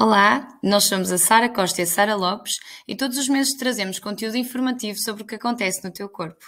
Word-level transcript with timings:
Olá, 0.00 0.48
nós 0.62 0.84
somos 0.84 1.12
a 1.12 1.18
Sara 1.18 1.50
Costa 1.50 1.82
e 1.82 1.84
a 1.84 1.86
Sara 1.86 2.14
Lopes 2.14 2.54
e 2.88 2.96
todos 2.96 3.18
os 3.18 3.28
meses 3.28 3.54
trazemos 3.58 3.98
conteúdo 3.98 4.38
informativo 4.38 4.98
sobre 4.98 5.22
o 5.22 5.26
que 5.26 5.34
acontece 5.34 5.84
no 5.84 5.92
teu 5.92 6.08
corpo. 6.08 6.46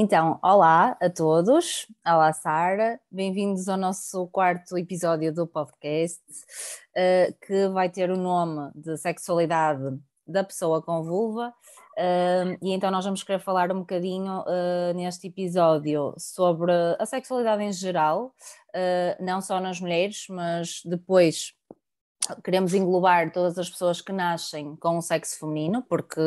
Então, 0.00 0.38
olá 0.44 0.96
a 1.00 1.10
todos, 1.10 1.84
olá 2.06 2.32
Sara, 2.32 3.00
bem-vindos 3.10 3.68
ao 3.68 3.76
nosso 3.76 4.28
quarto 4.28 4.78
episódio 4.78 5.34
do 5.34 5.44
podcast, 5.44 6.22
uh, 6.96 7.34
que 7.44 7.66
vai 7.70 7.90
ter 7.90 8.08
o 8.08 8.16
nome 8.16 8.70
de 8.76 8.96
Sexualidade 8.96 9.98
da 10.24 10.44
Pessoa 10.44 10.80
com 10.80 11.02
Vulva. 11.02 11.52
Uh, 11.98 12.56
e 12.62 12.70
então 12.70 12.92
nós 12.92 13.04
vamos 13.04 13.24
querer 13.24 13.40
falar 13.40 13.72
um 13.72 13.80
bocadinho 13.80 14.42
uh, 14.42 14.94
neste 14.94 15.26
episódio 15.26 16.14
sobre 16.16 16.70
a 16.96 17.04
sexualidade 17.04 17.64
em 17.64 17.72
geral, 17.72 18.32
não 19.18 19.40
só 19.40 19.58
nas 19.58 19.80
mulheres, 19.80 20.26
mas 20.28 20.80
depois 20.84 21.54
queremos 22.44 22.74
englobar 22.74 23.32
todas 23.32 23.58
as 23.58 23.70
pessoas 23.70 24.00
que 24.00 24.12
nascem 24.12 24.76
com 24.76 24.98
o 24.98 25.02
sexo 25.02 25.38
feminino, 25.38 25.82
porque 25.88 26.20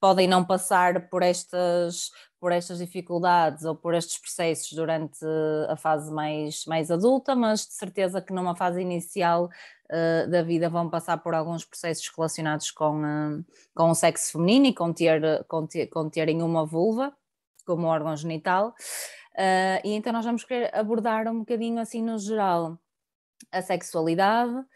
podem 0.00 0.28
não 0.28 0.44
passar 0.44 1.08
por 1.08 1.22
estas, 1.22 2.10
por 2.40 2.52
estas 2.52 2.78
dificuldades 2.78 3.64
ou 3.64 3.76
por 3.76 3.94
estes 3.94 4.18
processos 4.18 4.72
durante 4.72 5.18
a 5.68 5.76
fase 5.76 6.10
mais, 6.10 6.64
mais 6.66 6.90
adulta, 6.90 7.36
mas 7.36 7.66
de 7.66 7.74
certeza 7.74 8.22
que 8.22 8.32
numa 8.32 8.56
fase 8.56 8.80
inicial 8.80 9.44
uh, 9.44 10.30
da 10.30 10.42
vida 10.42 10.70
vão 10.70 10.88
passar 10.88 11.18
por 11.18 11.34
alguns 11.34 11.64
processos 11.64 12.10
relacionados 12.16 12.70
com, 12.70 13.02
uh, 13.02 13.44
com 13.74 13.90
o 13.90 13.94
sexo 13.94 14.32
feminino 14.32 14.66
e 14.66 14.74
com, 14.74 14.92
ter, 14.92 15.44
com, 15.44 15.66
ter, 15.66 15.86
com 15.88 16.08
terem 16.08 16.42
uma 16.42 16.64
vulva 16.64 17.14
como 17.66 17.86
órgão 17.86 18.16
genital. 18.16 18.74
Uh, 19.34 19.78
e 19.84 19.92
então 19.92 20.12
nós 20.12 20.24
vamos 20.24 20.42
querer 20.42 20.74
abordar 20.74 21.28
um 21.28 21.40
bocadinho 21.40 21.78
assim 21.78 22.02
no 22.02 22.18
geral 22.18 22.78
a 23.52 23.62
sexualidade 23.62 24.52
uh, 24.52 24.66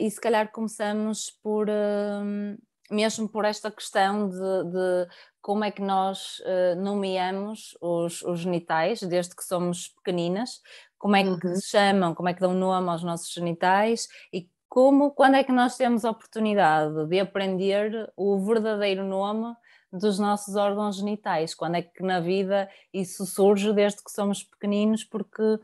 e 0.00 0.10
se 0.10 0.20
calhar 0.20 0.50
começamos 0.52 1.30
por 1.42 1.68
uh, 1.68 2.58
mesmo 2.90 3.28
por 3.28 3.44
esta 3.44 3.70
questão 3.70 4.28
de, 4.28 4.36
de 4.36 5.08
como 5.40 5.64
é 5.64 5.70
que 5.70 5.82
nós 5.82 6.40
uh, 6.40 6.80
nomeamos 6.80 7.76
os, 7.80 8.22
os, 8.22 8.40
genitais 8.40 9.00
desde 9.02 9.34
que 9.34 9.44
somos 9.44 9.88
pequeninas, 9.88 10.60
como 10.98 11.16
é 11.16 11.22
que 11.22 11.46
uhum. 11.46 11.54
se 11.54 11.68
chamam, 11.68 12.14
como 12.14 12.28
é 12.28 12.34
que 12.34 12.40
dão 12.40 12.54
nome 12.54 12.88
aos 12.88 13.02
nossos 13.02 13.32
genitais 13.32 14.08
e 14.32 14.48
como, 14.68 15.10
quando 15.12 15.36
é 15.36 15.44
que 15.44 15.52
nós 15.52 15.76
temos 15.76 16.04
a 16.04 16.10
oportunidade 16.10 17.06
de 17.06 17.20
aprender 17.20 18.12
o 18.16 18.38
verdadeiro 18.44 19.04
nome 19.04 19.54
dos 19.92 20.18
nossos 20.18 20.56
órgãos 20.56 20.96
genitais, 20.96 21.54
quando 21.54 21.76
é 21.76 21.82
que 21.82 22.02
na 22.02 22.20
vida 22.20 22.68
isso 22.92 23.24
surge 23.24 23.72
desde 23.72 24.02
que 24.02 24.10
somos 24.10 24.42
pequeninos, 24.42 25.04
porque 25.04 25.60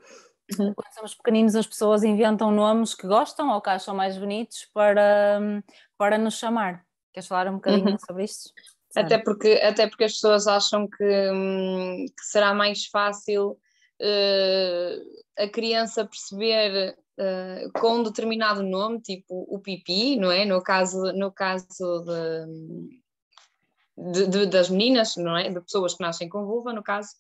Uhum. 0.59 0.75
Quando 0.75 0.95
somos 0.95 1.15
pequeninos, 1.15 1.55
as 1.55 1.67
pessoas 1.67 2.03
inventam 2.03 2.51
nomes 2.51 2.95
que 2.95 3.07
gostam 3.07 3.51
ou 3.51 3.61
que 3.61 3.71
acham 3.71 3.95
mais 3.95 4.19
bonitos 4.19 4.69
para, 4.73 5.41
para 5.97 6.19
nos 6.19 6.35
chamar. 6.35 6.85
Queres 7.13 7.29
falar 7.29 7.49
um 7.49 7.55
bocadinho 7.55 7.91
uhum. 7.91 7.99
sobre 7.99 8.25
isto? 8.25 8.51
Até 8.95 9.19
porque, 9.19 9.61
até 9.63 9.87
porque 9.89 10.05
as 10.05 10.13
pessoas 10.13 10.47
acham 10.47 10.87
que, 10.87 11.31
hum, 11.33 12.05
que 12.07 12.25
será 12.25 12.53
mais 12.53 12.87
fácil 12.87 13.53
uh, 14.01 15.23
a 15.39 15.49
criança 15.49 16.05
perceber 16.05 16.97
uh, 17.19 17.73
com 17.81 17.97
um 17.97 18.03
determinado 18.03 18.63
nome, 18.63 19.01
tipo 19.01 19.47
o 19.49 19.59
pipi, 19.59 20.17
não 20.17 20.31
é? 20.31 20.45
No 20.45 20.63
caso, 20.63 21.13
no 21.15 21.33
caso 21.33 22.05
de, 23.97 24.13
de, 24.13 24.27
de, 24.27 24.47
das 24.47 24.69
meninas, 24.69 25.17
não 25.17 25.37
é? 25.37 25.49
De 25.49 25.61
pessoas 25.61 25.95
que 25.95 26.03
nascem 26.03 26.29
com 26.29 26.45
vulva, 26.45 26.73
no 26.73 26.83
caso, 26.83 27.11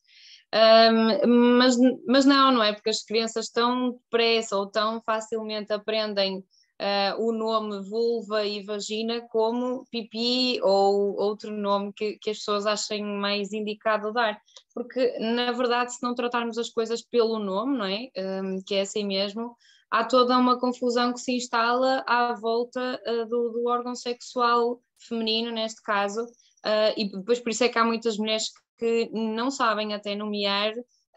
um, 0.54 1.56
mas, 1.56 1.76
mas 2.06 2.24
não, 2.26 2.52
não 2.52 2.62
é? 2.62 2.74
Porque 2.74 2.90
as 2.90 3.02
crianças 3.02 3.48
tão 3.48 3.92
depressa 3.92 4.56
ou 4.56 4.66
tão 4.66 5.00
facilmente 5.00 5.72
aprendem 5.72 6.44
uh, 6.82 7.22
o 7.22 7.32
nome 7.32 7.80
vulva 7.88 8.44
e 8.44 8.62
vagina 8.62 9.20
como 9.28 9.86
pipi 9.90 10.60
ou 10.62 11.16
outro 11.16 11.50
nome 11.50 11.92
que, 11.92 12.18
que 12.18 12.30
as 12.30 12.38
pessoas 12.38 12.66
achem 12.66 13.04
mais 13.04 13.52
indicado 13.52 14.12
dar. 14.12 14.38
Porque, 14.74 15.18
na 15.18 15.52
verdade, 15.52 15.94
se 15.94 16.02
não 16.02 16.14
tratarmos 16.14 16.58
as 16.58 16.68
coisas 16.68 17.02
pelo 17.02 17.38
nome, 17.38 17.78
não 17.78 17.86
é? 17.86 18.10
Um, 18.42 18.62
que 18.62 18.74
é 18.74 18.80
assim 18.82 19.04
mesmo, 19.04 19.56
há 19.90 20.04
toda 20.04 20.36
uma 20.36 20.58
confusão 20.58 21.12
que 21.12 21.20
se 21.20 21.32
instala 21.36 22.04
à 22.06 22.34
volta 22.34 23.00
uh, 23.06 23.26
do, 23.26 23.50
do 23.50 23.68
órgão 23.68 23.94
sexual 23.94 24.80
feminino, 24.98 25.50
neste 25.50 25.82
caso, 25.82 26.26
Uh, 26.64 26.94
e 26.96 27.10
depois 27.10 27.40
por 27.40 27.50
isso 27.50 27.64
é 27.64 27.68
que 27.68 27.78
há 27.78 27.84
muitas 27.84 28.16
mulheres 28.16 28.52
que 28.78 29.10
não 29.12 29.50
sabem 29.50 29.94
até 29.94 30.14
nomear 30.14 30.72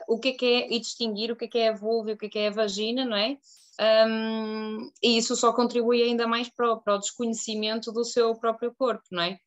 o 0.07 0.19
que 0.19 0.29
é 0.29 0.33
que 0.33 0.45
é 0.45 0.73
e 0.73 0.79
distinguir 0.79 1.31
o 1.31 1.35
que 1.35 1.45
é 1.45 1.47
que 1.47 1.57
é 1.59 1.69
a 1.69 1.75
vulva 1.75 2.11
e 2.11 2.13
o 2.13 2.17
que 2.17 2.25
é 2.25 2.29
que 2.29 2.39
é 2.39 2.47
a 2.47 2.51
vagina, 2.51 3.05
não 3.05 3.15
é? 3.15 3.37
Um, 3.79 4.89
e 5.03 5.17
isso 5.17 5.35
só 5.35 5.51
contribui 5.51 6.01
ainda 6.01 6.27
mais 6.27 6.49
para 6.49 6.73
o, 6.73 6.81
para 6.81 6.95
o, 6.95 6.99
desconhecimento 6.99 7.91
do 7.91 8.05
seu 8.05 8.33
próprio 8.35 8.73
corpo, 8.73 9.03
não 9.11 9.23
é? 9.23 9.37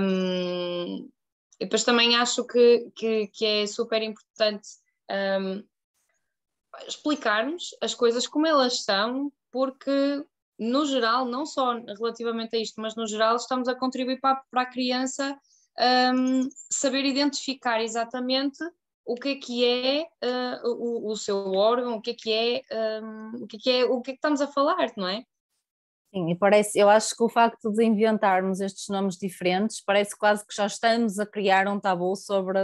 Um, 0.00 1.08
e 1.60 1.64
depois 1.64 1.82
também 1.82 2.16
acho 2.16 2.44
que, 2.44 2.90
que, 2.94 3.26
que 3.28 3.44
é 3.44 3.66
super 3.66 4.02
importante 4.02 4.68
um, 5.10 5.64
explicarmos 6.86 7.70
as 7.80 7.94
coisas 7.94 8.26
como 8.26 8.46
elas 8.46 8.84
são, 8.84 9.32
porque 9.50 10.24
no 10.58 10.84
geral, 10.86 11.24
não 11.24 11.46
só 11.46 11.72
relativamente 11.74 12.56
a 12.56 12.58
isto, 12.58 12.80
mas 12.80 12.96
no 12.96 13.06
geral, 13.06 13.36
estamos 13.36 13.68
a 13.68 13.74
contribuir 13.74 14.20
para, 14.20 14.42
para 14.50 14.62
a 14.62 14.66
criança 14.66 15.38
um, 16.14 16.48
saber 16.70 17.04
identificar 17.04 17.80
exatamente 17.80 18.58
o 19.08 19.14
que 19.14 19.28
é 19.30 19.34
que 19.36 19.64
é 19.64 20.02
uh, 20.22 20.68
o, 20.68 21.10
o, 21.10 21.16
seu 21.16 21.52
órgão, 21.54 21.96
o 21.96 22.02
que 22.02 22.10
é 22.10 22.14
que 22.14 22.30
é, 22.30 23.00
um, 23.02 23.44
o 23.44 23.46
que 23.46 23.56
é 23.56 23.60
que 23.60 23.70
é, 23.70 23.84
o 23.86 24.02
que 24.02 24.10
é 24.10 24.12
que 24.12 24.18
estamos 24.18 24.42
a 24.42 24.46
falar, 24.46 24.92
não 24.98 25.08
é? 25.08 25.24
Sim, 26.14 26.30
e 26.30 26.34
parece, 26.34 26.78
eu 26.78 26.90
acho 26.90 27.16
que 27.16 27.22
o 27.22 27.28
facto 27.28 27.72
de 27.72 27.84
inventarmos 27.84 28.60
estes 28.60 28.88
nomes 28.88 29.16
diferentes 29.16 29.82
parece 29.82 30.16
quase 30.16 30.46
que 30.46 30.54
já 30.54 30.66
estamos 30.66 31.18
a 31.18 31.26
criar 31.26 31.66
um 31.68 31.80
tabu 31.80 32.16
sobre, 32.16 32.58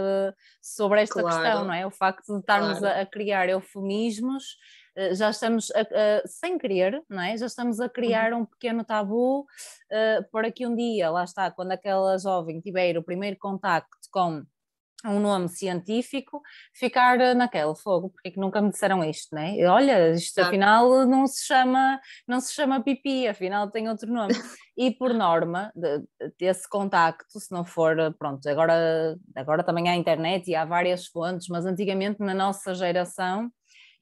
sobre 0.61 1.01
esta 1.01 1.21
claro, 1.21 1.41
questão, 1.41 1.65
não 1.65 1.73
é? 1.73 1.85
O 1.85 1.91
facto 1.91 2.31
de 2.31 2.39
estarmos 2.39 2.79
claro. 2.79 2.99
a, 2.99 3.01
a 3.01 3.05
criar 3.05 3.49
eufemismos 3.49 4.57
eh, 4.95 5.13
já 5.13 5.29
estamos, 5.29 5.71
a, 5.71 5.81
a, 5.81 6.27
sem 6.27 6.57
querer, 6.57 7.03
não 7.09 7.21
é? 7.21 7.37
Já 7.37 7.47
estamos 7.47 7.79
a 7.79 7.89
criar 7.89 8.33
uhum. 8.33 8.41
um 8.41 8.45
pequeno 8.45 8.83
tabu 8.83 9.41
uh, 9.41 10.29
para 10.31 10.51
que 10.51 10.65
um 10.65 10.75
dia, 10.75 11.09
lá 11.09 11.23
está, 11.23 11.51
quando 11.51 11.71
aquela 11.71 12.17
jovem 12.17 12.61
tiver 12.61 12.97
o 12.97 13.03
primeiro 13.03 13.37
contacto 13.37 13.97
com 14.11 14.43
um 15.09 15.19
nome 15.19 15.49
científico, 15.49 16.41
ficar 16.73 17.19
eh, 17.19 17.33
naquele 17.33 17.75
fogo, 17.75 18.09
porque 18.09 18.29
é 18.29 18.31
que 18.31 18.39
nunca 18.39 18.61
me 18.61 18.69
disseram 18.69 19.03
isto, 19.03 19.35
né? 19.35 19.55
Olha, 19.67 20.11
isto 20.11 20.39
afinal 20.39 21.05
não 21.05 21.27
se 21.27 21.45
chama, 21.45 21.99
não 22.27 22.39
se 22.39 22.53
chama 22.53 22.83
pipi, 22.83 23.27
afinal 23.27 23.69
tem 23.69 23.89
outro 23.89 24.11
nome. 24.11 24.33
E 24.77 24.91
por 24.91 25.13
norma, 25.13 25.71
desse 26.37 26.67
contacto, 26.67 27.39
se 27.39 27.49
não 27.49 27.63
for, 27.63 27.95
pronto, 28.19 28.45
agora, 28.49 29.17
agora 29.33 29.63
também 29.63 29.87
há 29.87 29.95
internet 29.95 30.49
e 30.49 30.53
há 30.53 30.65
várias 30.65 31.07
fontes, 31.07 31.47
mas 31.47 31.65
antigamente 31.65 32.19
na 32.19 32.33
nossa 32.33 32.73
geração 32.73 33.49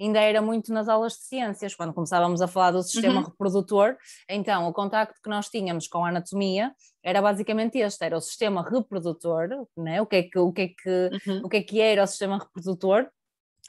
ainda 0.02 0.20
era 0.20 0.42
muito 0.42 0.74
nas 0.74 0.88
aulas 0.90 1.14
de 1.14 1.26
ciências, 1.26 1.76
quando 1.76 1.94
começávamos 1.94 2.42
a 2.42 2.48
falar 2.48 2.72
do 2.72 2.82
sistema 2.82 3.22
uhum. 3.22 3.28
reprodutor, 3.28 3.96
então 4.30 4.68
o 4.68 4.74
contacto 4.74 5.20
que 5.22 5.30
nós 5.30 5.48
tínhamos 5.48 5.88
com 5.88 6.04
a 6.04 6.10
anatomia 6.10 6.74
era 7.04 7.22
basicamente 7.22 7.78
este, 7.80 8.06
era 8.06 8.18
o 8.18 8.22
sistema 8.22 8.64
reprodutor, 8.64 9.50
né? 9.78 10.02
o, 10.02 10.06
que 10.06 10.16
é 10.16 10.24
que, 10.24 10.40
o, 10.40 10.52
que 10.52 10.62
é 10.62 10.68
que, 10.70 11.10
uhum. 11.28 11.42
o 11.44 11.50
que 11.50 11.58
é 11.58 11.64
que 11.64 11.82
era 11.82 12.04
o 12.04 12.08
sistema 12.08 12.40
reprodutor, 12.40 13.10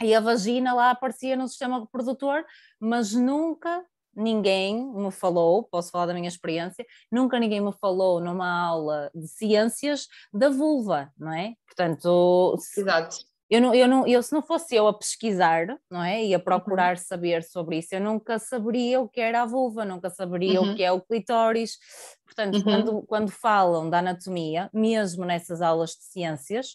e 0.02 0.14
a 0.14 0.20
vagina 0.20 0.72
lá 0.74 0.90
aparecia 0.90 1.36
no 1.36 1.48
sistema 1.48 1.80
reprodutor, 1.80 2.44
mas 2.80 3.12
nunca 3.12 3.84
ninguém 4.16 4.92
me 4.94 5.10
falou, 5.10 5.64
posso 5.64 5.90
falar 5.90 6.06
da 6.06 6.14
minha 6.14 6.28
experiência, 6.28 6.86
nunca 7.10 7.38
ninguém 7.38 7.60
me 7.60 7.72
falou 7.72 8.20
numa 8.20 8.66
aula 8.66 9.10
de 9.14 9.26
ciências 9.26 10.06
da 10.32 10.48
vulva, 10.48 11.12
não 11.18 11.32
é? 11.32 11.54
Portanto, 11.66 12.56
Exato 12.76 13.33
eu, 13.50 13.60
não, 13.60 13.74
eu, 13.74 13.86
não, 13.86 14.06
eu 14.06 14.22
se 14.22 14.32
não 14.32 14.42
fosse 14.42 14.74
eu 14.74 14.88
a 14.88 14.94
pesquisar, 14.96 15.66
não 15.90 16.02
é? 16.02 16.24
E 16.24 16.34
a 16.34 16.38
uhum. 16.38 16.44
procurar 16.44 16.96
uhum. 16.96 17.02
saber 17.02 17.42
sobre 17.42 17.78
isso, 17.78 17.94
eu 17.94 18.00
nunca 18.00 18.38
saberia 18.38 19.00
o 19.00 19.08
que 19.08 19.20
era 19.20 19.42
a 19.42 19.46
vulva, 19.46 19.84
nunca 19.84 20.10
saberia 20.10 20.60
uhum. 20.60 20.72
o 20.72 20.76
que 20.76 20.82
é 20.82 20.90
o 20.90 21.00
clitóris. 21.00 21.78
Portanto, 22.24 22.56
uhum. 22.56 22.62
quando, 22.62 23.02
quando 23.02 23.30
falam 23.30 23.90
da 23.90 23.98
anatomia, 23.98 24.70
mesmo 24.72 25.24
nessas 25.24 25.60
aulas 25.60 25.90
de 25.90 26.04
ciências, 26.04 26.72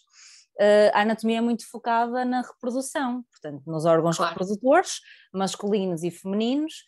uh, 0.60 0.90
a 0.94 1.00
anatomia 1.00 1.38
é 1.38 1.42
muito 1.42 1.68
focada 1.68 2.24
na 2.24 2.42
reprodução, 2.42 3.24
portanto, 3.30 3.62
nos 3.66 3.84
órgãos 3.84 4.16
claro. 4.16 4.30
reprodutores, 4.30 5.00
masculinos 5.34 6.04
e 6.04 6.10
femininos, 6.10 6.84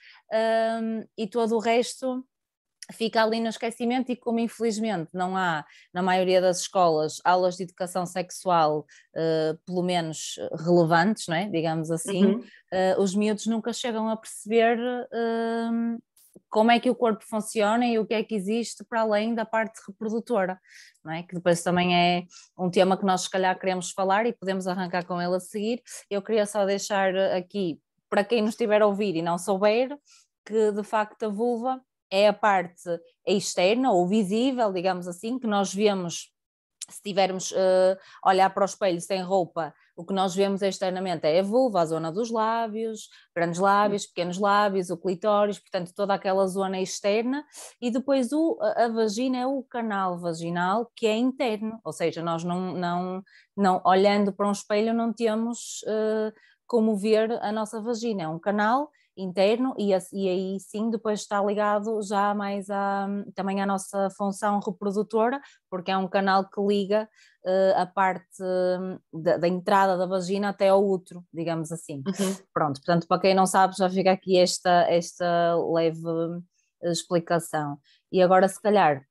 um, 0.80 1.04
e 1.18 1.26
todo 1.26 1.56
o 1.56 1.58
resto 1.58 2.24
fica 2.90 3.22
ali 3.22 3.40
no 3.40 3.48
esquecimento 3.48 4.10
e 4.10 4.16
como 4.16 4.40
infelizmente 4.40 5.10
não 5.12 5.36
há 5.36 5.64
na 5.92 6.02
maioria 6.02 6.40
das 6.40 6.60
escolas 6.60 7.20
aulas 7.24 7.56
de 7.56 7.62
educação 7.62 8.04
sexual 8.04 8.86
uh, 9.14 9.58
pelo 9.64 9.82
menos 9.82 10.36
relevantes, 10.64 11.28
não 11.28 11.36
é? 11.36 11.48
digamos 11.48 11.90
assim, 11.90 12.24
uhum. 12.24 12.38
uh, 12.40 13.00
os 13.00 13.14
miúdos 13.14 13.46
nunca 13.46 13.72
chegam 13.72 14.08
a 14.08 14.16
perceber 14.16 14.78
uh, 14.78 16.02
como 16.48 16.70
é 16.70 16.80
que 16.80 16.90
o 16.90 16.94
corpo 16.94 17.24
funciona 17.24 17.86
e 17.86 17.98
o 17.98 18.06
que 18.06 18.14
é 18.14 18.24
que 18.24 18.34
existe 18.34 18.84
para 18.84 19.02
além 19.02 19.34
da 19.34 19.44
parte 19.44 19.80
reprodutora, 19.86 20.58
não 21.04 21.12
é? 21.12 21.22
que 21.22 21.34
depois 21.34 21.62
também 21.62 21.96
é 21.96 22.24
um 22.58 22.70
tema 22.70 22.96
que 22.96 23.04
nós 23.04 23.22
se 23.22 23.30
calhar 23.30 23.58
queremos 23.58 23.90
falar 23.92 24.26
e 24.26 24.32
podemos 24.32 24.66
arrancar 24.66 25.06
com 25.06 25.20
ele 25.20 25.36
a 25.36 25.40
seguir. 25.40 25.82
Eu 26.10 26.20
queria 26.20 26.46
só 26.46 26.66
deixar 26.66 27.14
aqui, 27.36 27.80
para 28.10 28.24
quem 28.24 28.42
nos 28.42 28.50
estiver 28.50 28.82
a 28.82 28.86
ouvir 28.86 29.14
e 29.16 29.22
não 29.22 29.38
souber, 29.38 29.96
que 30.44 30.72
de 30.72 30.82
facto 30.82 31.22
a 31.22 31.28
vulva 31.28 31.80
é 32.12 32.28
a 32.28 32.32
parte 32.32 32.88
externa 33.26 33.90
ou 33.90 34.06
visível, 34.06 34.70
digamos 34.70 35.08
assim, 35.08 35.38
que 35.38 35.46
nós 35.46 35.74
vemos 35.74 36.30
se 36.88 37.00
tivermos 37.02 37.50
uh, 37.52 37.96
olhar 38.24 38.50
para 38.50 38.62
o 38.62 38.66
espelho 38.66 39.00
sem 39.00 39.22
roupa, 39.22 39.72
o 39.96 40.04
que 40.04 40.12
nós 40.12 40.34
vemos 40.34 40.62
externamente 40.62 41.26
é 41.26 41.40
a 41.40 41.42
vulva, 41.42 41.80
a 41.80 41.86
zona 41.86 42.10
dos 42.10 42.30
lábios, 42.30 43.08
grandes 43.34 43.58
lábios, 43.60 44.06
pequenos 44.06 44.38
lábios, 44.38 44.90
o 44.90 44.96
clitóris, 44.96 45.58
portanto 45.58 45.92
toda 45.94 46.12
aquela 46.12 46.46
zona 46.46 46.80
externa, 46.80 47.44
e 47.80 47.90
depois 47.90 48.32
o, 48.32 48.58
a, 48.60 48.88
vagina 48.88 49.38
é 49.38 49.46
o 49.46 49.62
canal 49.62 50.18
vaginal 50.18 50.90
que 50.94 51.06
é 51.06 51.16
interno, 51.16 51.78
ou 51.84 51.92
seja, 51.92 52.22
nós 52.22 52.44
não, 52.44 52.74
não, 52.74 53.22
não 53.56 53.80
olhando 53.84 54.32
para 54.32 54.48
um 54.48 54.52
espelho 54.52 54.92
não 54.92 55.12
temos 55.12 55.82
uh, 55.82 56.32
como 56.66 56.96
ver 56.96 57.32
a 57.42 57.52
nossa 57.52 57.80
vagina, 57.80 58.24
é 58.24 58.28
um 58.28 58.38
canal 58.38 58.90
interno 59.16 59.74
e, 59.78 59.90
e 59.90 60.28
aí 60.28 60.60
sim 60.60 60.90
depois 60.90 61.20
está 61.20 61.42
ligado 61.42 62.00
já 62.02 62.34
mais 62.34 62.70
a, 62.70 63.06
também 63.34 63.60
à 63.60 63.66
nossa 63.66 64.08
função 64.16 64.60
reprodutora, 64.60 65.40
porque 65.70 65.90
é 65.90 65.96
um 65.96 66.08
canal 66.08 66.48
que 66.48 66.60
liga 66.60 67.08
uh, 67.44 67.80
a 67.80 67.86
parte 67.86 68.42
da, 69.12 69.36
da, 69.36 69.48
entrada 69.48 69.96
da 69.96 70.06
vagina 70.06 70.48
até 70.48 70.68
ao 70.68 70.86
útero, 70.86 71.24
digamos 71.32 71.70
assim. 71.70 72.02
Uhum. 72.06 72.36
Pronto, 72.52 72.80
portanto, 72.80 73.06
para 73.06 73.20
quem 73.20 73.34
não 73.34 73.46
sabe, 73.46 73.76
já 73.76 73.88
fica 73.90 74.12
aqui 74.12 74.38
esta, 74.38 74.86
esta 74.88 75.54
leve 75.72 76.00
explicação. 76.82 77.78
E 78.10 78.22
agora, 78.22 78.48
se 78.48 78.60
calhar, 78.60 79.04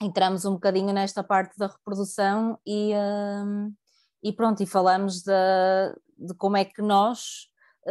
entramos 0.00 0.44
um 0.44 0.54
bocadinho 0.54 0.92
nesta 0.92 1.22
parte 1.22 1.56
da 1.58 1.68
reprodução 1.68 2.58
e, 2.66 2.92
uh, 2.92 3.72
e 4.22 4.32
pronto, 4.32 4.62
e 4.62 4.66
falamos 4.66 5.22
de, 5.22 5.32
de 6.18 6.34
como 6.34 6.56
é 6.56 6.64
que 6.64 6.82
nós 6.82 7.48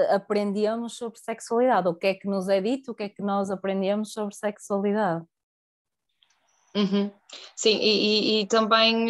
aprendemos 0.09 0.97
sobre 0.97 1.19
sexualidade, 1.19 1.87
o 1.87 1.95
que 1.95 2.07
é 2.07 2.13
que 2.13 2.27
nos 2.27 2.49
é 2.49 2.61
dito, 2.61 2.91
o 2.91 2.95
que 2.95 3.03
é 3.03 3.09
que 3.09 3.21
nós 3.21 3.49
aprendemos 3.49 4.11
sobre 4.11 4.35
sexualidade. 4.35 5.25
Uhum. 6.75 7.09
Sim, 7.55 7.77
e, 7.77 8.39
e, 8.39 8.41
e 8.41 8.47
também 8.47 9.07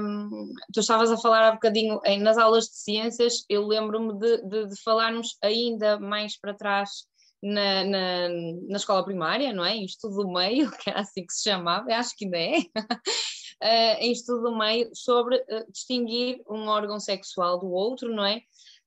um, 0.00 0.52
tu 0.72 0.80
estavas 0.80 1.12
a 1.12 1.16
falar 1.16 1.46
há 1.46 1.52
bocadinho 1.52 2.00
em, 2.04 2.18
nas 2.18 2.36
aulas 2.36 2.64
de 2.64 2.76
ciências, 2.76 3.44
eu 3.48 3.64
lembro-me 3.64 4.18
de, 4.18 4.42
de, 4.42 4.66
de, 4.66 4.82
falarmos 4.82 5.38
ainda 5.40 5.96
mais 6.00 6.36
para 6.36 6.54
trás 6.54 7.06
na, 7.40 7.84
na, 7.84 8.28
na, 8.68 8.76
escola 8.76 9.04
primária, 9.04 9.52
não 9.52 9.64
é? 9.64 9.76
Em 9.76 9.84
estudo 9.84 10.24
do 10.24 10.32
meio, 10.32 10.68
que 10.82 10.90
era 10.90 11.02
assim 11.02 11.24
que 11.24 11.32
se 11.32 11.48
chamava, 11.48 11.94
acho 11.94 12.16
que 12.16 12.24
ainda 12.24 12.36
é, 12.36 12.58
uh, 12.58 14.00
em 14.02 14.10
estudo 14.10 14.50
do 14.50 14.58
meio, 14.58 14.90
sobre 14.92 15.36
uh, 15.36 15.70
distinguir 15.70 16.42
um 16.50 16.66
órgão 16.66 16.98
sexual 16.98 17.60
do 17.60 17.70
outro, 17.70 18.12
não 18.12 18.24
é? 18.24 18.40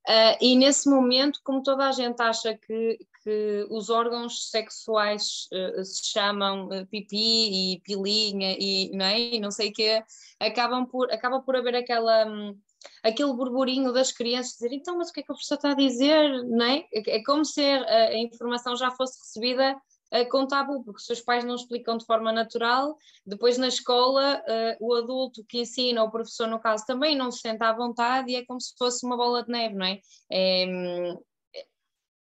Uh, 0.08 0.38
e 0.40 0.56
nesse 0.56 0.90
momento, 0.90 1.42
como 1.44 1.62
toda 1.62 1.86
a 1.86 1.92
gente 1.92 2.22
acha 2.22 2.56
que, 2.58 2.98
que 3.22 3.68
os 3.70 3.90
órgãos 3.90 4.50
sexuais 4.50 5.50
uh, 5.52 5.84
se 5.84 6.06
chamam 6.06 6.68
uh, 6.68 6.86
pipi 6.86 7.74
e 7.74 7.82
pilinha 7.82 8.56
e 8.58 8.90
não, 8.94 9.06
é? 9.06 9.20
e 9.20 9.40
não 9.40 9.52
sei 9.52 9.70
o 9.70 9.74
quê, 9.74 10.02
acabam 10.40 10.86
por, 10.86 11.12
acaba 11.12 11.42
por 11.42 11.58
haver 11.58 11.76
aquela, 11.76 12.26
um, 12.26 12.58
aquele 13.04 13.34
burburinho 13.34 13.92
das 13.92 14.14
crianças 14.14 14.54
dizer 14.54 14.72
então, 14.72 14.98
mas 14.98 15.10
o 15.10 15.14
que 15.14 15.20
é 15.20 15.24
que 15.24 15.32
a 15.32 15.36
professora 15.36 15.60
está 15.60 15.72
a 15.72 15.76
dizer? 15.76 16.42
Não 16.46 16.66
é? 16.66 16.86
é, 16.94 17.18
é 17.18 17.24
como 17.26 17.44
se 17.44 17.62
a, 17.62 18.08
a 18.08 18.18
informação 18.18 18.78
já 18.78 18.90
fosse 18.92 19.20
recebida 19.20 19.76
com 20.30 20.48
tabu, 20.48 20.84
porque 20.84 21.12
os 21.12 21.22
pais 21.22 21.44
não 21.44 21.56
explicam 21.56 21.98
de 21.98 22.06
forma 22.06 22.32
natural, 22.32 22.98
depois 23.26 23.58
na 23.58 23.68
escola 23.68 24.42
uh, 24.42 24.86
o 24.86 24.94
adulto 24.96 25.44
que 25.44 25.60
ensina, 25.60 26.04
o 26.04 26.12
professor 26.12 26.48
no 26.48 26.60
caso, 26.60 26.86
também 26.86 27.16
não 27.16 27.32
se 27.32 27.40
sente 27.40 27.64
à 27.64 27.74
vontade 27.74 28.32
e 28.32 28.36
é 28.36 28.46
como 28.46 28.60
se 28.62 28.74
fosse 28.78 29.06
uma 29.06 29.18
bola 29.18 29.44
de 29.44 29.52
neve, 29.52 29.76
não 29.76 29.86
é? 29.86 30.00
É, 30.32 30.66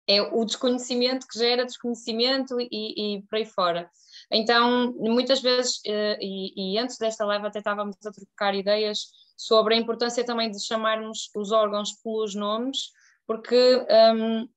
é 0.06 0.22
o 0.22 0.44
desconhecimento 0.44 1.26
que 1.26 1.38
gera 1.38 1.64
desconhecimento 1.64 2.60
e, 2.60 3.16
e 3.16 3.22
por 3.22 3.36
aí 3.36 3.46
fora. 3.46 3.90
Então, 4.30 4.92
muitas 4.94 5.40
vezes, 5.40 5.78
uh, 5.78 6.18
e, 6.20 6.74
e, 6.74 6.78
antes 6.78 6.98
desta 6.98 7.24
live 7.24 7.46
até 7.46 7.58
estávamos 7.58 7.96
a 8.06 8.12
trocar 8.12 8.54
ideias 8.54 9.08
sobre 9.36 9.74
a 9.74 9.78
importância 9.78 10.24
também 10.24 10.50
de 10.50 10.64
chamarmos 10.64 11.30
os 11.34 11.50
órgãos 11.50 11.92
pelos 12.02 12.34
nomes, 12.34 12.92
porque 13.26 13.86
um, 14.14 14.48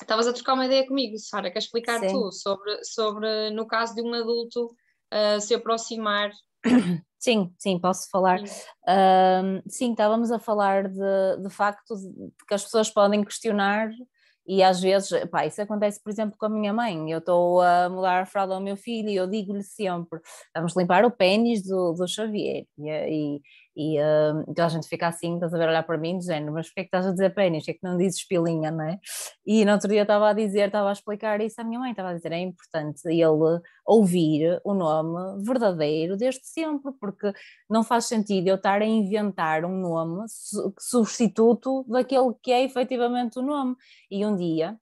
Estavas 0.00 0.26
a 0.26 0.32
trocar 0.32 0.54
uma 0.54 0.66
ideia 0.66 0.86
comigo, 0.86 1.16
Sara, 1.18 1.50
quer 1.50 1.58
explicar 1.58 2.00
sim. 2.00 2.08
tu 2.08 2.32
sobre, 2.32 2.84
sobre, 2.84 3.50
no 3.50 3.66
caso 3.66 3.94
de 3.94 4.02
um 4.02 4.12
adulto 4.12 4.66
uh, 5.12 5.40
se 5.40 5.54
aproximar? 5.54 6.30
Sim, 7.24 7.54
sim, 7.58 7.78
posso 7.78 8.10
falar. 8.10 8.38
Sim, 8.46 9.62
sim 9.66 9.90
estávamos 9.92 10.30
a 10.30 10.38
falar 10.38 10.88
de, 10.88 11.42
de 11.42 11.48
facto 11.48 11.96
de 11.96 12.30
que 12.46 12.52
as 12.52 12.62
pessoas 12.62 12.90
podem 12.90 13.24
questionar 13.24 13.88
e 14.46 14.62
às 14.62 14.80
vezes, 14.80 15.24
pá, 15.30 15.46
isso 15.46 15.60
acontece, 15.62 16.02
por 16.02 16.10
exemplo, 16.10 16.36
com 16.38 16.46
a 16.46 16.50
minha 16.50 16.72
mãe. 16.72 17.10
Eu 17.10 17.18
estou 17.18 17.62
a 17.62 17.88
mudar 17.88 18.22
a 18.22 18.26
fralda 18.26 18.54
ao 18.54 18.60
meu 18.60 18.76
filho 18.76 19.08
e 19.08 19.16
eu 19.16 19.26
digo-lhe 19.26 19.62
sempre: 19.62 20.20
vamos 20.54 20.76
limpar 20.76 21.04
o 21.04 21.10
pênis 21.10 21.62
do, 21.62 21.94
do 21.94 22.06
Xavier. 22.06 22.66
E, 22.78 22.90
e, 22.90 23.40
e 23.76 23.98
uh, 23.98 24.44
então 24.48 24.66
a 24.66 24.68
gente 24.68 24.88
fica 24.88 25.08
assim, 25.08 25.34
estás 25.34 25.52
a 25.52 25.58
ver 25.58 25.68
olhar 25.68 25.82
para 25.82 25.98
mim, 25.98 26.16
dizendo, 26.16 26.52
mas 26.52 26.68
porquê 26.68 26.80
é 26.80 26.84
que 26.84 26.88
estás 26.88 27.06
a 27.06 27.10
dizer 27.10 27.34
pênis? 27.34 27.66
É 27.68 27.72
que 27.72 27.80
não 27.82 27.96
dizes 27.96 28.26
pilinha, 28.26 28.70
não 28.70 28.84
é? 28.84 28.98
E 29.44 29.64
no 29.64 29.72
outro 29.72 29.88
dia 29.88 30.02
estava 30.02 30.30
a 30.30 30.32
dizer, 30.32 30.66
estava 30.66 30.88
a 30.88 30.92
explicar 30.92 31.40
isso 31.40 31.60
à 31.60 31.64
minha 31.64 31.80
mãe, 31.80 31.90
estava 31.90 32.10
a 32.10 32.14
dizer, 32.14 32.32
é 32.32 32.38
importante 32.38 33.00
ele 33.06 33.60
ouvir 33.84 34.60
o 34.64 34.74
nome 34.74 35.44
verdadeiro 35.44 36.16
desde 36.16 36.46
sempre, 36.46 36.92
porque 37.00 37.32
não 37.68 37.82
faz 37.82 38.04
sentido 38.06 38.48
eu 38.48 38.54
estar 38.54 38.80
a 38.80 38.86
inventar 38.86 39.64
um 39.64 39.76
nome 39.80 40.24
substituto 40.78 41.84
daquele 41.88 42.32
que 42.42 42.52
é 42.52 42.62
efetivamente 42.62 43.38
o 43.38 43.42
nome. 43.42 43.74
E 44.10 44.24
um 44.24 44.36
dia, 44.36 44.78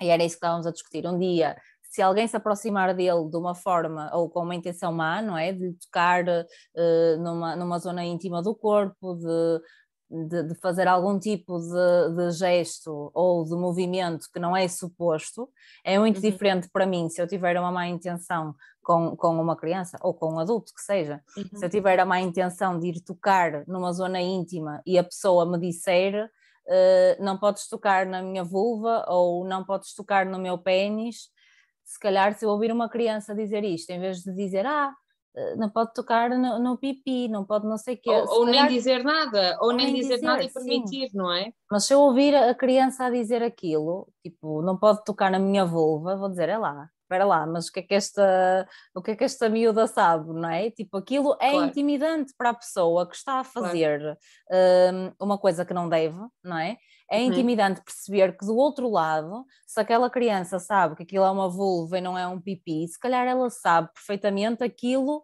e 0.00 0.08
era 0.08 0.22
isso 0.22 0.34
que 0.34 0.38
estávamos 0.38 0.66
a 0.66 0.72
discutir, 0.72 1.06
um 1.06 1.18
dia 1.18 1.56
se 1.96 2.02
alguém 2.02 2.28
se 2.28 2.36
aproximar 2.36 2.94
dele 2.94 3.30
de 3.30 3.38
uma 3.38 3.54
forma 3.54 4.10
ou 4.14 4.28
com 4.28 4.42
uma 4.42 4.54
intenção 4.54 4.92
má, 4.92 5.22
não 5.22 5.36
é? 5.36 5.50
De 5.50 5.72
tocar 5.72 6.22
uh, 6.28 7.22
numa, 7.22 7.56
numa 7.56 7.78
zona 7.78 8.04
íntima 8.04 8.42
do 8.42 8.54
corpo, 8.54 9.14
de, 9.14 10.28
de, 10.28 10.42
de 10.48 10.54
fazer 10.56 10.86
algum 10.86 11.18
tipo 11.18 11.58
de, 11.58 12.14
de, 12.14 12.32
gesto 12.32 13.10
ou 13.14 13.44
de 13.46 13.54
movimento 13.54 14.26
que 14.30 14.38
não 14.38 14.54
é 14.54 14.68
suposto, 14.68 15.48
é 15.82 15.98
muito 15.98 16.16
uhum. 16.16 16.20
diferente 16.20 16.68
para 16.70 16.84
mim 16.84 17.08
se 17.08 17.22
eu 17.22 17.26
tiver 17.26 17.58
uma 17.58 17.72
má 17.72 17.86
intenção 17.86 18.54
com, 18.82 19.16
com 19.16 19.40
uma 19.40 19.56
criança 19.56 19.96
ou 20.02 20.12
com 20.12 20.34
um 20.34 20.38
adulto 20.38 20.74
que 20.74 20.82
seja. 20.82 21.22
Uhum. 21.34 21.58
Se 21.58 21.64
eu 21.64 21.70
tiver 21.70 21.98
a 21.98 22.04
má 22.04 22.20
intenção 22.20 22.78
de 22.78 22.88
ir 22.88 23.00
tocar 23.00 23.66
numa 23.66 23.90
zona 23.94 24.20
íntima 24.20 24.82
e 24.84 24.98
a 24.98 25.04
pessoa 25.04 25.50
me 25.50 25.58
disser. 25.58 26.30
Uh, 26.68 27.22
não 27.22 27.38
podes 27.38 27.68
tocar 27.68 28.04
na 28.04 28.20
minha 28.20 28.42
vulva 28.42 29.06
ou 29.06 29.46
não 29.46 29.64
podes 29.64 29.94
tocar 29.94 30.26
no 30.26 30.36
meu 30.36 30.58
pênis, 30.58 31.30
se 31.86 31.98
calhar 32.00 32.34
se 32.34 32.44
eu 32.44 32.50
ouvir 32.50 32.72
uma 32.72 32.88
criança 32.88 33.34
dizer 33.34 33.62
isto, 33.64 33.90
em 33.90 34.00
vez 34.00 34.18
de 34.18 34.34
dizer, 34.34 34.66
ah, 34.66 34.92
eh, 35.36 35.54
não 35.54 35.70
pode 35.70 35.94
tocar 35.94 36.30
no, 36.30 36.58
no 36.58 36.76
pipi, 36.76 37.28
não 37.28 37.44
pode 37.44 37.66
não 37.66 37.78
sei 37.78 37.94
o 37.94 38.00
quê. 38.02 38.10
Ou, 38.10 38.40
ou 38.40 38.46
nem 38.46 38.66
dizer 38.66 39.04
nada, 39.04 39.56
ou, 39.60 39.68
ou 39.68 39.72
nem, 39.72 39.86
nem 39.86 39.94
dizer, 39.94 40.16
dizer, 40.16 40.26
nada 40.26 40.42
e 40.42 40.52
permitir, 40.52 41.10
sim. 41.10 41.16
não 41.16 41.32
é? 41.32 41.52
Mas 41.70 41.84
se 41.84 41.94
eu 41.94 42.00
ouvir 42.00 42.34
a 42.34 42.54
criança 42.54 43.04
a 43.04 43.10
dizer 43.10 43.42
aquilo, 43.42 44.08
tipo, 44.22 44.62
não 44.62 44.76
pode 44.76 45.04
tocar 45.04 45.30
na 45.30 45.38
minha 45.38 45.64
vulva, 45.64 46.16
vou 46.16 46.28
dizer, 46.28 46.48
é 46.48 46.58
lá, 46.58 46.88
espera 47.02 47.24
lá, 47.24 47.46
mas 47.46 47.68
o 47.68 47.72
que 47.72 47.80
é 47.80 47.82
que 47.82 47.94
esta, 47.94 48.68
o 48.94 49.00
que 49.00 49.12
é 49.12 49.16
que 49.16 49.24
esta 49.24 49.48
miúda 49.48 49.86
sabe, 49.86 50.32
não 50.32 50.50
é? 50.50 50.70
Tipo, 50.70 50.96
aquilo 50.96 51.36
é 51.40 51.52
claro. 51.52 51.66
intimidante 51.66 52.34
para 52.36 52.50
a 52.50 52.54
pessoa 52.54 53.08
que 53.08 53.14
está 53.14 53.40
a 53.40 53.44
fazer 53.44 54.00
claro. 54.00 54.18
um, 55.20 55.24
uma 55.24 55.38
coisa 55.38 55.64
que 55.64 55.72
não 55.72 55.88
deve, 55.88 56.18
não 56.42 56.58
é? 56.58 56.76
É 57.10 57.18
uhum. 57.18 57.26
intimidante 57.26 57.80
perceber 57.82 58.36
que 58.36 58.44
do 58.44 58.56
outro 58.56 58.90
lado, 58.90 59.44
se 59.66 59.80
aquela 59.80 60.10
criança 60.10 60.58
sabe 60.58 60.96
que 60.96 61.02
aquilo 61.04 61.24
é 61.24 61.30
uma 61.30 61.48
vulva 61.48 61.98
e 61.98 62.00
não 62.00 62.18
é 62.18 62.26
um 62.26 62.40
pipi, 62.40 62.86
se 62.88 62.98
calhar 62.98 63.26
ela 63.26 63.48
sabe 63.48 63.90
perfeitamente 63.92 64.64
aquilo 64.64 65.22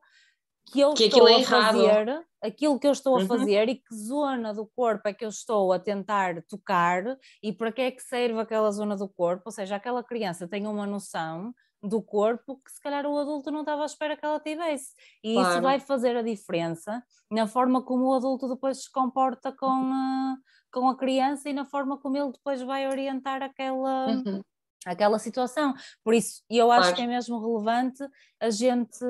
que 0.66 0.80
eu 0.80 0.94
que 0.94 1.04
estou 1.04 1.28
é 1.28 1.34
a 1.34 1.38
errado. 1.40 1.76
fazer, 1.76 2.26
aquilo 2.42 2.78
que 2.78 2.86
eu 2.86 2.92
estou 2.92 3.16
uhum. 3.16 3.24
a 3.24 3.26
fazer 3.26 3.68
e 3.68 3.76
que 3.76 3.94
zona 3.94 4.52
do 4.54 4.66
corpo 4.66 5.08
é 5.08 5.12
que 5.12 5.24
eu 5.24 5.28
estou 5.28 5.72
a 5.72 5.78
tentar 5.78 6.42
tocar 6.48 7.04
e 7.42 7.52
para 7.52 7.72
que 7.72 7.82
é 7.82 7.90
que 7.90 8.02
serve 8.02 8.38
aquela 8.40 8.70
zona 8.70 8.96
do 8.96 9.08
corpo, 9.08 9.42
ou 9.46 9.52
seja, 9.52 9.76
aquela 9.76 10.02
criança 10.02 10.48
tem 10.48 10.66
uma 10.66 10.86
noção 10.86 11.52
do 11.82 12.00
corpo 12.00 12.60
que 12.64 12.70
se 12.70 12.80
calhar 12.80 13.04
o 13.06 13.18
adulto 13.18 13.50
não 13.50 13.60
estava 13.60 13.82
à 13.82 13.86
espera 13.86 14.16
que 14.16 14.24
ela 14.24 14.38
tivesse. 14.38 14.92
E 15.22 15.34
claro. 15.34 15.50
isso 15.50 15.62
vai 15.62 15.80
fazer 15.80 16.16
a 16.16 16.22
diferença 16.22 17.02
na 17.30 17.46
forma 17.46 17.82
como 17.82 18.06
o 18.06 18.14
adulto 18.14 18.48
depois 18.48 18.84
se 18.84 18.90
comporta 18.90 19.52
com, 19.52 20.36
com 20.72 20.88
a 20.88 20.96
criança 20.96 21.50
e 21.50 21.52
na 21.52 21.64
forma 21.64 21.98
como 21.98 22.16
ele 22.16 22.30
depois 22.32 22.62
vai 22.62 22.86
orientar 22.86 23.42
aquela, 23.42 24.06
uhum. 24.06 24.40
aquela 24.86 25.18
situação. 25.18 25.74
Por 26.04 26.14
isso, 26.14 26.42
eu 26.48 26.70
acho 26.70 26.82
claro. 26.82 26.96
que 26.96 27.02
é 27.02 27.06
mesmo 27.06 27.40
relevante 27.40 28.04
a 28.40 28.50
gente 28.50 29.04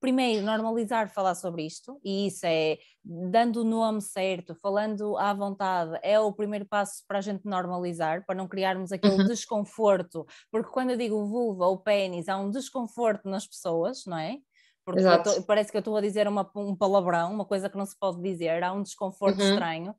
primeiro 0.00 0.44
normalizar 0.44 1.12
falar 1.12 1.34
sobre 1.34 1.66
isto, 1.66 2.00
e 2.04 2.26
isso 2.26 2.46
é 2.46 2.78
dando 3.04 3.60
o 3.60 3.64
nome 3.64 4.00
certo, 4.00 4.54
falando 4.54 5.16
à 5.18 5.32
vontade, 5.34 5.98
é 6.02 6.18
o 6.18 6.32
primeiro 6.32 6.64
passo 6.64 7.04
para 7.06 7.18
a 7.18 7.20
gente 7.20 7.44
normalizar, 7.44 8.24
para 8.24 8.34
não 8.34 8.48
criarmos 8.48 8.92
aquele 8.92 9.20
uhum. 9.20 9.26
desconforto, 9.26 10.26
porque 10.50 10.70
quando 10.70 10.90
eu 10.90 10.96
digo 10.96 11.26
vulva 11.26 11.66
ou 11.66 11.78
pênis, 11.78 12.28
há 12.28 12.36
um 12.36 12.50
desconforto 12.50 13.28
nas 13.28 13.46
pessoas, 13.46 14.04
não 14.06 14.18
é? 14.18 14.38
Porque 14.84 15.02
tô, 15.22 15.42
parece 15.42 15.70
que 15.70 15.76
eu 15.76 15.80
estou 15.80 15.96
a 15.96 16.00
dizer 16.00 16.26
uma, 16.26 16.50
um 16.56 16.74
palavrão, 16.74 17.32
uma 17.32 17.44
coisa 17.44 17.68
que 17.68 17.76
não 17.76 17.86
se 17.86 17.96
pode 17.98 18.20
dizer, 18.22 18.62
há 18.64 18.72
um 18.72 18.82
desconforto 18.82 19.40
uhum. 19.40 19.50
estranho. 19.50 19.94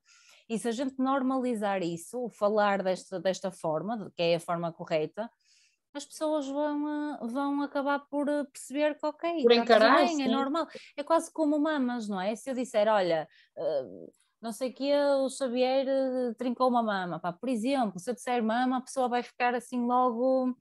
E 0.50 0.60
se 0.60 0.68
a 0.68 0.72
gente 0.72 0.96
normalizar 0.98 1.82
isso, 1.82 2.28
falar 2.32 2.84
desta, 2.84 3.20
desta 3.20 3.52
forma, 3.52 4.12
que 4.16 4.22
é 4.22 4.36
a 4.36 4.40
forma 4.40 4.74
correta, 4.74 5.30
as 5.94 6.06
pessoas 6.06 6.48
vão, 6.48 7.18
vão 7.28 7.62
acabar 7.62 8.00
por 8.10 8.28
eh, 8.30 8.44
perceber 8.46 8.98
que, 8.98 9.06
ok, 9.06 9.44
por 9.44 9.52
encarar, 9.52 10.06
bem, 10.06 10.24
é 10.24 10.28
normal. 10.28 10.68
É 10.96 11.04
quase 11.04 11.32
como 11.32 11.60
mamas, 11.60 12.08
não 12.08 12.20
é? 12.20 12.36
Se 12.36 12.50
eu 12.50 12.56
disser, 12.56 12.88
olha, 12.88 13.28
uh, 13.58 14.12
não 14.42 14.52
sei 14.52 14.70
o 14.70 14.74
que, 14.74 14.94
o 14.94 15.30
Xavier 15.30 15.86
trincou 16.38 16.70
uma 16.70 16.82
mama, 16.82 17.20
pá, 17.20 17.32
por 17.32 17.50
exemplo, 17.50 18.00
se 18.00 18.10
eu 18.10 18.16
disser 18.16 18.44
mama, 18.44 18.78
a 18.78 18.82
pessoa 18.82 19.08
vai 19.08 19.22
ficar 19.22 19.54
assim 19.54 19.86
logo 19.86 20.56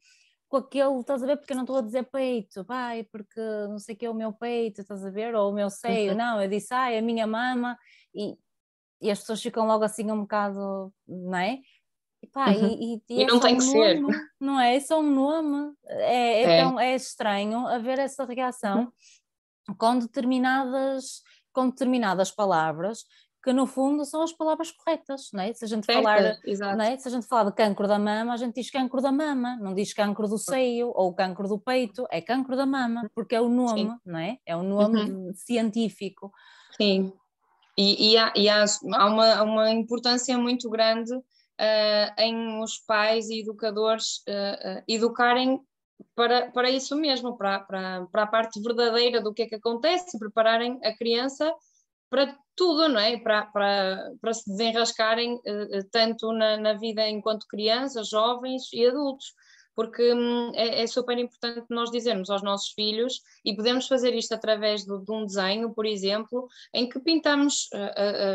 com 0.49 0.57
aquele, 0.57 0.99
estás 0.99 1.23
a 1.23 1.27
ver, 1.27 1.37
porque 1.37 1.53
eu 1.53 1.57
não 1.57 1.63
estou 1.63 1.79
a 1.79 1.81
dizer 1.81 2.03
peito, 2.11 2.65
vai, 2.65 3.05
porque 3.05 3.41
não 3.69 3.79
sei 3.79 3.95
o 3.95 3.99
que 3.99 4.05
é 4.05 4.11
o 4.11 4.15
meu 4.15 4.33
peito, 4.33 4.81
estás 4.81 5.05
a 5.05 5.11
ver, 5.11 5.33
ou 5.35 5.51
o 5.51 5.55
meu 5.55 5.71
seio, 5.71 6.11
uhum. 6.11 6.19
não, 6.19 6.43
eu 6.43 6.49
disse, 6.49 6.75
ai, 6.75 6.99
a 6.99 7.03
minha 7.03 7.25
mama, 7.25 7.79
e, 8.13 8.37
e 9.01 9.11
as 9.11 9.21
pessoas 9.21 9.41
ficam 9.41 9.65
logo 9.65 9.85
assim 9.85 10.11
um 10.11 10.23
bocado, 10.23 10.93
não 11.07 11.39
é? 11.39 11.61
E, 12.23 12.27
pá, 12.27 12.51
uhum. 12.51 12.67
e, 12.67 13.03
e, 13.09 13.19
e, 13.19 13.23
é 13.23 13.27
não 13.27 13.41
tem 13.41 13.57
que 13.57 13.63
ser. 13.63 14.01
Nome, 14.01 14.17
não 14.39 14.61
é? 14.61 14.77
É 14.77 14.81
só 14.81 15.01
um 15.01 15.11
nome. 15.11 15.73
É, 15.87 16.43
é. 16.43 16.43
é. 16.43 16.63
Tão, 16.63 16.81
é 16.81 16.95
estranho 16.95 17.67
haver 17.67 17.99
essa 17.99 18.25
reação 18.25 18.93
uhum. 19.69 19.75
com, 19.75 19.99
determinadas, 19.99 21.23
com 21.53 21.69
determinadas 21.69 22.31
palavras 22.31 23.05
que 23.43 23.53
no 23.53 23.67
fundo 23.67 24.05
são 24.05 24.23
as 24.23 24.33
palavras 24.33 24.71
corretas, 24.71 25.31
não 25.33 25.43
é? 25.43 25.53
Se 25.53 25.65
a 25.65 25.69
gente 25.69 25.87
Certas, 25.87 26.03
falar, 26.03 26.77
não 26.77 26.85
é? 26.85 26.97
Se 26.99 27.09
a 27.09 27.11
gente 27.11 27.27
falar 27.27 27.45
de 27.45 27.57
cancro 27.57 27.89
da 27.89 27.99
mama, 27.99 28.35
a 28.35 28.37
gente 28.37 28.55
diz 28.55 28.71
cancro 28.71 29.01
da 29.01 29.11
mama, 29.11 29.57
não 29.57 29.75
diz 29.75 29.95
cancro 29.95 30.29
do 30.29 30.37
seio 30.37 30.93
ou 30.95 31.15
cancro 31.15 31.49
do 31.49 31.59
peito, 31.59 32.07
é 32.11 32.21
cancro 32.21 32.55
da 32.55 32.67
mama, 32.67 33.11
porque 33.15 33.35
é 33.35 33.41
o 33.41 33.49
nome, 33.49 33.81
Sim. 33.81 33.97
não 34.05 34.19
é? 34.19 34.37
É 34.45 34.55
o 34.55 34.63
nome 34.63 35.11
uhum. 35.11 35.33
científico. 35.35 36.31
Sim. 36.77 37.13
E, 37.79 38.13
e, 38.13 38.19
há, 38.19 38.33
e 38.37 38.49
há, 38.49 38.65
há 38.93 39.07
uma, 39.07 39.43
uma 39.43 39.71
importância 39.71 40.37
muito 40.37 40.69
grande 40.69 41.15
uh, 41.15 41.23
em 42.19 42.61
os 42.61 42.79
pais 42.79 43.29
e 43.29 43.41
educadores 43.41 44.19
uh, 44.29 44.83
educarem 44.89 45.61
para, 46.15 46.51
para 46.51 46.71
isso 46.71 46.97
mesmo, 46.97 47.37
para, 47.37 47.61
para, 47.61 48.07
para 48.07 48.23
a 48.23 48.27
parte 48.27 48.61
verdadeira 48.61 49.21
do 49.21 49.35
que 49.35 49.43
é 49.43 49.47
que 49.47 49.57
acontece, 49.57 50.19
prepararem 50.19 50.79
a 50.83 50.97
criança 50.97 51.53
para 52.09 52.35
tudo, 52.57 52.89
não 52.89 53.01
é? 53.01 53.19
Para, 53.19 53.47
para, 53.47 54.13
para 54.21 54.35
se 54.35 54.51
desenrascarem 54.51 55.39
tanto 55.93 56.33
na, 56.33 56.57
na 56.57 56.73
vida 56.75 57.09
enquanto 57.09 57.47
crianças, 57.47 58.09
jovens 58.09 58.73
e 58.73 58.87
adultos, 58.87 59.35
porque 59.75 60.13
hum, 60.13 60.53
é, 60.55 60.83
é, 60.83 60.87
super 60.87 61.17
importante 61.17 61.67
nós 61.71 61.91
dizermos 61.91 62.29
aos 62.29 62.43
nossos 62.43 62.73
filhos, 62.73 63.23
e 63.45 63.55
podemos 63.55 63.87
fazer 63.87 64.15
isto 64.15 64.35
através 64.35 64.85
de, 64.85 64.93
um 64.93 65.25
desenho, 65.25 65.73
por 65.73 65.87
exemplo, 65.87 66.49
em 66.75 66.89
que 66.89 67.01
pintamos 67.01 67.69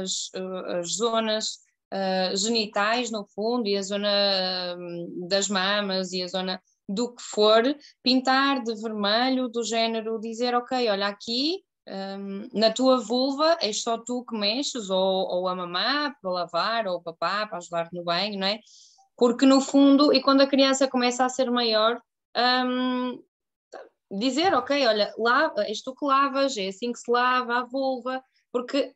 as, 0.01 0.31
as 0.79 0.95
zonas 0.95 1.59
uh, 1.93 2.35
genitais, 2.35 3.11
no 3.11 3.25
fundo, 3.33 3.67
e 3.67 3.77
a 3.77 3.81
zona 3.81 4.75
um, 4.77 5.27
das 5.27 5.47
mamas 5.47 6.11
e 6.11 6.21
a 6.21 6.27
zona 6.27 6.61
do 6.87 7.15
que 7.15 7.21
for, 7.21 7.63
pintar 8.03 8.63
de 8.63 8.75
vermelho, 8.81 9.49
do 9.49 9.63
género, 9.63 10.19
dizer, 10.19 10.53
ok, 10.53 10.87
olha 10.89 11.07
aqui, 11.07 11.63
um, 11.87 12.47
na 12.53 12.71
tua 12.71 12.99
vulva 12.99 13.57
és 13.61 13.81
só 13.81 13.97
tu 13.97 14.23
que 14.25 14.37
mexes, 14.37 14.89
ou, 14.89 15.27
ou 15.27 15.47
a 15.47 15.55
mamá 15.55 16.15
para 16.21 16.31
lavar, 16.31 16.87
ou 16.87 16.97
o 16.97 17.01
papá 17.03 17.47
para 17.47 17.57
ajudar-te 17.57 17.95
no 17.95 18.03
banho, 18.03 18.39
não 18.39 18.47
é? 18.47 18.59
Porque 19.17 19.45
no 19.45 19.61
fundo, 19.61 20.13
e 20.13 20.21
quando 20.21 20.41
a 20.41 20.47
criança 20.47 20.87
começa 20.87 21.23
a 21.25 21.29
ser 21.29 21.49
maior, 21.49 21.99
um, 22.35 23.23
dizer, 24.11 24.53
ok, 24.53 24.85
olha, 24.85 25.13
lava, 25.17 25.63
és 25.63 25.81
tu 25.81 25.95
que 25.95 26.05
lavas, 26.05 26.57
é 26.57 26.67
assim 26.67 26.91
que 26.91 26.99
se 26.99 27.09
lava 27.09 27.59
a 27.59 27.65
vulva, 27.65 28.21
porque 28.51 28.93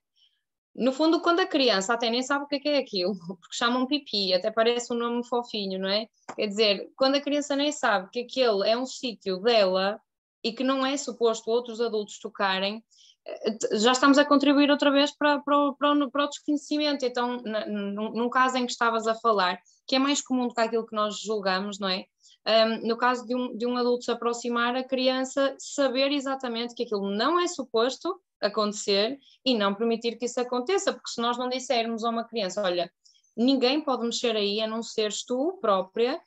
no 0.79 0.93
fundo, 0.93 1.19
quando 1.19 1.41
a 1.41 1.45
criança 1.45 1.93
até 1.93 2.09
nem 2.09 2.23
sabe 2.23 2.45
o 2.45 2.47
que 2.47 2.55
é, 2.55 2.59
que 2.59 2.69
é 2.69 2.77
aquilo, 2.77 3.13
porque 3.27 3.53
chamam 3.55 3.85
pipi, 3.85 4.33
até 4.33 4.49
parece 4.49 4.93
um 4.93 4.97
nome 4.97 5.27
fofinho, 5.27 5.77
não 5.77 5.89
é? 5.89 6.07
Quer 6.35 6.47
dizer, 6.47 6.91
quando 6.95 7.15
a 7.15 7.21
criança 7.21 7.53
nem 7.53 7.69
sabe 7.69 8.09
que 8.09 8.21
aquele 8.21 8.65
é 8.65 8.77
um 8.77 8.85
sítio 8.85 9.41
dela 9.41 9.99
e 10.41 10.53
que 10.53 10.63
não 10.63 10.85
é 10.85 10.95
suposto 10.95 11.51
outros 11.51 11.81
adultos 11.81 12.17
tocarem, 12.19 12.81
eh, 13.27 13.57
já 13.73 13.91
estamos 13.91 14.17
a 14.17 14.23
contribuir 14.23 14.71
outra 14.71 14.89
vez 14.89 15.11
para, 15.11 15.39
para, 15.39 15.73
para, 15.73 16.09
para 16.09 16.25
o 16.25 16.29
desconhecimento. 16.29 17.05
Então, 17.05 17.41
num, 17.67 18.13
num 18.13 18.29
caso 18.29 18.57
em 18.57 18.65
que 18.65 18.71
estavas 18.71 19.05
a 19.05 19.15
falar, 19.15 19.59
que 19.85 19.97
é 19.97 19.99
mais 19.99 20.21
comum 20.21 20.47
do 20.47 20.53
que 20.53 20.61
aquilo 20.61 20.87
que 20.87 20.95
nós 20.95 21.19
julgamos, 21.19 21.77
não 21.77 21.89
é? 21.89 22.05
Um, 22.47 22.87
no 22.87 22.97
caso 22.97 23.25
de 23.25 23.35
um, 23.35 23.55
de 23.57 23.65
um 23.65 23.75
adulto 23.75 24.05
se 24.05 24.11
aproximar, 24.11 24.75
a 24.77 24.83
criança 24.83 25.55
saber 25.59 26.13
exatamente 26.13 26.73
que 26.73 26.83
aquilo 26.83 27.11
não 27.11 27.37
é 27.37 27.47
suposto 27.47 28.17
acontecer 28.41 29.17
e 29.45 29.57
não 29.57 29.73
permitir 29.75 30.17
que 30.17 30.25
isso 30.25 30.39
aconteça, 30.39 30.93
porque 30.93 31.09
se 31.09 31.21
nós 31.21 31.37
não 31.37 31.49
dissermos 31.49 32.03
a 32.03 32.09
uma 32.09 32.23
criança, 32.23 32.61
olha, 32.61 32.91
ninguém 33.35 33.81
pode 33.81 34.03
mexer 34.03 34.35
aí 34.35 34.61
a 34.61 34.67
não 34.67 34.81
seres 34.81 35.23
tu 35.23 35.57
própria, 35.61 36.19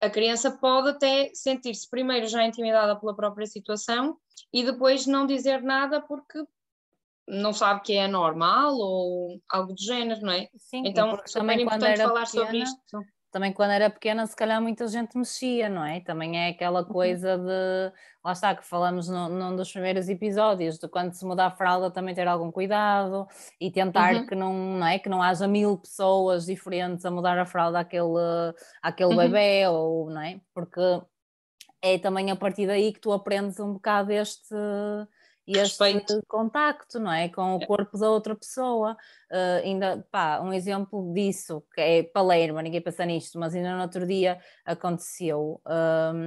a 0.00 0.10
criança 0.10 0.50
pode 0.58 0.90
até 0.90 1.30
sentir-se 1.34 1.88
primeiro 1.88 2.26
já 2.26 2.44
intimidada 2.44 2.98
pela 2.98 3.16
própria 3.16 3.46
situação 3.46 4.16
e 4.52 4.64
depois 4.64 5.06
não 5.06 5.26
dizer 5.26 5.62
nada 5.62 6.00
porque 6.00 6.44
não 7.26 7.52
sabe 7.52 7.80
que 7.80 7.94
é 7.94 8.06
normal 8.06 8.74
ou 8.76 9.40
algo 9.48 9.72
do 9.72 9.82
género, 9.82 10.20
não 10.20 10.32
é? 10.32 10.48
Sim, 10.56 10.82
então, 10.86 11.10
é 11.10 11.26
super 11.26 11.58
importante 11.58 12.02
falar 12.02 12.24
pequena, 12.26 12.44
sobre 12.44 12.58
isto 12.58 13.15
também 13.36 13.52
quando 13.52 13.72
era 13.72 13.90
pequena, 13.90 14.26
se 14.26 14.34
calhar 14.34 14.62
muita 14.62 14.88
gente 14.88 15.14
mexia, 15.14 15.68
não 15.68 15.84
é? 15.84 16.00
Também 16.00 16.38
é 16.38 16.48
aquela 16.48 16.80
uhum. 16.80 16.88
coisa 16.88 17.36
de, 17.36 17.92
lá 18.24 18.32
está, 18.32 18.54
que 18.54 18.64
falamos 18.64 19.10
no, 19.10 19.28
num 19.28 19.54
dos 19.54 19.70
primeiros 19.70 20.08
episódios, 20.08 20.78
de 20.78 20.88
quando 20.88 21.12
se 21.12 21.22
muda 21.22 21.44
a 21.44 21.50
fralda 21.50 21.90
também 21.90 22.14
ter 22.14 22.26
algum 22.26 22.50
cuidado 22.50 23.28
e 23.60 23.70
tentar 23.70 24.14
uhum. 24.14 24.26
que, 24.26 24.34
não, 24.34 24.54
não, 24.54 24.86
é? 24.86 24.98
que 24.98 25.10
não 25.10 25.20
haja 25.20 25.46
mil 25.46 25.76
pessoas 25.76 26.46
diferentes 26.46 27.04
a 27.04 27.10
mudar 27.10 27.38
a 27.38 27.44
fralda 27.44 27.80
àquele, 27.80 28.08
àquele 28.80 29.10
uhum. 29.10 29.18
bebê, 29.18 29.68
ou, 29.68 30.08
não 30.08 30.22
é? 30.22 30.40
Porque 30.54 30.80
é 31.82 31.98
também 31.98 32.30
a 32.30 32.36
partir 32.36 32.66
daí 32.66 32.90
que 32.90 33.00
tu 33.00 33.12
aprendes 33.12 33.60
um 33.60 33.74
bocado 33.74 34.12
este 34.12 34.54
e 35.46 35.52
este 35.52 35.82
Respeito. 35.82 36.22
contacto, 36.26 36.98
não 36.98 37.12
é? 37.12 37.28
Com 37.28 37.56
o 37.56 37.62
é. 37.62 37.66
corpo 37.66 37.96
da 37.98 38.10
outra 38.10 38.34
pessoa. 38.34 38.96
Uh, 39.30 39.64
ainda, 39.64 40.06
pá, 40.10 40.40
um 40.40 40.52
exemplo 40.52 41.12
disso, 41.12 41.62
que 41.74 41.80
é 41.80 42.02
Palermo, 42.02 42.60
ninguém 42.60 42.80
pensa 42.80 43.04
nisto, 43.04 43.38
mas 43.38 43.54
ainda 43.54 43.76
no 43.76 43.82
outro 43.82 44.06
dia 44.06 44.40
aconteceu. 44.64 45.60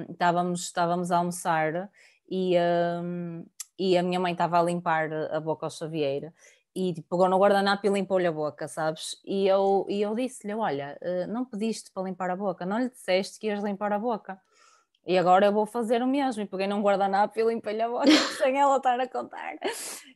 Estávamos, 0.09 0.61
estávamos 0.61 1.11
a 1.11 1.17
almoçar 1.17 1.89
e, 2.29 2.55
e 3.77 3.97
a 3.97 4.03
minha 4.03 4.19
mãe 4.19 4.31
estava 4.31 4.59
a 4.59 4.63
limpar 4.63 5.11
a 5.11 5.39
boca 5.39 5.65
ao 5.65 5.69
Xavier 5.69 6.33
e 6.75 6.93
tipo, 6.93 7.09
pegou 7.09 7.27
no 7.27 7.37
guardanapo 7.37 7.85
e 7.85 7.89
limpou-lhe 7.89 8.27
a 8.27 8.31
boca, 8.31 8.67
sabes? 8.67 9.19
E 9.25 9.47
eu, 9.47 9.85
e 9.89 10.01
eu 10.01 10.15
disse-lhe: 10.15 10.53
Olha, 10.53 10.97
uh, 11.01 11.31
não 11.31 11.43
pediste 11.45 11.91
para 11.91 12.03
limpar 12.03 12.29
a 12.29 12.35
boca, 12.35 12.65
não 12.65 12.79
lhe 12.79 12.89
disseste 12.89 13.39
que 13.39 13.47
ias 13.47 13.63
limpar 13.63 13.91
a 13.91 13.99
boca. 13.99 14.39
E 15.09 15.17
agora 15.17 15.47
eu 15.47 15.51
vou 15.51 15.65
fazer 15.65 16.03
o 16.03 16.07
mesmo. 16.07 16.43
E 16.43 16.45
peguei 16.45 16.67
num 16.67 16.83
guardanapo 16.83 17.39
e 17.39 17.43
limpei-lhe 17.43 17.81
a 17.81 17.89
boca 17.89 18.05
sem 18.37 18.59
ela 18.59 18.77
estar 18.77 18.99
a 18.99 19.07
contar. 19.07 19.55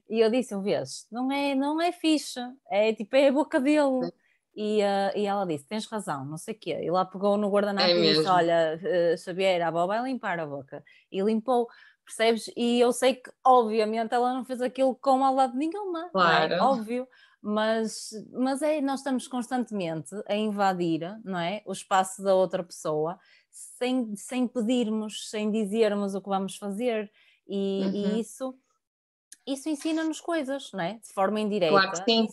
E 0.08 0.20
eu 0.20 0.30
disse, 0.30 0.56
vês, 0.62 1.08
não 1.12 1.32
é, 1.32 1.56
não 1.56 1.82
é 1.82 1.92
ficha, 1.92 2.54
é 2.70 2.94
tipo, 2.94 3.16
é 3.16 3.30
a 3.30 3.32
boca 3.32 3.60
dele. 3.60 4.14
E, 4.56 4.84
uh, 4.84 5.18
e 5.18 5.26
ela 5.26 5.48
disse, 5.48 5.66
tens 5.66 5.88
razão, 5.88 6.24
não 6.24 6.38
sei 6.38 6.54
o 6.54 6.60
quê. 6.60 6.80
E 6.84 6.92
lá 6.92 7.04
pegou 7.04 7.38
no 7.38 7.50
guardanapo 7.50 7.90
é 7.90 7.98
e 7.98 8.14
disse, 8.14 8.28
olha, 8.28 8.80
uh, 8.80 9.18
Xavier, 9.18 9.64
a 9.64 9.70
avó 9.70 9.88
vai 9.88 10.00
limpar 10.04 10.40
a 10.40 10.46
boca. 10.46 10.84
E 11.12 11.24
limpou, 11.24 11.68
percebes? 12.06 12.52
E 12.56 12.80
eu 12.80 12.92
sei 12.92 13.16
que, 13.16 13.32
obviamente, 13.44 14.14
ela 14.14 14.32
não 14.32 14.46
fez 14.46 14.62
aquilo 14.62 14.94
com 14.94 15.18
maldade 15.18 15.58
nenhuma. 15.58 16.08
Claro. 16.12 16.54
É? 16.54 16.62
Óbvio 16.62 17.08
mas, 17.44 18.12
mas 18.32 18.62
é, 18.62 18.80
nós 18.80 19.02
estamos 19.02 19.28
constantemente 19.28 20.16
a 20.30 20.34
invadir 20.34 21.02
não 21.26 21.38
é, 21.38 21.62
o 21.66 21.74
espaço 21.74 22.24
da 22.24 22.34
outra 22.34 22.64
pessoa 22.64 23.20
sem, 23.54 24.16
sem 24.16 24.48
pedirmos, 24.48 25.30
sem 25.30 25.52
dizermos 25.52 26.16
o 26.16 26.22
que 26.22 26.30
vamos 26.30 26.58
fazer, 26.58 27.10
e, 27.48 27.82
uhum. 27.84 27.92
e 27.94 28.20
isso 28.20 28.56
isso 29.46 29.70
ensina-nos 29.70 30.22
coisas, 30.22 30.72
não 30.72 30.82
é? 30.82 30.94
De 30.94 31.14
forma 31.14 31.40
indireta. 31.40 31.72
Claro 31.72 31.92
que 31.92 31.98
sim. 31.98 32.28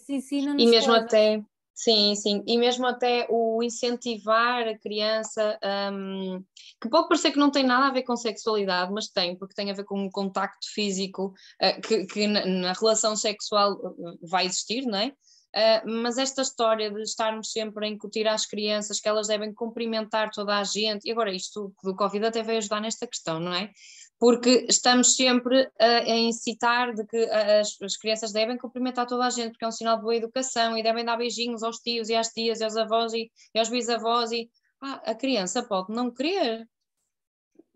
e 0.63 0.67
mesmo 0.67 0.93
coisas. 0.93 1.07
até, 1.07 1.43
sim, 1.75 2.15
sim, 2.15 2.45
e 2.47 2.57
mesmo 2.57 2.87
até 2.87 3.27
o 3.29 3.63
incentivar 3.63 4.69
a 4.69 4.79
criança, 4.79 5.59
um, 5.93 6.45
que 6.81 6.89
pode 6.89 7.09
parecer 7.09 7.33
que 7.33 7.39
não 7.39 7.51
tem 7.51 7.65
nada 7.65 7.87
a 7.87 7.93
ver 7.93 8.05
com 8.05 8.17
sexualidade, 8.17 8.93
mas 8.93 9.09
tem, 9.09 9.37
porque 9.37 9.55
tem 9.55 9.71
a 9.71 9.75
ver 9.75 9.85
com 9.85 9.99
um 9.99 10.11
contacto 10.11 10.67
físico 10.73 11.35
uh, 11.61 11.81
que, 11.81 12.07
que 12.07 12.27
na, 12.29 12.47
na, 12.47 12.73
relação 12.75 13.17
sexual 13.17 13.73
uh, 13.73 14.19
vai 14.23 14.47
existir, 14.47 14.83
não 14.87 14.99
é? 14.99 15.13
Uh, 15.55 15.91
mas 16.03 16.17
esta 16.17 16.43
história 16.43 16.91
de 16.91 17.03
estarmos 17.03 17.51
sempre 17.51 17.85
a 17.85 17.89
incutir 17.89 18.29
às 18.29 18.47
crianças 18.47 19.01
que 19.01 19.09
elas 19.09 19.27
devem 19.27 19.53
cumprimentar 19.53 20.31
toda 20.31 20.57
a 20.57 20.63
gente, 20.63 21.09
e 21.09 21.11
agora 21.11 21.35
isto 21.35 21.75
do 21.83 21.95
Covid 21.97 22.27
até 22.27 22.43
veio 22.43 22.59
ajudar 22.59 22.81
nesta 22.81 23.07
questão, 23.07 23.41
não 23.41 23.53
é? 23.53 23.71
Porque 24.19 24.67
estamos 24.69 25.17
sempre 25.17 25.69
a, 25.81 25.87
a 25.87 26.17
incitar 26.17 26.95
de 26.95 27.05
que 27.05 27.17
as, 27.17 27.77
as, 27.83 27.97
crianças 27.97 28.33
devem 28.33 28.57
cumprimentar 28.57 29.07
toda 29.07 29.25
a 29.25 29.31
gente, 29.31 29.53
porque 29.53 29.65
é 29.65 29.69
um 29.69 29.73
sinal 29.73 29.97
de 29.97 30.03
boa 30.03 30.15
educação, 30.15 30.77
e 30.79 30.83
devem 30.83 31.05
dar 31.05 31.17
beijinhos 31.17 31.65
aos 31.65 31.79
tios 31.79 32.09
e 32.09 32.15
às 32.15 32.29
tias 32.29 32.61
e 32.61 32.65
aos 32.65 32.77
avós 32.77 33.13
e, 33.13 33.29
e 33.53 33.59
aos 33.59 33.69
bisavós, 33.69 34.31
e 34.31 34.49
ah, 34.83 35.03
a 35.05 35.15
criança 35.17 35.65
pode 35.65 35.93
não 35.93 36.13
querer, 36.13 36.69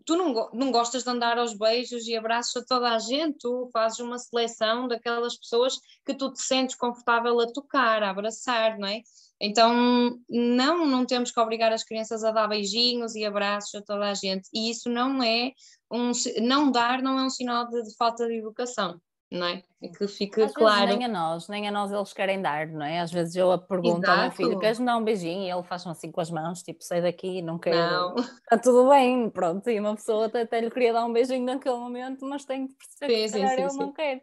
tu 0.05 0.15
não, 0.15 0.49
não 0.53 0.71
gostas 0.71 1.03
de 1.03 1.09
andar 1.09 1.37
aos 1.37 1.57
beijos 1.57 2.07
e 2.07 2.15
abraços 2.15 2.55
a 2.57 2.65
toda 2.65 2.93
a 2.93 2.99
gente, 2.99 3.39
tu 3.39 3.69
fazes 3.73 3.99
uma 3.99 4.19
seleção 4.19 4.87
daquelas 4.87 5.35
pessoas 5.37 5.79
que 6.05 6.13
tu 6.13 6.31
te 6.31 6.41
sentes 6.41 6.75
confortável 6.75 7.39
a 7.39 7.51
tocar, 7.51 8.03
a 8.03 8.11
abraçar, 8.11 8.77
não 8.77 8.87
é? 8.87 9.01
Então, 9.41 10.17
não, 10.29 10.85
não 10.85 11.05
temos 11.05 11.31
que 11.31 11.39
obrigar 11.39 11.73
as 11.73 11.83
crianças 11.83 12.23
a 12.23 12.31
dar 12.31 12.47
beijinhos 12.47 13.15
e 13.15 13.25
abraços 13.25 13.75
a 13.75 13.81
toda 13.81 14.09
a 14.09 14.13
gente, 14.13 14.47
e 14.53 14.69
isso 14.69 14.89
não 14.89 15.21
é 15.21 15.51
um, 15.91 16.11
não 16.41 16.71
dar 16.71 17.01
não 17.01 17.19
é 17.19 17.23
um 17.23 17.29
sinal 17.29 17.67
de, 17.67 17.81
de 17.83 17.95
falta 17.97 18.27
de 18.27 18.35
educação 18.35 18.99
não 19.35 19.47
é? 19.47 19.63
E 19.81 19.89
que 19.89 20.07
fique 20.07 20.41
Às 20.41 20.53
claro. 20.53 20.87
nem 20.87 21.05
a 21.05 21.07
nós, 21.07 21.47
nem 21.47 21.67
a 21.67 21.71
nós 21.71 21.91
eles 21.91 22.13
querem 22.13 22.41
dar, 22.41 22.67
não 22.67 22.85
é? 22.85 22.99
Às 22.99 23.11
vezes 23.11 23.35
eu 23.35 23.51
a 23.51 23.57
pergunto 23.57 24.03
Exato. 24.03 24.11
ao 24.11 24.17
meu 24.23 24.31
filho: 24.31 24.59
queres 24.59 24.79
me 24.79 24.85
dar 24.85 24.97
um 24.97 25.03
beijinho? 25.03 25.43
E 25.43 25.51
ele 25.51 25.63
faz 25.63 25.85
assim 25.85 26.11
com 26.11 26.21
as 26.21 26.31
mãos, 26.31 26.63
tipo, 26.63 26.83
sai 26.83 27.01
daqui, 27.01 27.41
não 27.41 27.59
quero. 27.59 27.77
Não. 27.77 28.15
Está 28.15 28.57
tudo 28.61 28.89
bem, 28.89 29.29
pronto. 29.29 29.69
E 29.69 29.79
uma 29.79 29.95
pessoa 29.95 30.25
até, 30.25 30.41
até 30.41 30.61
lhe 30.61 30.71
queria 30.71 30.93
dar 30.93 31.05
um 31.05 31.13
beijinho 31.13 31.45
naquele 31.45 31.75
momento, 31.75 32.25
mas 32.25 32.45
tem 32.45 32.65
de 32.65 32.73
perceber 32.73 33.29
sim, 33.29 33.33
que 33.33 33.47
sim, 33.47 33.55
sim, 33.55 33.61
ele 33.61 33.69
sim. 33.69 33.77
não 33.77 33.93
quer. 33.93 34.21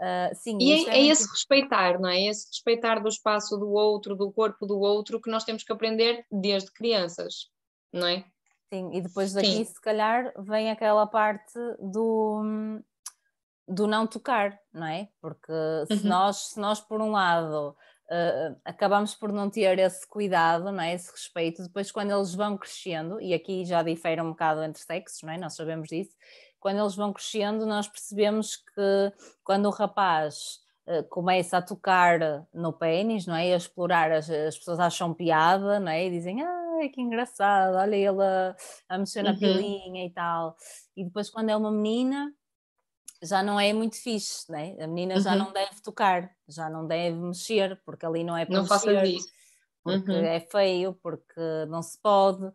Uh, 0.00 0.34
sim, 0.34 0.58
e 0.58 0.72
é, 0.72 0.88
é, 0.88 0.98
é 0.98 1.06
esse 1.08 1.30
respeitar, 1.30 2.00
não 2.00 2.08
é? 2.08 2.22
Esse 2.22 2.48
respeitar 2.48 3.00
do 3.00 3.08
espaço 3.08 3.58
do 3.58 3.70
outro, 3.70 4.16
do 4.16 4.32
corpo 4.32 4.66
do 4.66 4.78
outro, 4.80 5.20
que 5.20 5.30
nós 5.30 5.44
temos 5.44 5.62
que 5.62 5.70
aprender 5.70 6.24
desde 6.32 6.72
crianças, 6.72 7.50
não 7.92 8.06
é? 8.06 8.24
Sim, 8.72 8.90
e 8.94 9.00
depois 9.00 9.32
daqui, 9.32 9.48
Sim. 9.48 9.64
se 9.64 9.80
calhar, 9.80 10.32
vem 10.38 10.70
aquela 10.70 11.06
parte 11.06 11.58
do, 11.80 12.80
do 13.70 13.86
não 13.86 14.06
tocar, 14.06 14.58
não 14.72 14.86
é? 14.86 15.08
Porque 15.20 15.52
se, 15.86 16.02
uhum. 16.02 16.08
nós, 16.08 16.36
se 16.48 16.60
nós, 16.60 16.80
por 16.80 17.00
um 17.00 17.12
lado, 17.12 17.76
uh, 18.10 18.60
acabamos 18.64 19.14
por 19.14 19.32
não 19.32 19.48
ter 19.48 19.78
esse 19.78 20.06
cuidado, 20.06 20.72
não 20.72 20.82
é? 20.82 20.94
esse 20.94 21.10
respeito, 21.10 21.62
depois 21.62 21.92
quando 21.92 22.10
eles 22.10 22.34
vão 22.34 22.58
crescendo, 22.58 23.20
e 23.20 23.32
aqui 23.32 23.64
já 23.64 23.82
difere 23.82 24.20
um 24.20 24.30
bocado 24.30 24.62
entre 24.62 24.82
sexos, 24.82 25.22
não 25.22 25.32
é? 25.32 25.38
nós 25.38 25.54
sabemos 25.54 25.88
disso, 25.88 26.16
quando 26.58 26.80
eles 26.80 26.96
vão 26.96 27.12
crescendo, 27.12 27.64
nós 27.64 27.88
percebemos 27.88 28.56
que 28.56 29.12
quando 29.44 29.66
o 29.66 29.70
rapaz 29.70 30.58
uh, 30.86 31.04
começa 31.08 31.58
a 31.58 31.62
tocar 31.62 32.18
no 32.52 32.72
pênis, 32.72 33.26
não 33.26 33.36
é? 33.36 33.48
E 33.48 33.54
a 33.54 33.56
explorar, 33.56 34.10
as, 34.12 34.28
as 34.28 34.58
pessoas 34.58 34.80
acham 34.80 35.14
piada, 35.14 35.80
não 35.80 35.92
é? 35.92 36.04
E 36.04 36.10
dizem, 36.10 36.42
ah, 36.42 36.88
que 36.92 37.00
engraçado, 37.00 37.76
olha 37.76 37.96
ele 37.96 38.22
a, 38.22 38.56
a 38.88 38.98
mexer 38.98 39.22
na 39.22 39.30
uhum. 39.30 39.38
pilinha 39.38 40.04
e 40.04 40.10
tal. 40.10 40.54
E 40.96 41.04
depois, 41.04 41.30
quando 41.30 41.48
é 41.48 41.56
uma 41.56 41.70
menina, 41.70 42.30
já 43.22 43.42
não 43.42 43.60
é 43.60 43.72
muito 43.72 43.96
fixe, 43.96 44.50
né? 44.50 44.76
a 44.80 44.86
menina 44.86 45.14
uhum. 45.14 45.20
já 45.20 45.36
não 45.36 45.52
deve 45.52 45.80
tocar, 45.82 46.30
já 46.48 46.70
não 46.70 46.86
deve 46.86 47.16
mexer, 47.18 47.80
porque 47.84 48.06
ali 48.06 48.24
não 48.24 48.36
é 48.36 48.46
para 48.46 48.56
não 48.56 48.62
mexer, 48.62 49.04
isso. 49.04 49.28
porque 49.82 50.10
uhum. 50.10 50.24
é 50.24 50.40
feio, 50.40 50.98
porque 51.02 51.40
não 51.68 51.82
se 51.82 51.98
pode, 52.00 52.44
uh, 52.44 52.52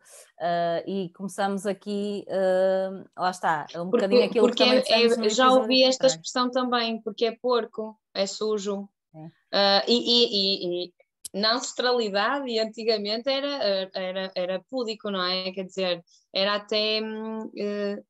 e 0.86 1.10
começamos 1.14 1.66
aqui, 1.66 2.24
uh, 2.28 3.08
lá 3.16 3.30
está, 3.30 3.66
é 3.72 3.80
um 3.80 3.90
porque, 3.90 4.06
bocadinho 4.06 4.24
aquilo 4.28 4.46
porque 4.46 4.64
que 4.64 4.92
também 4.92 5.26
é, 5.26 5.28
Já 5.28 5.50
ouvi 5.50 5.84
esta 5.84 6.06
expressão 6.06 6.50
também, 6.50 7.00
porque 7.00 7.26
é 7.26 7.36
porco, 7.36 7.96
é 8.12 8.26
sujo, 8.26 8.88
é. 9.14 9.26
Uh, 9.52 9.82
e, 9.88 9.94
e, 9.94 10.84
e, 10.86 10.92
na 11.32 11.54
ancestralidade 11.54 12.48
e 12.48 12.58
antigamente 12.58 13.28
era, 13.28 13.90
era, 13.92 14.32
era 14.34 14.64
púdico, 14.70 15.10
não 15.10 15.22
é? 15.22 15.52
Quer 15.52 15.64
dizer, 15.64 16.04
era 16.32 16.54
até 16.54 17.00
uh, 17.00 18.04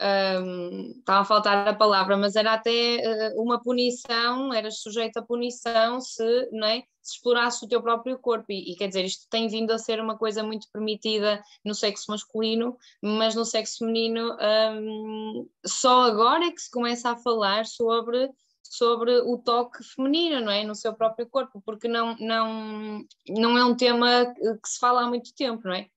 um, 0.00 0.94
estava 0.98 1.20
a 1.20 1.24
faltar 1.24 1.68
a 1.68 1.74
palavra, 1.74 2.16
mas 2.16 2.36
era 2.36 2.52
até 2.52 3.32
uh, 3.32 3.42
uma 3.42 3.60
punição, 3.60 4.52
eras 4.52 4.80
sujeito 4.80 5.18
a 5.18 5.22
punição 5.22 6.00
se, 6.00 6.48
não 6.52 6.66
é, 6.66 6.82
se 7.02 7.14
explorasse 7.14 7.64
o 7.64 7.68
teu 7.68 7.82
próprio 7.82 8.18
corpo. 8.18 8.46
E, 8.50 8.72
e, 8.72 8.76
quer 8.76 8.88
dizer, 8.88 9.04
isto 9.04 9.26
tem 9.30 9.48
vindo 9.48 9.70
a 9.70 9.78
ser 9.78 10.00
uma 10.00 10.16
coisa 10.16 10.42
muito 10.42 10.68
permitida 10.72 11.42
no 11.64 11.74
sexo 11.74 12.10
masculino, 12.10 12.76
mas 13.02 13.34
no 13.34 13.44
sexo 13.44 13.78
feminino 13.78 14.36
um, 14.40 15.48
só 15.64 16.02
agora 16.02 16.46
é 16.46 16.50
que 16.50 16.60
se 16.60 16.70
começa 16.70 17.10
a 17.10 17.16
falar 17.16 17.64
sobre 17.66 18.30
sobre 18.68 19.20
o 19.20 19.38
toque 19.38 19.82
feminino, 19.84 20.40
não 20.40 20.50
é? 20.50 20.64
No 20.64 20.74
seu 20.74 20.92
próprio 20.92 21.28
corpo, 21.28 21.62
porque 21.64 21.86
não, 21.86 22.16
não, 22.18 23.04
não 23.28 23.56
é 23.56 23.64
um 23.64 23.76
tema 23.76 24.26
que 24.34 24.68
se 24.68 24.78
fala 24.80 25.02
há 25.02 25.06
muito 25.06 25.32
tempo, 25.34 25.62
não 25.64 25.74
é? 25.74 25.88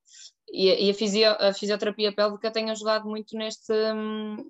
E, 0.52 0.90
a, 0.90 0.94
fisio, 0.94 1.32
a, 1.40 1.54
fisioterapia 1.54 2.14
pélvica 2.14 2.52
tem 2.52 2.70
ajudado 2.72 3.08
muito 3.08 3.38
neste, 3.38 3.74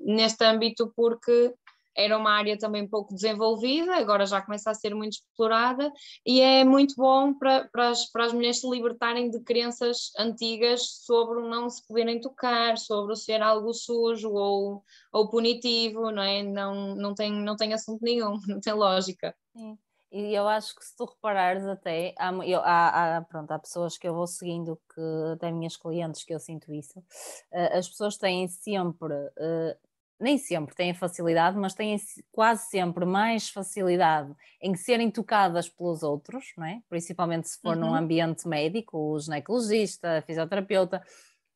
neste 0.02 0.44
âmbito 0.44 0.92
porque 0.96 1.54
era 1.96 2.18
uma 2.18 2.32
área 2.32 2.58
também 2.58 2.88
pouco 2.88 3.14
desenvolvida, 3.14 3.96
agora 3.96 4.26
já 4.26 4.42
começa 4.42 4.72
a 4.72 4.74
ser 4.74 4.96
muito 4.96 5.14
explorada 5.14 5.92
e 6.26 6.40
é 6.40 6.64
muito 6.64 6.96
bom 6.96 7.34
para, 7.34 7.68
para, 7.68 7.90
as, 7.90 8.10
para 8.10 8.26
as 8.26 8.34
mulheres 8.34 8.62
se 8.62 8.70
libertarem 8.70 9.30
de 9.30 9.42
crenças 9.42 10.12
antigas 10.18 10.82
sobre 11.06 11.40
o 11.40 11.50
não 11.50 11.70
se 11.70 11.86
poderem 11.86 12.22
tocar, 12.22 12.78
sobre 12.78 13.14
o 13.14 13.18
ser 13.18 13.42
algo 13.42 13.74
sujo 13.74 14.32
ou, 14.32 14.84
ou 15.12 15.30
punitivo, 15.30 16.10
não 16.12 16.24
é? 16.24 16.42
Não, 16.42 16.96
não, 16.96 17.14
tem, 17.14 17.32
não 17.32 17.58
tem 17.58 17.74
assunto 17.74 18.02
nenhum, 18.02 18.40
não 18.48 18.62
tem 18.62 18.74
lógica. 18.74 19.36
Sim. 19.56 19.78
E 20.12 20.34
eu 20.34 20.48
acho 20.48 20.76
que 20.76 20.84
se 20.84 20.96
tu 20.96 21.06
reparares 21.06 21.66
até, 21.66 22.16
há, 22.18 22.32
eu, 22.44 22.60
há, 22.62 23.18
há, 23.18 23.22
pronto, 23.22 23.52
há 23.52 23.60
pessoas 23.60 23.96
que 23.96 24.08
eu 24.08 24.14
vou 24.14 24.26
seguindo, 24.26 24.80
que 24.94 25.02
até 25.34 25.52
minhas 25.52 25.78
clientes 25.78 26.24
que 26.24 26.34
eu 26.34 26.40
sinto 26.40 26.74
isso, 26.74 27.00
uh, 27.00 27.78
as 27.78 27.88
pessoas 27.88 28.18
têm 28.18 28.48
sempre, 28.48 29.14
uh, 29.14 29.78
nem 30.20 30.40
sempre 30.40 30.74
têm 30.74 30.96
facilidade, 30.96 31.58
mas 31.58 31.76
têm 31.76 31.96
quase 32.32 32.70
sempre 32.70 33.06
mais 33.06 33.50
facilidade 33.50 34.34
em 34.60 34.76
serem 34.76 35.12
tocadas 35.12 35.70
pelos 35.70 36.02
outros, 36.02 36.54
não 36.58 36.66
é? 36.66 36.82
principalmente 36.90 37.48
se 37.48 37.60
for 37.62 37.78
uhum. 37.78 37.90
num 37.90 37.96
ambiente 37.96 38.48
médico, 38.48 38.98
o 38.98 39.20
ginecologista, 39.20 40.24
fisioterapeuta, 40.26 41.04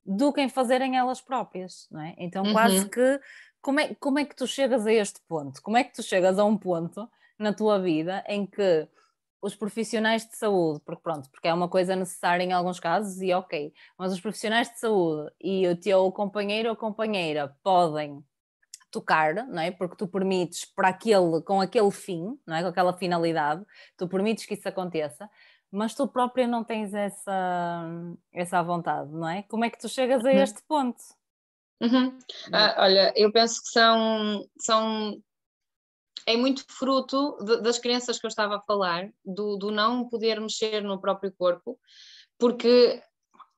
do 0.05 0.31
que 0.31 0.41
em 0.41 0.49
fazerem 0.49 0.95
elas 0.95 1.21
próprias, 1.21 1.87
não 1.89 2.01
é? 2.01 2.13
Então 2.19 2.43
uhum. 2.43 2.53
quase 2.53 2.87
que, 2.87 3.19
como 3.61 3.79
é, 3.79 3.95
como 3.95 4.19
é 4.19 4.25
que 4.25 4.35
tu 4.35 4.45
chegas 4.45 4.85
a 4.85 4.93
este 4.93 5.19
ponto? 5.27 5.59
Como 5.61 5.75
é 5.75 5.83
que 5.83 5.93
tu 5.93 6.03
chegas 6.03 6.37
a 6.37 6.45
um 6.45 6.57
ponto 6.57 7.09
na 7.37 7.53
tua 7.53 7.79
vida 7.79 8.23
em 8.27 8.45
que 8.45 8.87
os 9.41 9.55
profissionais 9.55 10.25
de 10.25 10.37
saúde, 10.37 10.79
porque 10.85 11.01
pronto, 11.01 11.29
porque 11.29 11.49
é 11.49 11.53
uma 11.53 11.67
coisa 11.67 11.95
necessária 11.95 12.43
em 12.43 12.53
alguns 12.53 12.79
casos 12.79 13.21
e 13.21 13.33
ok, 13.33 13.73
mas 13.97 14.13
os 14.13 14.21
profissionais 14.21 14.69
de 14.69 14.79
saúde 14.79 15.29
e 15.41 15.67
o 15.67 15.75
teu 15.75 16.09
companheiro 16.13 16.69
ou 16.69 16.75
companheira 16.77 17.53
podem 17.61 18.23
tocar, 18.89 19.33
não 19.47 19.61
é? 19.61 19.71
Porque 19.71 19.97
tu 19.97 20.07
permites 20.07 20.63
para 20.63 20.89
aquele, 20.89 21.41
com 21.41 21.59
aquele 21.59 21.91
fim, 21.91 22.39
não 22.47 22.55
é? 22.55 22.61
Com 22.61 22.69
aquela 22.69 22.93
finalidade, 22.93 23.65
tu 23.97 24.07
permites 24.07 24.45
que 24.45 24.53
isso 24.53 24.69
aconteça, 24.69 25.29
mas 25.69 25.93
tu 25.93 26.07
própria 26.07 26.47
não 26.47 26.63
tens 26.63 26.93
essa, 26.93 27.89
essa 28.31 28.61
vontade, 28.61 29.11
não 29.11 29.27
é? 29.27 29.43
Como 29.43 29.65
é 29.65 29.69
que 29.69 29.79
tu 29.79 29.89
chegas 29.89 30.23
a 30.23 30.29
uhum. 30.29 30.37
este 30.37 30.61
ponto? 30.67 31.01
Uhum. 31.81 32.17
Ah, 32.53 32.75
olha, 32.77 33.11
eu 33.15 33.29
penso 33.31 33.61
que 33.61 33.69
são, 33.69 34.47
são 34.57 35.21
é 36.25 36.37
muito 36.37 36.63
fruto 36.67 37.37
de, 37.43 37.61
das 37.61 37.77
crianças 37.77 38.19
que 38.19 38.25
eu 38.25 38.29
estava 38.29 38.57
a 38.57 38.61
falar, 38.61 39.09
do, 39.23 39.57
do, 39.57 39.71
não 39.71 40.07
poder 40.07 40.39
mexer 40.39 40.81
no 40.81 40.99
próprio 40.99 41.33
corpo, 41.37 41.79
porque 42.37 43.01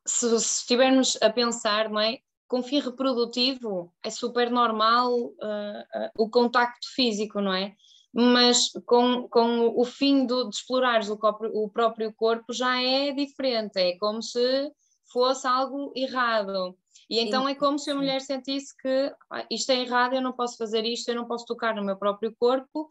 se, 0.05 0.29
se 0.39 0.59
estivermos 0.59 1.17
a 1.21 1.29
pensar, 1.29 1.89
não 1.89 1.99
é? 1.99 2.19
Com 2.47 2.61
fim 2.61 2.79
reprodutivo 2.79 3.91
é 4.03 4.09
super 4.09 4.51
normal 4.51 5.11
uh, 5.13 5.31
uh, 5.33 6.09
o 6.17 6.29
contacto 6.29 6.87
físico, 6.93 7.41
não 7.41 7.53
é? 7.53 7.75
Mas 8.13 8.69
com, 8.85 9.27
com 9.27 9.73
o 9.75 9.83
fim 9.83 10.25
do, 10.25 10.49
de 10.49 10.55
explorares 10.55 11.09
o, 11.09 11.17
o 11.53 11.69
próprio 11.69 12.13
corpo 12.13 12.53
já 12.53 12.81
é 12.81 13.11
diferente, 13.11 13.77
é 13.77 13.97
como 13.97 14.21
se 14.21 14.71
fosse 15.11 15.47
algo 15.47 15.91
errado. 15.95 16.77
E 17.09 17.19
então 17.19 17.47
é 17.47 17.53
como 17.53 17.77
se 17.77 17.91
a 17.91 17.95
mulher 17.95 18.21
sentisse 18.21 18.75
que 18.77 19.13
ah, 19.31 19.45
isto 19.49 19.71
é 19.71 19.79
errado, 19.81 20.15
eu 20.15 20.21
não 20.21 20.33
posso 20.33 20.57
fazer 20.57 20.85
isto, 20.85 21.09
eu 21.09 21.15
não 21.15 21.27
posso 21.27 21.45
tocar 21.45 21.75
no 21.75 21.83
meu 21.83 21.97
próprio 21.97 22.35
corpo, 22.37 22.89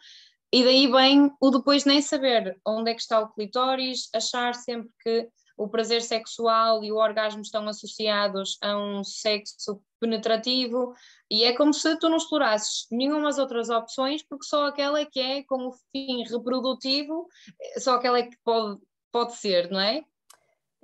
e 0.53 0.63
daí 0.63 0.87
vem 0.87 1.33
o 1.41 1.51
depois 1.51 1.85
nem 1.85 2.01
saber 2.01 2.59
onde 2.65 2.91
é 2.91 2.95
que 2.95 3.01
está 3.01 3.21
o 3.21 3.33
clitóris, 3.33 4.09
achar 4.15 4.55
sempre 4.55 4.91
que 5.03 5.29
o 5.57 5.69
prazer 5.69 6.03
sexual 6.03 6.83
e 6.83 6.93
o 6.93 6.97
orgasmo 6.97 7.43
estão 7.43 7.67
associados 7.69 8.57
a 8.63 8.77
um 8.77 9.03
sexo 9.05 9.81
penetrativo, 10.01 10.95
e 11.31 11.45
é 11.45 11.57
como 11.57 11.73
se 11.73 11.97
tu 11.99 12.09
não 12.09 12.17
explorasses 12.17 12.87
nenhuma 12.91 13.25
das 13.25 13.39
outras 13.39 13.69
opções, 13.69 14.23
porque 14.23 14.45
só 14.45 14.67
aquela 14.67 15.01
é 15.01 15.07
que 15.07 15.21
é 15.21 15.43
com 15.45 15.69
o 15.69 15.73
fim 15.91 16.23
reprodutivo, 16.25 17.27
só 17.79 17.95
aquela 17.95 18.19
é 18.19 18.25
que 18.25 18.37
pode, 18.45 18.81
pode 19.11 19.35
ser, 19.37 19.71
não 19.71 19.81
é? 19.81 20.05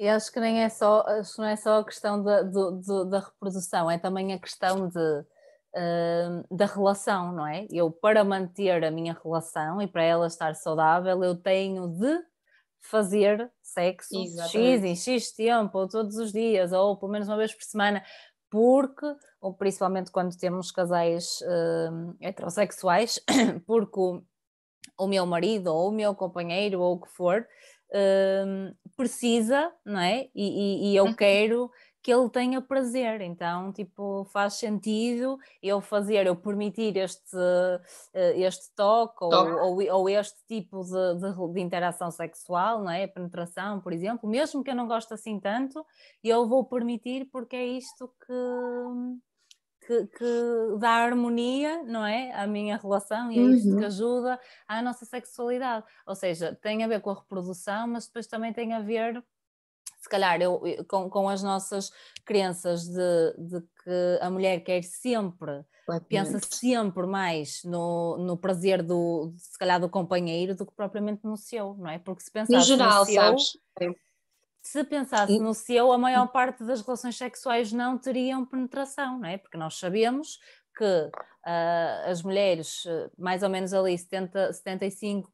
Eu 0.03 0.15
acho 0.15 0.33
que 0.33 0.41
nem 0.41 0.63
é 0.63 0.69
só, 0.71 1.05
acho 1.07 1.35
que 1.35 1.43
não 1.43 1.49
é 1.49 1.57
só 1.57 1.81
a 1.81 1.85
questão 1.85 2.23
da, 2.23 2.43
do, 2.43 2.71
do, 2.71 3.05
da 3.05 3.19
reprodução, 3.19 3.91
é 3.91 3.99
também 3.99 4.33
a 4.33 4.39
questão 4.39 4.89
de 4.89 4.99
uh, 4.99 6.57
da 6.57 6.65
relação, 6.65 7.33
não 7.33 7.47
é? 7.47 7.67
Eu, 7.71 7.91
para 7.91 8.25
manter 8.25 8.83
a 8.83 8.91
minha 8.91 9.15
relação 9.23 9.83
e 9.83 9.87
para 9.87 10.03
ela 10.03 10.27
estar 10.27 10.55
saudável, 10.55 11.23
eu 11.23 11.37
tenho 11.37 11.87
de 11.87 12.19
fazer 12.81 13.53
sexo 13.63 14.19
Exatamente. 14.19 14.59
X 14.59 14.85
em 14.85 14.97
X 14.97 15.33
tempo, 15.33 15.79
ou 15.79 15.87
todos 15.87 16.17
os 16.17 16.33
dias, 16.33 16.73
ou 16.73 16.97
pelo 16.97 17.13
menos 17.13 17.29
uma 17.29 17.37
vez 17.37 17.53
por 17.55 17.65
semana, 17.65 18.03
porque, 18.49 19.05
ou 19.39 19.53
principalmente 19.53 20.11
quando 20.11 20.35
temos 20.35 20.73
casais 20.73 21.43
uh, 21.43 22.17
heterossexuais, 22.23 23.21
porque 23.67 24.01
o, 24.01 24.23
o, 24.99 25.07
meu 25.07 25.27
marido 25.27 25.67
ou 25.67 25.91
o 25.91 25.93
meu 25.93 26.15
companheiro 26.15 26.81
ou 26.81 26.95
o 26.95 27.01
que 27.03 27.11
for 27.11 27.47
uh, 27.91 28.77
precisa, 28.97 29.73
não 29.85 30.01
é? 30.01 30.29
E, 30.35 30.89
e, 30.89 30.93
e 30.93 30.97
eu 30.97 31.05
uhum. 31.05 31.15
quero 31.15 31.71
que 32.03 32.13
ele 32.13 32.29
tenha 32.31 32.61
prazer. 32.61 33.21
Então, 33.21 33.73
tipo, 33.73 34.25
faz 34.33 34.55
sentido 34.55 35.39
eu 35.63 35.81
fazer, 35.81 36.27
eu 36.27 36.37
permitir 36.37 36.97
este, 36.97 37.37
eh, 38.15 38.41
este 38.41 38.75
toque 38.75 39.23
ou, 39.25 39.33
ou, 39.33 39.93
ou, 39.93 40.09
este 40.09 40.39
tipo 40.47 40.83
de, 40.83 41.15
de, 41.21 41.53
de, 41.53 41.61
interação 41.61 42.11
sexual, 42.11 42.83
não 42.83 42.91
é? 42.91 43.07
Penetração, 43.07 43.81
por 43.81 43.93
exemplo, 43.93 44.29
mesmo 44.29 44.65
que 44.65 44.71
eu 44.71 44.75
não 44.75 44.87
goste 44.89 45.13
assim 45.13 45.39
tanto, 45.39 45.85
eu 46.25 46.49
vou 46.49 46.65
permitir 46.65 47.29
porque 47.31 47.57
é 47.57 47.67
isto 47.67 48.09
que. 48.27 48.33
Que, 49.91 50.07
que, 50.07 50.79
dá 50.79 50.91
harmonia, 50.91 51.83
não 51.83 52.07
é? 52.07 52.31
À 52.33 52.47
minha 52.47 52.77
relação 52.77 53.33
e 53.33 53.41
é 53.41 53.43
isto 53.43 53.71
uhum. 53.71 53.79
que 53.79 53.85
ajuda 53.87 54.39
à 54.69 54.81
nossa 54.81 55.05
sexualidade. 55.05 55.85
Ou 56.07 56.15
seja, 56.15 56.57
tem 56.63 56.85
a 56.85 56.87
ver 56.87 57.01
com 57.01 57.11
a 57.11 57.15
reprodução, 57.15 57.89
mas 57.89 58.07
depois 58.07 58.29
também 58.29 58.53
tem 58.53 58.73
a 58.73 58.79
ver 58.79 59.21
se 59.99 60.09
calhar 60.09 60.41
eu, 60.41 60.63
com, 60.89 61.11
com 61.11 61.29
as 61.29 61.43
nossas 61.43 61.91
crenças 62.25 62.85
de, 62.85 63.35
de 63.37 63.61
que 63.83 64.19
a 64.21 64.31
mulher 64.31 64.61
quer 64.61 64.85
sempre, 64.85 65.65
pensa 66.09 66.39
sempre 66.41 67.05
mais 67.05 67.65
no, 67.65 68.17
no 68.17 68.37
prazer 68.37 68.81
do, 68.81 69.35
se 69.37 69.59
calhar, 69.59 69.81
do 69.81 69.89
companheiro 69.89 70.55
do 70.55 70.65
que 70.65 70.73
propriamente 70.73 71.25
no 71.25 71.37
seu, 71.37 71.75
não 71.75 71.91
é? 71.91 71.99
Porque 71.99 72.23
se 72.23 72.31
pensasse 72.31 72.53
no, 72.53 72.63
geral, 72.63 73.01
no 73.01 73.07
seu, 73.07 73.15
sabes? 73.15 73.59
Se 74.63 74.85
pensasse 74.85 75.39
no 75.39 75.55
seu, 75.55 75.91
a 75.91 75.99
maior 75.99 76.29
parte 76.29 76.63
das 76.65 76.83
relações 76.83 77.17
sexuais 77.17 77.73
não 77.73 77.97
teriam 77.97 78.45
penetração, 78.45 79.19
não 79.19 79.29
é? 79.29 79.39
Porque 79.39 79.57
nós 79.57 79.79
sabemos 79.79 80.39
que 80.77 80.85
uh, 80.85 82.11
as 82.11 82.23
mulheres, 82.23 82.85
mais 83.19 83.43
ou 83.43 83.49
menos 83.49 83.73
ali 83.73 83.97
70, 83.97 84.51
75%, 84.51 85.25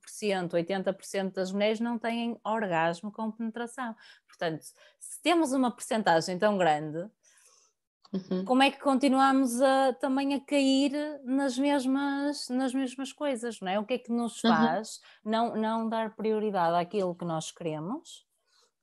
80% 0.51 1.33
das 1.33 1.53
mulheres 1.53 1.81
não 1.81 1.99
têm 1.99 2.39
orgasmo 2.45 3.12
com 3.12 3.31
penetração. 3.31 3.95
Portanto, 4.27 4.62
se 4.99 5.23
temos 5.23 5.53
uma 5.53 5.71
porcentagem 5.71 6.39
tão 6.39 6.59
grande, 6.59 6.99
uhum. 8.12 8.45
como 8.45 8.62
é 8.62 8.71
que 8.71 8.81
continuamos 8.81 9.61
a, 9.62 9.93
também 9.95 10.35
a 10.35 10.41
cair 10.41 10.93
nas 11.25 11.57
mesmas, 11.57 12.49
nas 12.49 12.75
mesmas 12.75 13.12
coisas, 13.12 13.61
não 13.61 13.69
é? 13.69 13.79
O 13.79 13.85
que 13.85 13.95
é 13.95 13.99
que 13.99 14.12
nos 14.12 14.43
uhum. 14.43 14.51
faz 14.51 15.01
uhum. 15.25 15.31
não, 15.31 15.57
não 15.57 15.89
dar 15.89 16.15
prioridade 16.15 16.77
àquilo 16.77 17.15
que 17.15 17.25
nós 17.25 17.51
queremos? 17.51 18.26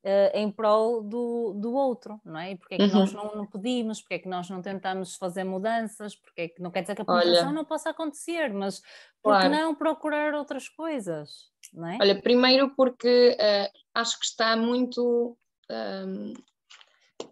Uh, 0.03 0.35
em 0.37 0.51
prol 0.51 1.01
do, 1.01 1.53
do 1.53 1.73
outro, 1.73 2.19
não 2.25 2.37
é? 2.37 2.51
E 2.51 2.57
porque 2.57 2.75
é 2.75 2.77
que 2.77 2.83
uhum. 2.83 2.99
nós 2.99 3.13
não, 3.13 3.35
não 3.35 3.45
pedimos, 3.47 4.01
porque 4.01 4.15
é 4.15 4.19
que 4.19 4.27
nós 4.27 4.49
não 4.49 4.61
tentamos 4.61 5.15
fazer 5.15 5.45
mudanças, 5.45 6.13
porque 6.13 6.41
é 6.41 6.47
que 6.49 6.61
não 6.61 6.71
quer 6.71 6.81
dizer 6.81 6.93
que 6.93 7.03
a 7.03 7.05
penetração 7.05 7.53
não 7.53 7.63
possa 7.63 7.91
acontecer, 7.91 8.51
mas 8.53 8.81
por 9.21 9.39
que 9.39 9.47
não 9.47 9.73
procurar 9.73 10.33
outras 10.33 10.67
coisas, 10.67 11.49
não 11.73 11.87
é? 11.87 11.97
Olha, 12.01 12.21
primeiro 12.21 12.75
porque 12.75 13.37
uh, 13.39 13.79
acho 13.93 14.19
que 14.19 14.25
está 14.25 14.57
muito 14.57 15.37
um, 15.71 16.33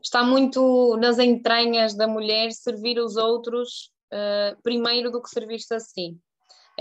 está 0.02 0.24
muito 0.24 0.98
nas 0.98 1.20
entranhas 1.20 1.94
da 1.94 2.08
mulher 2.08 2.52
servir 2.52 3.00
os 3.00 3.18
outros 3.18 3.92
uh, 4.12 4.60
primeiro 4.62 5.12
do 5.12 5.22
que 5.22 5.30
servir-se 5.30 5.74
a 5.74 5.80
si. 5.80 6.18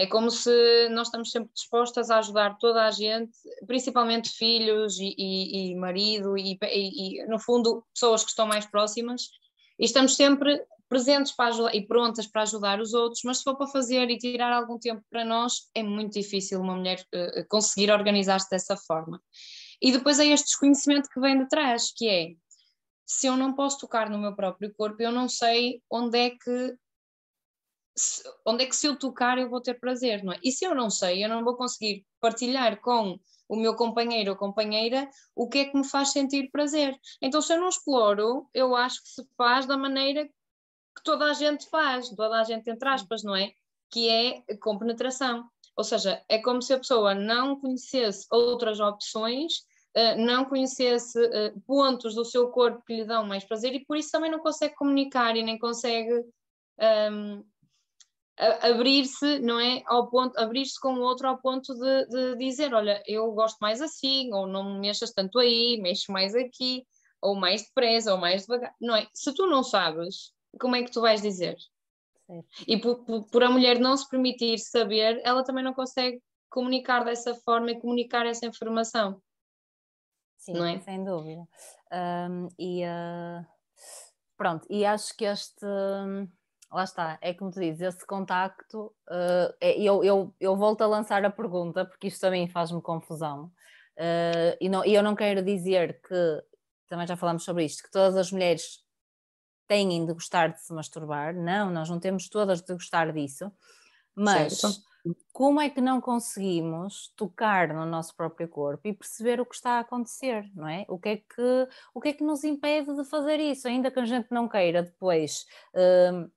É 0.00 0.06
como 0.06 0.30
se 0.30 0.88
nós 0.88 1.08
estamos 1.08 1.30
sempre 1.30 1.50
dispostas 1.52 2.10
a 2.10 2.20
ajudar 2.20 2.56
toda 2.56 2.86
a 2.86 2.90
gente, 2.90 3.36
principalmente 3.66 4.30
filhos 4.30 4.98
e, 4.98 5.14
e, 5.18 5.72
e 5.72 5.76
marido 5.76 6.38
e, 6.38 6.58
e, 6.62 7.26
no 7.26 7.38
fundo, 7.38 7.84
pessoas 7.92 8.24
que 8.24 8.30
estão 8.30 8.46
mais 8.46 8.64
próximas, 8.64 9.28
e 9.78 9.84
estamos 9.84 10.16
sempre 10.16 10.64
presentes 10.88 11.32
para 11.32 11.48
ajudar 11.48 11.74
e 11.74 11.86
prontas 11.86 12.26
para 12.26 12.42
ajudar 12.42 12.80
os 12.80 12.94
outros, 12.94 13.20
mas 13.26 13.38
se 13.38 13.44
for 13.44 13.56
para 13.56 13.66
fazer 13.66 14.08
e 14.08 14.16
tirar 14.16 14.50
algum 14.54 14.78
tempo 14.78 15.04
para 15.10 15.22
nós, 15.22 15.68
é 15.74 15.82
muito 15.82 16.14
difícil 16.14 16.62
uma 16.62 16.74
mulher 16.74 17.04
uh, 17.14 17.46
conseguir 17.50 17.90
organizar-se 17.92 18.48
dessa 18.48 18.78
forma. 18.78 19.20
E 19.82 19.92
depois 19.92 20.18
é 20.18 20.26
este 20.28 20.46
desconhecimento 20.46 21.10
que 21.12 21.20
vem 21.20 21.38
de 21.38 21.46
trás, 21.46 21.92
que 21.94 22.08
é 22.08 22.28
se 23.04 23.26
eu 23.26 23.36
não 23.36 23.52
posso 23.52 23.80
tocar 23.80 24.08
no 24.08 24.18
meu 24.18 24.34
próprio 24.34 24.72
corpo, 24.72 25.02
eu 25.02 25.12
não 25.12 25.28
sei 25.28 25.82
onde 25.90 26.18
é 26.18 26.30
que 26.30 26.74
onde 28.44 28.64
é 28.64 28.66
que 28.66 28.76
se 28.76 28.86
eu 28.86 28.98
tocar 28.98 29.38
eu 29.38 29.48
vou 29.48 29.60
ter 29.60 29.78
prazer, 29.78 30.22
não 30.24 30.32
é? 30.32 30.38
E 30.42 30.52
se 30.52 30.64
eu 30.64 30.74
não 30.74 30.90
sei, 30.90 31.24
eu 31.24 31.28
não 31.28 31.44
vou 31.44 31.56
conseguir 31.56 32.04
partilhar 32.20 32.80
com 32.80 33.18
o 33.48 33.56
meu 33.56 33.74
companheiro 33.74 34.30
ou 34.30 34.36
companheira 34.36 35.08
o 35.34 35.48
que 35.48 35.58
é 35.58 35.64
que 35.64 35.76
me 35.76 35.84
faz 35.84 36.12
sentir 36.12 36.50
prazer. 36.50 36.96
Então, 37.20 37.42
se 37.42 37.52
eu 37.52 37.60
não 37.60 37.68
exploro, 37.68 38.48
eu 38.54 38.76
acho 38.76 39.02
que 39.02 39.08
se 39.08 39.28
faz 39.36 39.66
da 39.66 39.76
maneira 39.76 40.24
que 40.24 41.02
toda 41.04 41.26
a 41.26 41.32
gente 41.32 41.68
faz, 41.68 42.08
toda 42.10 42.40
a 42.40 42.44
gente 42.44 42.70
entre 42.70 42.88
aspas, 42.88 43.22
não 43.22 43.34
é? 43.34 43.52
Que 43.90 44.08
é 44.08 44.56
com 44.56 44.78
penetração. 44.78 45.48
Ou 45.76 45.84
seja, 45.84 46.22
é 46.28 46.38
como 46.38 46.62
se 46.62 46.72
a 46.72 46.78
pessoa 46.78 47.14
não 47.14 47.58
conhecesse 47.60 48.26
outras 48.30 48.80
opções 48.80 49.64
uh, 49.96 50.16
não 50.18 50.44
conhecesse 50.44 51.18
uh, 51.18 51.60
pontos 51.66 52.14
do 52.14 52.24
seu 52.24 52.48
corpo 52.48 52.84
que 52.86 52.94
lhe 52.94 53.04
dão 53.04 53.24
mais 53.24 53.44
prazer 53.44 53.74
e 53.74 53.84
por 53.84 53.96
isso 53.96 54.10
também 54.10 54.30
não 54.30 54.40
consegue 54.40 54.74
comunicar 54.74 55.36
e 55.36 55.42
nem 55.42 55.58
consegue 55.58 56.24
um, 57.12 57.44
abrir-se, 58.62 59.38
não 59.40 59.60
é? 59.60 59.82
Ao 59.86 60.08
ponto, 60.08 60.38
abrir-se 60.38 60.80
com 60.80 60.94
o 60.94 61.00
outro 61.00 61.28
ao 61.28 61.38
ponto 61.38 61.74
de, 61.74 62.06
de, 62.06 62.36
dizer, 62.36 62.72
olha, 62.72 63.02
eu 63.06 63.30
gosto 63.32 63.58
mais 63.58 63.80
assim, 63.80 64.32
ou 64.32 64.46
não 64.46 64.74
me 64.74 64.80
mexas 64.80 65.12
tanto 65.12 65.38
aí, 65.38 65.78
mexo 65.80 66.10
mais 66.10 66.34
aqui, 66.34 66.86
ou 67.20 67.34
mais 67.34 67.64
depressa, 67.64 68.12
ou 68.12 68.18
mais 68.18 68.42
devagar, 68.42 68.74
não 68.80 68.96
é? 68.96 69.06
Se 69.12 69.34
tu 69.34 69.46
não 69.46 69.62
sabes, 69.62 70.32
como 70.58 70.74
é 70.74 70.82
que 70.82 70.90
tu 70.90 71.00
vais 71.00 71.20
dizer? 71.20 71.56
E 72.66 72.78
por, 72.78 73.04
por, 73.04 73.28
por, 73.28 73.42
a 73.42 73.50
mulher 73.50 73.78
não 73.78 73.96
se 73.96 74.08
permitir 74.08 74.58
saber, 74.58 75.20
ela 75.24 75.44
também 75.44 75.64
não 75.64 75.74
consegue 75.74 76.22
comunicar 76.48 77.04
dessa 77.04 77.34
forma 77.34 77.72
e 77.72 77.80
comunicar 77.80 78.24
essa 78.24 78.46
informação. 78.46 79.20
Sim, 80.38 80.64
é? 80.64 80.80
sem 80.80 81.04
dúvida. 81.04 81.46
Um, 81.92 82.48
e 82.58 82.84
uh, 82.84 83.44
pronto, 84.36 84.66
e 84.70 84.84
acho 84.84 85.14
que 85.16 85.24
este. 85.24 85.66
Lá 86.70 86.84
está, 86.84 87.18
é 87.20 87.34
como 87.34 87.50
tu 87.50 87.60
dizes, 87.60 87.80
esse 87.80 88.06
contacto, 88.06 88.92
uh, 89.08 89.54
eu, 89.60 90.04
eu, 90.04 90.34
eu 90.38 90.56
volto 90.56 90.82
a 90.82 90.86
lançar 90.86 91.24
a 91.24 91.30
pergunta, 91.30 91.84
porque 91.84 92.08
isto 92.08 92.20
também 92.20 92.48
faz-me 92.48 92.80
confusão. 92.80 93.52
Uh, 93.96 94.56
e, 94.60 94.68
não, 94.68 94.84
e 94.84 94.94
eu 94.94 95.02
não 95.02 95.14
quero 95.14 95.42
dizer 95.42 96.00
que, 96.00 96.42
também 96.88 97.06
já 97.06 97.16
falamos 97.16 97.44
sobre 97.44 97.64
isto, 97.64 97.82
que 97.82 97.90
todas 97.90 98.16
as 98.16 98.30
mulheres 98.32 98.84
têm 99.66 100.04
de 100.04 100.12
gostar 100.12 100.48
de 100.48 100.60
se 100.60 100.72
masturbar. 100.72 101.34
Não, 101.34 101.70
nós 101.70 101.88
não 101.88 102.00
temos 102.00 102.28
todas 102.28 102.60
de 102.62 102.72
gostar 102.72 103.12
disso. 103.12 103.50
Mas 104.14 104.60
certo 104.60 104.90
como 105.32 105.60
é 105.60 105.70
que 105.70 105.80
não 105.80 106.00
conseguimos 106.00 107.12
tocar 107.16 107.72
no 107.72 107.86
nosso 107.86 108.14
próprio 108.14 108.48
corpo 108.48 108.86
e 108.86 108.92
perceber 108.92 109.40
o 109.40 109.46
que 109.46 109.54
está 109.54 109.72
a 109.72 109.80
acontecer, 109.80 110.50
não 110.54 110.68
é? 110.68 110.84
O 110.88 110.98
que 110.98 111.08
é 111.08 111.16
que, 111.16 111.68
o 111.94 112.00
que, 112.00 112.08
é 112.08 112.12
que 112.12 112.24
nos 112.24 112.44
impede 112.44 112.94
de 112.94 113.04
fazer 113.04 113.40
isso, 113.40 113.66
ainda 113.66 113.90
que 113.90 113.98
a 113.98 114.04
gente 114.04 114.28
não 114.30 114.48
queira 114.48 114.82
depois 114.82 115.46
uh, 115.74 116.30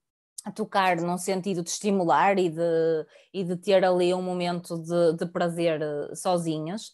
tocar 0.52 0.98
num 0.98 1.18
sentido 1.18 1.64
de 1.64 1.70
estimular 1.70 2.38
e 2.38 2.50
de, 2.50 3.06
e 3.34 3.44
de 3.44 3.56
ter 3.56 3.84
ali 3.84 4.14
um 4.14 4.22
momento 4.22 4.78
de, 4.78 5.14
de 5.14 5.26
prazer 5.26 5.82
uh, 5.82 6.16
sozinhas, 6.16 6.92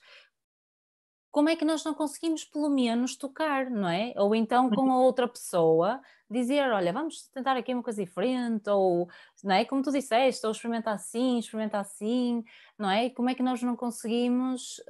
como 1.31 1.49
é 1.49 1.55
que 1.55 1.65
nós 1.65 1.83
não 1.83 1.93
conseguimos 1.93 2.43
pelo 2.43 2.69
menos 2.69 3.15
tocar, 3.15 3.69
não 3.69 3.87
é? 3.87 4.13
Ou 4.17 4.33
então 4.33 4.69
com 4.69 4.91
a 4.91 4.99
outra 4.99 5.27
pessoa 5.27 6.01
dizer, 6.29 6.71
olha, 6.71 6.91
vamos 6.93 7.27
tentar 7.29 7.55
aqui 7.57 7.73
uma 7.73 7.83
coisa 7.83 8.03
diferente, 8.03 8.69
ou, 8.69 9.07
não 9.43 9.55
é? 9.55 9.65
Como 9.65 9.81
tu 9.81 9.91
disseste, 9.91 10.45
ou 10.45 10.51
experimentar 10.51 10.95
assim, 10.95 11.39
experimentar 11.39 11.81
assim, 11.81 12.43
não 12.77 12.89
é? 12.89 13.09
Como 13.09 13.29
é 13.29 13.35
que 13.35 13.43
nós 13.43 13.61
não 13.61 13.75
conseguimos... 13.75 14.81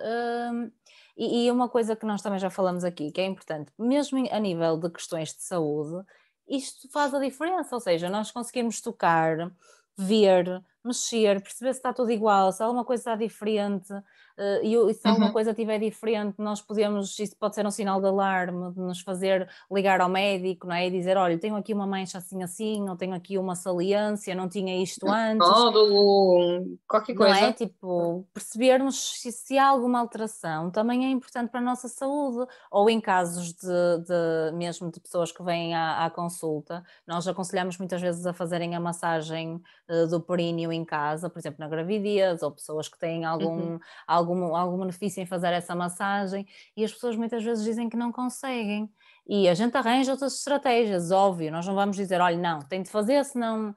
Hum, 0.51 0.71
e, 1.17 1.45
e 1.45 1.51
uma 1.51 1.67
coisa 1.67 1.95
que 1.97 2.05
nós 2.05 2.21
também 2.21 2.39
já 2.39 2.49
falamos 2.49 2.85
aqui, 2.85 3.11
que 3.11 3.19
é 3.19 3.25
importante, 3.25 3.71
mesmo 3.77 4.25
a 4.31 4.39
nível 4.39 4.77
de 4.77 4.89
questões 4.89 5.33
de 5.33 5.41
saúde, 5.43 6.05
isto 6.49 6.89
faz 6.91 7.13
a 7.13 7.19
diferença, 7.19 7.75
ou 7.75 7.81
seja, 7.81 8.09
nós 8.09 8.31
conseguimos 8.31 8.81
tocar, 8.81 9.51
ver, 9.97 10.63
mexer, 10.83 11.41
perceber 11.41 11.73
se 11.73 11.79
está 11.79 11.93
tudo 11.93 12.11
igual, 12.11 12.51
se 12.51 12.63
alguma 12.63 12.85
coisa 12.85 13.01
está 13.01 13.15
diferente, 13.15 13.93
uh, 14.39 14.89
e, 14.89 14.93
se 14.93 15.07
alguma 15.07 15.27
uhum. 15.27 15.33
coisa 15.33 15.51
estiver 15.51 15.79
diferente, 15.79 16.35
nós 16.37 16.61
podemos, 16.61 17.17
isso 17.19 17.35
pode 17.37 17.55
ser 17.55 17.65
um 17.65 17.71
sinal 17.71 17.99
de 17.99 18.07
alarme, 18.07 18.73
de 18.73 18.79
nos 18.79 19.01
fazer 19.01 19.47
ligar 19.71 20.01
ao 20.01 20.09
médico, 20.09 20.67
não 20.67 20.75
é? 20.75 20.87
E 20.87 20.91
dizer, 20.91 21.17
olha, 21.17 21.37
tenho 21.37 21.55
aqui 21.55 21.73
uma 21.73 21.85
mancha 21.85 22.17
assim 22.17 22.41
assim, 22.43 22.89
ou 22.89 22.95
tenho 22.95 23.13
aqui 23.13 23.37
uma 23.37 23.55
saliência, 23.55 24.33
não 24.33 24.47
tinha 24.47 24.81
isto 24.81 25.07
antes. 25.07 25.47
Nódulo, 25.47 26.77
qualquer 26.87 27.13
coisa. 27.13 27.33
Não 27.33 27.47
é? 27.47 27.53
Tipo, 27.53 28.25
percebermos 28.33 29.19
se, 29.19 29.31
se 29.31 29.57
há 29.57 29.67
alguma 29.67 29.99
alteração 29.99 30.71
também 30.71 31.05
é 31.05 31.09
importante 31.09 31.49
para 31.49 31.59
a 31.59 31.63
nossa 31.63 31.87
saúde, 31.87 32.49
ou 32.71 32.89
em 32.89 32.99
casos 32.99 33.53
de, 33.53 33.67
de 34.05 34.55
mesmo 34.55 34.91
de 34.91 34.99
pessoas 34.99 35.31
que 35.31 35.43
vêm 35.43 35.75
à, 35.75 36.05
à, 36.05 36.09
consulta, 36.09 36.83
nós 37.05 37.27
aconselhamos 37.27 37.77
muitas 37.77 38.01
vezes 38.01 38.25
a 38.25 38.33
fazerem 38.33 38.75
a 38.75 38.79
massagem 38.79 39.61
uh, 39.89 40.07
do 40.07 40.19
períneo 40.21 40.71
em 40.71 40.85
casa, 40.85 41.29
por 41.29 41.39
exemplo, 41.39 41.59
na 41.59 41.67
gravidez, 41.67 42.41
ou 42.41 42.51
pessoas 42.51 42.87
que 42.87 42.97
têm 42.97 43.25
algum, 43.25 43.73
uhum. 43.73 43.79
algum, 44.07 44.28
algum 44.55 44.79
benefício 44.79 45.21
em 45.21 45.25
fazer 45.25 45.53
essa 45.53 45.75
massagem, 45.75 46.47
e 46.75 46.83
as 46.83 46.91
pessoas 46.91 47.15
muitas 47.15 47.43
vezes 47.43 47.63
dizem 47.63 47.89
que 47.89 47.97
não 47.97 48.11
conseguem. 48.11 48.91
E 49.27 49.47
a 49.47 49.53
gente 49.53 49.75
arranja 49.77 50.11
outras 50.11 50.37
estratégias, 50.37 51.11
óbvio, 51.11 51.51
nós 51.51 51.65
não 51.67 51.75
vamos 51.75 51.95
dizer, 51.95 52.19
olha, 52.19 52.37
não, 52.37 52.59
tem 52.59 52.81
de 52.81 52.89
fazer, 52.89 53.23
senão 53.25 53.75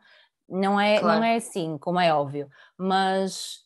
não 0.49 0.81
é, 0.81 0.99
claro. 0.99 1.19
não 1.19 1.25
é 1.25 1.37
assim, 1.37 1.79
como 1.79 2.01
é 2.01 2.13
óbvio, 2.13 2.49
mas 2.77 3.63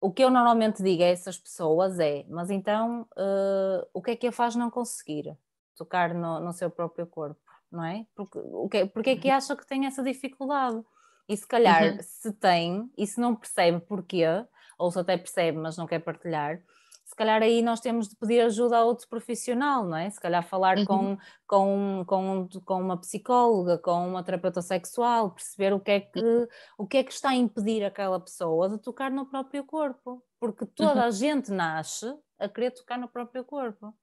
o 0.00 0.12
que 0.12 0.22
eu 0.22 0.30
normalmente 0.30 0.82
digo 0.82 1.02
a 1.02 1.06
essas 1.06 1.38
pessoas 1.38 1.98
é: 1.98 2.24
mas 2.28 2.50
então 2.50 3.02
uh, 3.16 3.88
o 3.92 4.02
que 4.02 4.12
é 4.12 4.16
que 4.16 4.26
a 4.26 4.32
faz 4.32 4.54
não 4.54 4.70
conseguir 4.70 5.36
tocar 5.76 6.14
no, 6.14 6.40
no 6.40 6.52
seu 6.52 6.70
próprio 6.70 7.06
corpo, 7.06 7.40
não 7.70 7.84
é? 7.84 8.06
Porque, 8.14 8.38
o 8.38 8.68
que, 8.68 8.86
porque 8.86 9.10
é 9.10 9.16
que 9.16 9.30
acha 9.30 9.56
que 9.56 9.66
tem 9.66 9.86
essa 9.86 10.02
dificuldade? 10.02 10.82
E 11.28 11.36
se 11.36 11.46
calhar, 11.46 11.92
uhum. 11.92 11.98
se 12.00 12.32
tem 12.32 12.90
e 12.96 13.06
se 13.06 13.20
não 13.20 13.36
percebe 13.36 13.80
porquê, 13.80 14.24
ou 14.78 14.90
se 14.90 14.98
até 14.98 15.16
percebe, 15.16 15.58
mas 15.58 15.76
não 15.76 15.86
quer 15.86 15.98
partilhar, 15.98 16.62
se 17.08 17.16
calhar 17.16 17.42
aí 17.42 17.62
nós 17.62 17.80
temos 17.80 18.06
de 18.06 18.14
pedir 18.16 18.40
ajuda 18.42 18.76
a 18.76 18.84
outro 18.84 19.08
profissional, 19.08 19.82
não 19.82 19.96
é? 19.96 20.10
Se 20.10 20.20
calhar 20.20 20.46
falar 20.46 20.76
uhum. 20.76 20.84
com, 20.84 21.18
com, 21.46 22.04
com, 22.06 22.48
com 22.66 22.80
uma 22.82 23.00
psicóloga, 23.00 23.78
com 23.78 24.06
uma 24.06 24.22
terapeuta 24.22 24.60
sexual, 24.60 25.30
perceber 25.30 25.72
o 25.72 25.80
que, 25.80 25.90
é 25.90 26.00
que, 26.00 26.48
o 26.76 26.86
que 26.86 26.98
é 26.98 27.02
que 27.02 27.10
está 27.10 27.30
a 27.30 27.34
impedir 27.34 27.82
aquela 27.82 28.20
pessoa 28.20 28.68
de 28.68 28.76
tocar 28.76 29.10
no 29.10 29.24
próprio 29.24 29.64
corpo. 29.64 30.22
Porque 30.38 30.66
toda 30.66 31.00
uhum. 31.00 31.06
a 31.06 31.10
gente 31.10 31.50
nasce 31.50 32.14
a 32.38 32.46
querer 32.46 32.72
tocar 32.72 32.98
no 32.98 33.08
próprio 33.08 33.42
corpo, 33.42 33.94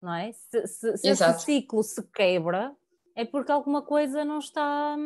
não 0.00 0.14
é? 0.14 0.32
Se, 0.32 0.64
se, 0.68 0.96
se 0.98 1.08
esse 1.08 1.40
ciclo 1.40 1.82
se 1.82 2.00
quebra, 2.12 2.72
é 3.16 3.24
porque 3.24 3.50
alguma 3.50 3.82
coisa 3.82 4.24
não 4.24 4.38
está 4.38 4.96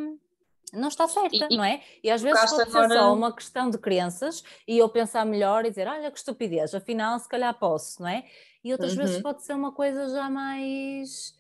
não 0.73 0.89
está 0.89 1.07
certa, 1.07 1.47
e, 1.51 1.57
não 1.57 1.65
é? 1.65 1.83
E 2.03 2.11
às 2.11 2.21
vezes 2.21 2.51
pode 2.51 2.71
ser 2.73 2.89
só 2.89 3.15
uma 3.15 3.33
questão 3.33 3.71
de 3.71 3.79
crenças 3.79 4.43
e 4.67 4.79
eu 4.79 4.89
pensar 4.89 5.25
melhor 5.25 5.65
e 5.65 5.71
dizer, 5.71 5.87
olha 5.87 6.11
que 6.11 6.19
estupidez, 6.19 6.75
afinal 6.75 7.19
se 7.19 7.29
calhar 7.29 7.57
posso, 7.59 8.03
não 8.03 8.09
é? 8.09 8.25
E 8.65 8.73
outras 8.73 8.93
uhum. 8.93 8.99
vezes 8.99 9.23
pode 9.23 9.45
ser 9.45 9.55
uma 9.55 9.73
coisa 9.73 10.09
já 10.09 10.29
mais 10.29 11.35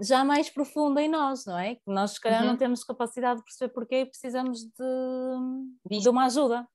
já 0.00 0.24
mais 0.24 0.50
profunda 0.50 1.00
em 1.00 1.08
nós, 1.08 1.46
não 1.46 1.58
é? 1.58 1.76
Que 1.76 1.82
nós 1.86 2.12
se 2.12 2.20
calhar 2.20 2.42
uhum. 2.42 2.48
não 2.48 2.56
temos 2.56 2.82
capacidade 2.82 3.38
de 3.38 3.44
perceber 3.44 3.72
porquê 3.72 4.00
e 4.00 4.06
precisamos 4.06 4.64
de, 4.64 6.00
de 6.00 6.08
uma 6.08 6.26
ajuda. 6.26 6.66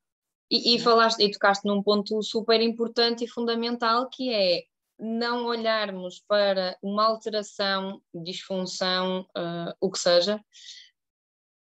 E, 0.49 0.75
e 0.75 0.79
falaste 0.79 1.21
e 1.21 1.31
tocaste 1.31 1.67
num 1.67 1.83
ponto 1.83 2.21
super 2.23 2.61
importante 2.61 3.23
e 3.23 3.27
fundamental 3.27 4.09
que 4.09 4.33
é 4.33 4.63
não 4.97 5.45
olharmos 5.45 6.23
para 6.27 6.77
uma 6.81 7.05
alteração, 7.05 8.01
disfunção, 8.13 9.21
uh, 9.37 9.73
o 9.79 9.89
que 9.89 9.99
seja, 9.99 10.43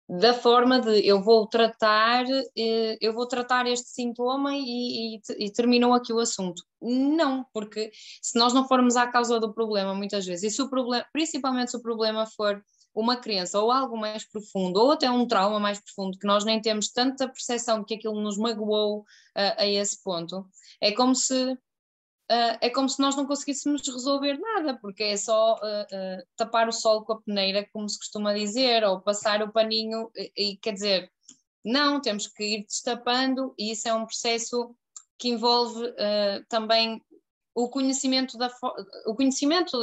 da 0.09 0.33
forma 0.33 0.81
de 0.81 1.05
eu 1.05 1.21
vou 1.21 1.45
tratar, 1.45 2.25
eh, 2.57 2.97
eu 2.99 3.13
vou 3.13 3.27
tratar 3.27 3.67
este 3.67 3.89
sintoma 3.89 4.55
e, 4.55 5.17
e, 5.17 5.21
e, 5.37 5.53
terminou 5.53 5.93
aqui 5.93 6.11
o 6.11 6.19
assunto. 6.19 6.63
Não, 6.81 7.45
porque 7.53 7.91
se 8.19 8.39
nós 8.39 8.51
não 8.51 8.67
formos 8.67 8.95
à 8.95 9.05
causa 9.05 9.39
do 9.39 9.53
problema, 9.53 9.93
muitas 9.93 10.25
vezes, 10.25 10.51
e 10.51 10.55
se 10.55 10.61
o 10.63 10.69
problema, 10.69 11.05
principalmente 11.13 11.69
se 11.69 11.77
o 11.77 11.81
problema 11.81 12.25
for 12.25 12.59
uma 12.95 13.17
crença 13.17 13.59
ou 13.59 13.71
algo 13.71 13.95
mais 13.95 14.27
profundo, 14.27 14.79
ou 14.79 14.91
até 14.93 15.11
um 15.11 15.27
trauma 15.27 15.59
mais 15.59 15.79
profundo, 15.79 16.17
que 16.17 16.25
nós 16.25 16.43
nem 16.43 16.59
temos 16.59 16.89
tanta 16.91 17.27
percepção 17.27 17.83
que 17.83 17.93
aquilo 17.93 18.19
nos 18.19 18.35
magoou 18.35 19.01
uh, 19.01 19.05
a 19.57 19.67
esse 19.67 20.01
ponto, 20.03 20.43
é 20.81 20.91
como 20.91 21.13
se 21.15 21.55
uh, 22.31 22.57
é 22.61 22.69
como 22.69 22.87
se 22.87 22.99
nós 22.99 23.15
não 23.15 23.25
conseguíssemos 23.25 23.81
resolver 23.87 24.37
nada, 24.37 24.77
porque 24.79 25.03
é 25.03 25.17
só 25.17 25.55
uh, 25.55 26.23
tapar 26.35 26.67
o 26.67 26.71
sol 26.71 27.03
com 27.03 27.13
a 27.13 27.21
peneira, 27.21 27.67
como 27.73 27.89
se 27.89 27.97
costuma 27.97 28.33
dizer, 28.33 28.83
ou 28.83 29.01
passar 29.01 29.41
o 29.41 29.51
paninho, 29.51 30.09
e, 30.15 30.31
e 30.51 30.57
quer 30.57 30.73
dizer, 30.73 31.11
não, 31.63 32.01
temos 32.01 32.27
que 32.27 32.43
ir 32.43 32.65
destapando, 32.65 33.53
e 33.57 33.71
isso 33.71 33.87
é 33.87 33.93
um 33.93 34.05
processo 34.05 34.75
que 35.17 35.27
envolve 35.27 35.93
também 36.47 37.03
o 37.53 37.69
conhecimento 37.69 38.37
da 38.37 38.49
o 39.05 39.13
conhecimento 39.13 39.75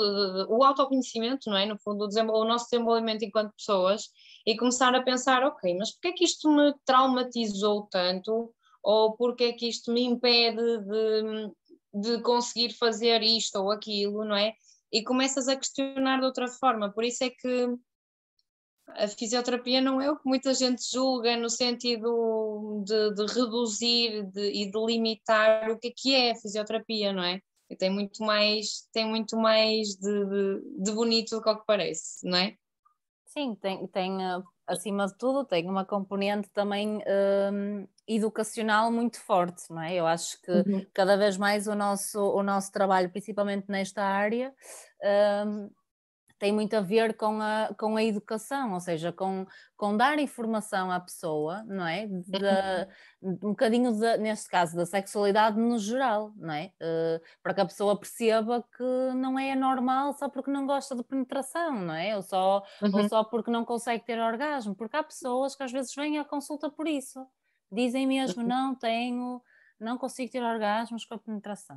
o 0.48 0.64
autoconhecimento 0.64 1.50
não 1.50 1.58
é? 1.58 1.66
No 1.66 1.78
fundo 1.78 2.06
o, 2.06 2.44
nosso 2.44 2.70
desenvolvimento 2.70 3.22
enquanto 3.22 3.54
pessoas 3.54 4.08
e 4.46 4.56
começar 4.56 4.94
a 4.94 5.02
pensar 5.02 5.44
ok 5.44 5.76
mas 5.76 5.90
porque 5.92 6.08
é 6.08 6.12
que 6.12 6.24
isto 6.24 6.50
me 6.50 6.74
traumatizou 6.86 7.86
tanto? 7.90 8.50
Ou 8.82 9.16
porque 9.16 9.44
é 9.44 9.52
que 9.52 9.68
isto 9.68 9.92
me 9.92 10.04
impede 10.04 10.78
de, 10.78 11.50
de 12.00 12.20
conseguir 12.22 12.74
fazer 12.74 13.22
isto 13.22 13.56
ou 13.56 13.70
aquilo, 13.70 14.24
não 14.24 14.36
é? 14.36 14.54
E 14.92 15.02
começas 15.02 15.48
a 15.48 15.56
questionar 15.56 16.20
de 16.20 16.26
outra 16.26 16.48
forma. 16.48 16.92
Por 16.92 17.04
isso 17.04 17.24
é 17.24 17.30
que 17.30 17.76
a 18.88 19.08
fisioterapia 19.08 19.80
não 19.80 20.00
é 20.00 20.10
o 20.10 20.16
que 20.16 20.28
muita 20.28 20.54
gente 20.54 20.82
julga 20.90 21.36
no 21.36 21.50
sentido 21.50 22.82
de, 22.84 23.14
de 23.14 23.32
reduzir 23.32 24.24
de, 24.30 24.50
e 24.50 24.70
de 24.70 24.78
limitar 24.78 25.70
o 25.70 25.78
que 25.78 25.88
é, 25.88 25.92
que 25.94 26.14
é 26.14 26.30
a 26.32 26.36
fisioterapia, 26.36 27.12
não 27.12 27.24
é? 27.24 27.40
E 27.68 27.74
tem 27.74 27.90
muito 27.90 28.22
mais, 28.22 28.88
tem 28.92 29.06
muito 29.06 29.36
mais 29.36 29.96
de, 29.96 30.60
de, 30.78 30.92
bonito 30.92 31.30
do 31.36 31.42
que 31.42 31.48
o 31.48 31.56
que 31.56 31.66
parece, 31.66 32.24
não 32.28 32.38
é? 32.38 32.56
Sim, 33.26 33.56
tem, 33.56 33.86
tem 33.88 34.24
eh, 34.24 34.42
acima 34.68 35.06
de 35.06 35.18
tudo, 35.18 35.44
tem 35.44 35.68
uma 35.68 35.84
componente 35.84 36.48
também 36.50 36.98
um, 36.98 37.88
educacional 38.06 38.90
muito 38.90 39.20
forte, 39.20 39.64
não 39.70 39.82
é? 39.82 39.94
Eu 39.94 40.06
acho 40.06 40.40
que 40.42 40.50
uhum. 40.50 40.86
cada 40.94 41.16
vez 41.16 41.36
mais 41.36 41.66
o 41.66 41.74
nosso, 41.74 42.20
o 42.20 42.42
nosso 42.42 42.70
trabalho, 42.70 43.10
principalmente 43.10 43.66
nesta 43.68 44.02
área, 44.02 44.54
um, 45.46 45.70
tem 46.38 46.52
muito 46.52 46.74
a 46.74 46.80
ver 46.80 47.16
com 47.16 47.40
a, 47.40 47.74
com 47.78 47.96
a 47.96 48.04
educação, 48.04 48.74
ou 48.74 48.80
seja, 48.80 49.10
com, 49.10 49.46
com 49.76 49.96
dar 49.96 50.18
informação 50.18 50.90
à 50.90 51.00
pessoa, 51.00 51.62
não 51.64 51.86
é? 51.86 52.06
De, 52.06 52.86
um 53.22 53.50
bocadinho, 53.50 53.92
de, 53.92 54.18
neste 54.18 54.48
caso, 54.48 54.76
da 54.76 54.84
sexualidade 54.84 55.58
no 55.58 55.78
geral, 55.78 56.32
não 56.36 56.52
é? 56.52 56.72
Uh, 56.80 57.20
para 57.42 57.54
que 57.54 57.60
a 57.62 57.66
pessoa 57.66 57.98
perceba 57.98 58.62
que 58.76 59.14
não 59.14 59.38
é 59.38 59.54
normal 59.54 60.12
só 60.12 60.28
porque 60.28 60.50
não 60.50 60.66
gosta 60.66 60.94
de 60.94 61.02
penetração, 61.02 61.80
não 61.80 61.94
é? 61.94 62.14
Ou 62.14 62.22
só, 62.22 62.62
uhum. 62.82 62.94
ou 62.94 63.08
só 63.08 63.24
porque 63.24 63.50
não 63.50 63.64
consegue 63.64 64.04
ter 64.04 64.18
orgasmo, 64.20 64.74
porque 64.74 64.96
há 64.96 65.02
pessoas 65.02 65.56
que 65.56 65.62
às 65.62 65.72
vezes 65.72 65.94
vêm 65.94 66.18
à 66.18 66.24
consulta 66.24 66.70
por 66.70 66.86
isso. 66.86 67.26
Dizem 67.70 68.06
mesmo, 68.06 68.42
uhum. 68.42 68.48
não 68.48 68.74
tenho, 68.74 69.42
não 69.78 69.98
consigo 69.98 70.30
ter 70.30 70.42
orgasmos 70.42 71.04
com 71.04 71.14
a 71.14 71.18
penetração. 71.18 71.76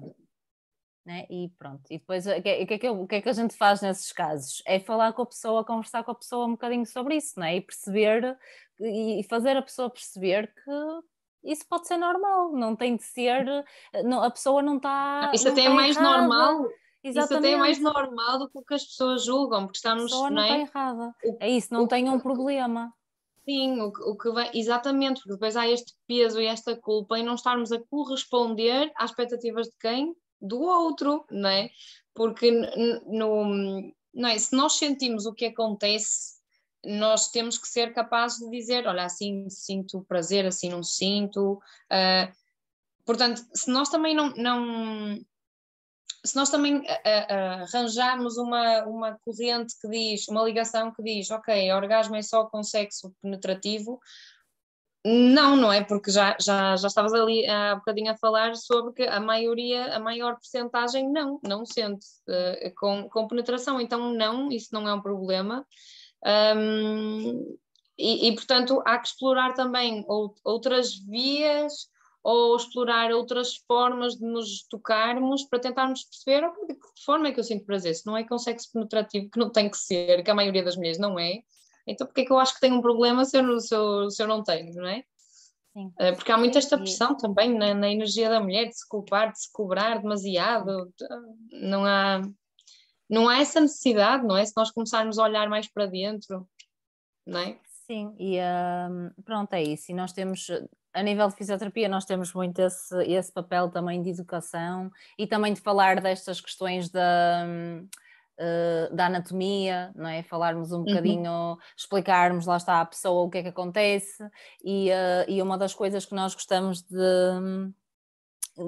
Né? 1.06 1.26
E 1.30 1.50
pronto, 1.58 1.82
e 1.90 1.98
depois 1.98 2.28
o 2.28 2.42
que, 2.42 2.66
que, 2.66 2.74
é 2.74 2.78
que, 2.78 2.90
o 2.90 3.08
que 3.08 3.16
é 3.16 3.22
que 3.22 3.30
a 3.30 3.34
gente 3.34 3.56
faz 3.56 3.82
nesses 3.82 4.12
casos? 4.12 4.62
É 4.66 4.80
falar 4.80 5.14
com 5.14 5.24
a 5.24 5.26
pessoa, 5.26 5.66
conversar 5.66 6.04
com 6.04 6.12
a 6.12 6.16
pessoa 6.16 6.46
um 6.46 6.52
bocadinho 6.52 6.86
sobre 6.86 7.16
isso, 7.16 7.40
né? 7.40 7.56
e 7.56 7.62
perceber 7.62 8.38
e 8.80 9.26
fazer 9.30 9.58
a 9.58 9.62
pessoa 9.62 9.90
perceber 9.90 10.54
que 10.54 11.52
isso 11.52 11.66
pode 11.68 11.88
ser 11.88 11.98
normal, 11.98 12.52
não 12.52 12.76
tem 12.76 12.96
de 12.96 13.04
ser, 13.04 13.46
não, 14.04 14.22
a 14.24 14.30
pessoa 14.30 14.62
não 14.62 14.78
está. 14.78 15.32
Isso 15.34 15.48
até 15.48 15.66
é 15.66 15.70
mais 15.70 15.96
errada. 15.96 16.18
normal. 16.18 16.70
Exatamente. 17.02 17.32
Isso 17.32 17.38
até 17.38 17.52
é 17.52 17.58
mais 17.58 17.80
normal 17.80 18.40
do 18.40 18.64
que 18.64 18.74
as 18.74 18.84
pessoas 18.84 19.24
julgam, 19.24 19.66
porque 19.66 19.78
estamos. 19.78 20.04
A 20.04 20.06
pessoa 20.06 20.30
não, 20.30 20.36
não 20.36 20.44
é? 20.44 20.64
está 20.64 20.80
errada. 20.80 21.16
O, 21.24 21.38
é 21.40 21.50
isso, 21.50 21.74
não 21.74 21.84
o, 21.84 21.88
tem 21.88 22.10
um 22.10 22.20
problema. 22.20 22.94
Sim, 23.50 23.82
o, 23.82 23.88
o 23.88 24.16
que 24.16 24.32
vem, 24.32 24.52
exatamente, 24.54 25.22
porque 25.22 25.34
depois 25.34 25.56
há 25.56 25.68
este 25.68 25.96
peso 26.08 26.40
e 26.40 26.46
esta 26.46 26.76
culpa 26.76 27.18
em 27.18 27.24
não 27.24 27.34
estarmos 27.34 27.72
a 27.72 27.80
corresponder 27.80 28.92
às 28.96 29.10
expectativas 29.10 29.66
de 29.66 29.76
quem? 29.80 30.16
Do 30.40 30.62
outro, 30.62 31.26
não 31.32 31.50
é? 31.50 31.72
Porque 32.14 32.52
no, 32.52 33.92
não 34.14 34.30
é? 34.30 34.38
se 34.38 34.56
nós 34.56 34.74
sentimos 34.74 35.26
o 35.26 35.34
que 35.34 35.48
acontece, 35.48 36.38
nós 36.86 37.32
temos 37.32 37.58
que 37.58 37.68
ser 37.68 37.92
capazes 37.92 38.38
de 38.38 38.52
dizer: 38.52 38.86
olha, 38.86 39.04
assim 39.04 39.50
sinto 39.50 40.06
prazer, 40.08 40.46
assim 40.46 40.70
não 40.70 40.84
sinto. 40.84 41.54
Uh, 41.92 42.32
portanto, 43.04 43.44
se 43.52 43.72
nós 43.72 43.90
também 43.90 44.14
não, 44.14 44.30
não, 44.36 45.20
se 46.26 46.36
nós 46.36 46.50
também 46.50 46.78
uh, 46.78 46.82
uh, 46.82 47.64
arranjarmos 47.64 48.38
uma, 48.38 48.84
uma 48.84 49.18
corrente 49.24 49.74
que 49.82 49.88
diz, 49.88 50.28
uma 50.28 50.44
ligação 50.44 50.92
que 50.92 51.02
diz, 51.02 51.32
ok, 51.32 51.72
orgasmo 51.74 52.16
é 52.16 52.22
só 52.22 52.46
com 52.46 52.64
sexo 52.64 53.14
penetrativo, 53.22 54.00
não, 55.06 55.56
não 55.56 55.72
é? 55.72 55.82
Porque 55.82 56.12
já, 56.12 56.36
já, 56.40 56.76
já 56.76 56.88
estavas 56.88 57.14
ali 57.14 57.48
há 57.48 57.76
bocadinho 57.76 58.12
a 58.12 58.18
falar 58.18 58.56
sobre 58.56 58.94
que 58.94 59.04
a 59.04 59.20
maioria, 59.20 59.96
a 59.96 60.00
maior 60.00 60.34
porcentagem 60.34 61.10
não, 61.10 61.40
não 61.42 61.66
sente 61.66 62.06
uh, 62.28 62.74
com, 62.76 63.10
com 63.10 63.28
penetração, 63.28 63.80
então 63.80 64.14
não, 64.14 64.52
isso 64.52 64.70
não 64.74 64.88
é 64.88 64.94
um 64.94 65.02
problema. 65.02 65.66
Um, 66.56 67.58
e, 67.98 68.28
e, 68.28 68.36
portanto 68.36 68.82
há 68.86 68.98
que 69.00 69.08
explorar 69.08 69.54
também 69.54 70.06
outras 70.44 70.96
vias 70.96 71.88
ou 72.24 72.56
explorar 72.56 73.12
outras 73.12 73.56
formas 73.68 74.16
de 74.16 74.26
nos 74.26 74.64
tocarmos 74.68 75.44
para 75.44 75.60
tentarmos 75.60 76.04
perceber 76.04 76.46
oh, 76.46 76.66
de 76.66 76.74
que 76.76 77.04
forma 77.06 77.28
é 77.28 77.32
que 77.32 77.40
eu 77.40 77.44
sinto 77.44 77.66
prazer. 77.66 77.96
Se 77.96 78.06
não 78.06 78.18
é 78.18 78.24
com 78.24 78.38
sexo 78.38 78.72
penetrativo, 78.74 79.30
que 79.30 79.40
não 79.40 79.50
tem 79.50 79.70
que 79.70 79.78
ser, 79.78 80.24
que 80.24 80.32
a 80.32 80.36
maioria 80.36 80.64
das 80.64 80.76
mulheres 80.76 81.00
não 81.00 81.18
é, 81.18 81.42
então 81.88 82.06
porque 82.06 82.22
é 82.22 82.26
que 82.26 82.32
eu 82.32 82.40
acho 82.40 82.54
que 82.54 82.62
tenho 82.62 82.76
um 82.76 82.82
problema 82.82 83.26
se 83.26 83.38
eu, 83.38 83.60
se 83.60 83.74
eu, 83.74 84.10
se 84.12 84.22
eu 84.22 84.28
não 84.28 84.44
tenho, 84.44 84.74
não 84.74 84.88
é? 84.88 85.04
Sim. 85.74 85.94
Eh, 86.00 86.12
porque 86.14 86.32
há 86.32 86.38
muita 86.38 86.58
esta 86.58 86.78
pressão 86.78 87.16
também 87.16 87.58
na, 87.58 87.74
na, 87.74 87.90
energia 87.90 88.30
da 88.30 88.40
mulher 88.40 88.68
de 88.68 88.78
se 88.78 88.88
culpar, 88.88 89.32
de 89.32 89.40
se 89.40 89.52
cobrar 89.52 90.02
demasiado. 90.02 90.92
Não 91.52 91.86
há, 91.86 92.22
não 93.10 93.30
há 93.30 93.40
essa 93.40 93.62
necessidade, 93.62 94.26
não 94.26 94.36
é? 94.36 94.46
Se 94.46 94.54
nós 94.58 94.72
começarmos 94.72 95.18
a 95.18 95.24
olhar 95.24 95.48
mais 95.48 95.68
para 95.68 95.86
dentro, 95.86 96.48
não 97.26 97.40
é? 97.40 97.60
Sim, 97.86 98.14
e 98.20 98.38
um, 98.40 99.24
pronto, 99.24 99.54
é 99.54 99.64
isso. 99.64 99.92
E 99.92 99.96
nós 99.96 100.14
temos, 100.14 100.48
a 100.94 101.04
nível 101.04 101.28
de 101.28 101.36
fisioterapia, 101.36 101.88
nós 101.88 102.06
temos 102.06 102.34
muito 102.34 102.60
esse, 102.60 102.96
esse 103.04 103.32
papel 103.32 103.70
também 103.70 104.02
de 104.02 104.10
educação 104.10 104.92
e 105.18 105.28
também 105.28 105.54
de 105.54 105.62
falar 105.62 106.02
destas 106.02 106.42
questões 106.42 106.90
da. 106.90 107.46
Uh, 108.42 108.96
da 108.96 109.08
anatomia, 109.08 109.92
não 109.94 110.08
é? 110.08 110.24
Falarmos 110.24 110.72
um 110.72 110.78
uhum. 110.78 110.86
bocadinho, 110.86 111.58
explicarmos 111.76 112.46
lá 112.46 112.56
está 112.56 112.80
a 112.80 112.86
pessoa 112.86 113.24
o 113.24 113.30
que 113.30 113.40
é 113.40 113.42
que 113.42 113.50
acontece 113.50 114.24
e, 114.64 114.90
uh, 114.92 115.26
e 115.28 115.42
uma 115.42 115.58
das 115.58 115.74
coisas 115.74 116.06
que 116.06 116.16
nós 116.16 116.34
gostamos 116.34 116.82
de, 116.82 117.74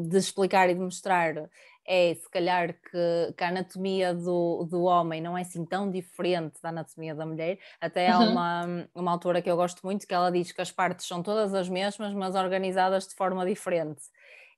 de 0.09 0.17
explicar 0.17 0.69
e 0.69 0.73
de 0.73 0.79
mostrar 0.81 1.49
é 1.85 2.13
se 2.13 2.29
calhar 2.29 2.73
que, 2.73 3.33
que, 3.35 3.43
a 3.43 3.47
anatomia 3.47 4.13
do, 4.13 4.65
do 4.65 4.83
homem 4.83 5.21
não 5.21 5.37
é 5.37 5.41
assim 5.41 5.65
tão 5.65 5.89
diferente 5.89 6.61
da 6.61 6.69
anatomia 6.69 7.15
da 7.15 7.25
mulher. 7.25 7.57
Até 7.79 8.09
há 8.09 8.19
uhum. 8.19 8.31
uma, 8.31 8.87
uma 8.93 9.11
autora 9.11 9.41
que 9.41 9.49
eu 9.49 9.55
gosto 9.55 9.81
muito 9.83 10.07
que 10.07 10.13
ela 10.13 10.31
diz 10.31 10.51
que 10.51 10.61
as 10.61 10.71
partes 10.71 11.07
são 11.07 11.23
todas 11.23 11.53
as 11.53 11.67
mesmas, 11.67 12.13
mas 12.13 12.35
organizadas 12.35 13.07
de 13.07 13.15
forma 13.15 13.45
diferente. 13.45 14.01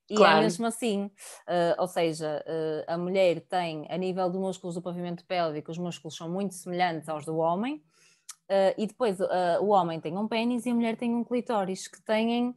E 0.09 0.15
é 0.15 0.17
claro. 0.17 0.39
é 0.39 0.41
mesmo 0.41 0.65
assim, 0.65 1.05
uh, 1.05 1.79
ou 1.79 1.87
seja, 1.87 2.43
uh, 2.45 2.91
a 2.93 2.97
mulher 2.97 3.39
tem, 3.41 3.87
a 3.89 3.97
nível 3.97 4.29
de 4.29 4.37
músculos 4.37 4.75
do 4.75 4.81
pavimento 4.81 5.25
pélvico, 5.25 5.71
os 5.71 5.77
músculos 5.77 6.15
são 6.15 6.29
muito 6.29 6.55
semelhantes 6.55 7.07
aos 7.07 7.25
do 7.25 7.37
homem, 7.37 7.75
uh, 8.49 8.73
e 8.77 8.85
depois 8.85 9.17
o 9.61 9.67
homem 9.67 9.99
tem 10.01 10.17
um 10.17 10.27
pênis 10.27 10.65
e 10.65 10.71
a 10.71 10.75
mulher 10.75 10.97
tem 10.97 11.15
um 11.15 11.23
clitóris, 11.23 11.87
que 11.87 12.01
têm 12.01 12.53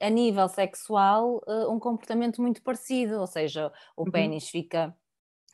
a 0.00 0.10
nível 0.10 0.48
sexual 0.48 1.42
uh, 1.46 1.70
um 1.72 1.78
comportamento 1.78 2.40
muito 2.40 2.62
parecido, 2.62 3.20
ou 3.20 3.26
seja, 3.26 3.72
o 3.96 4.04
uhum. 4.04 4.10
pênis 4.10 4.48
fica 4.48 4.94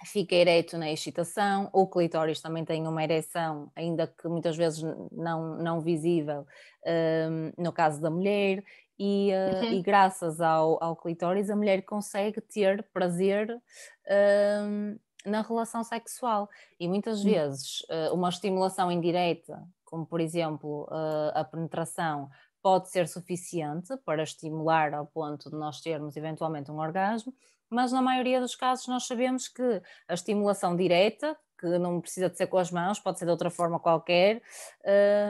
fica 0.07 0.35
ereto 0.35 0.79
na 0.79 0.91
excitação, 0.91 1.69
o 1.75 1.87
clitóris 1.87 2.41
também 2.41 2.65
tem 2.65 2.87
uma 2.89 3.05
ereção, 3.05 3.71
ainda 3.77 4.07
que 4.07 4.27
muitas 4.29 4.57
vezes 4.57 4.83
não, 5.13 5.59
não 5.59 5.81
visível, 5.81 6.47
uh, 6.87 7.63
no 7.63 7.71
caso 7.71 8.01
da 8.01 8.11
mulher, 8.11 8.65
e, 9.03 9.31
uh, 9.33 9.65
uhum. 9.65 9.73
e 9.73 9.83
graças 9.83 10.43
ao, 10.43 10.83
ao 10.85 10.95
clitóris 10.95 11.49
a 11.49 11.57
mulher 11.57 11.83
consegue 11.87 12.39
ter 12.39 12.83
prazer 12.93 13.51
uh, 13.51 15.01
na 15.25 15.41
relação 15.41 15.83
sexual. 15.83 16.51
E 16.79 16.87
muitas 16.87 17.25
uhum. 17.25 17.31
vezes 17.31 17.81
uh, 17.89 18.15
uma 18.15 18.29
estimulação 18.29 18.93
indireta, 18.93 19.67
como 19.87 20.05
por 20.05 20.21
exemplo 20.21 20.87
a 21.35 21.43
penetração, 21.43 22.31
pode 22.63 22.91
ser 22.91 23.09
suficiente 23.09 23.97
para 24.05 24.23
estimular 24.23 24.95
ao 24.95 25.07
ponto 25.07 25.51
de 25.51 25.57
nós 25.57 25.81
termos 25.81 26.17
eventualmente 26.17 26.71
um 26.71 26.79
orgasmo, 26.79 27.35
mas 27.69 27.93
na 27.93 28.03
maioria 28.03 28.41
dos 28.41 28.55
casos 28.55 28.87
nós 28.89 29.07
sabemos 29.07 29.49
que 29.49 29.83
a 30.09 30.15
estimulação 30.15 30.77
direta, 30.77 31.37
que 31.59 31.67
não 31.79 32.01
precisa 32.01 32.29
de 32.29 32.37
ser 32.37 32.47
com 32.47 32.59
as 32.59 32.71
mãos, 32.71 32.99
pode 32.99 33.19
ser 33.19 33.27
de 33.27 33.31
outra 33.31 33.51
forma 33.51 33.79
qualquer, 33.79 34.43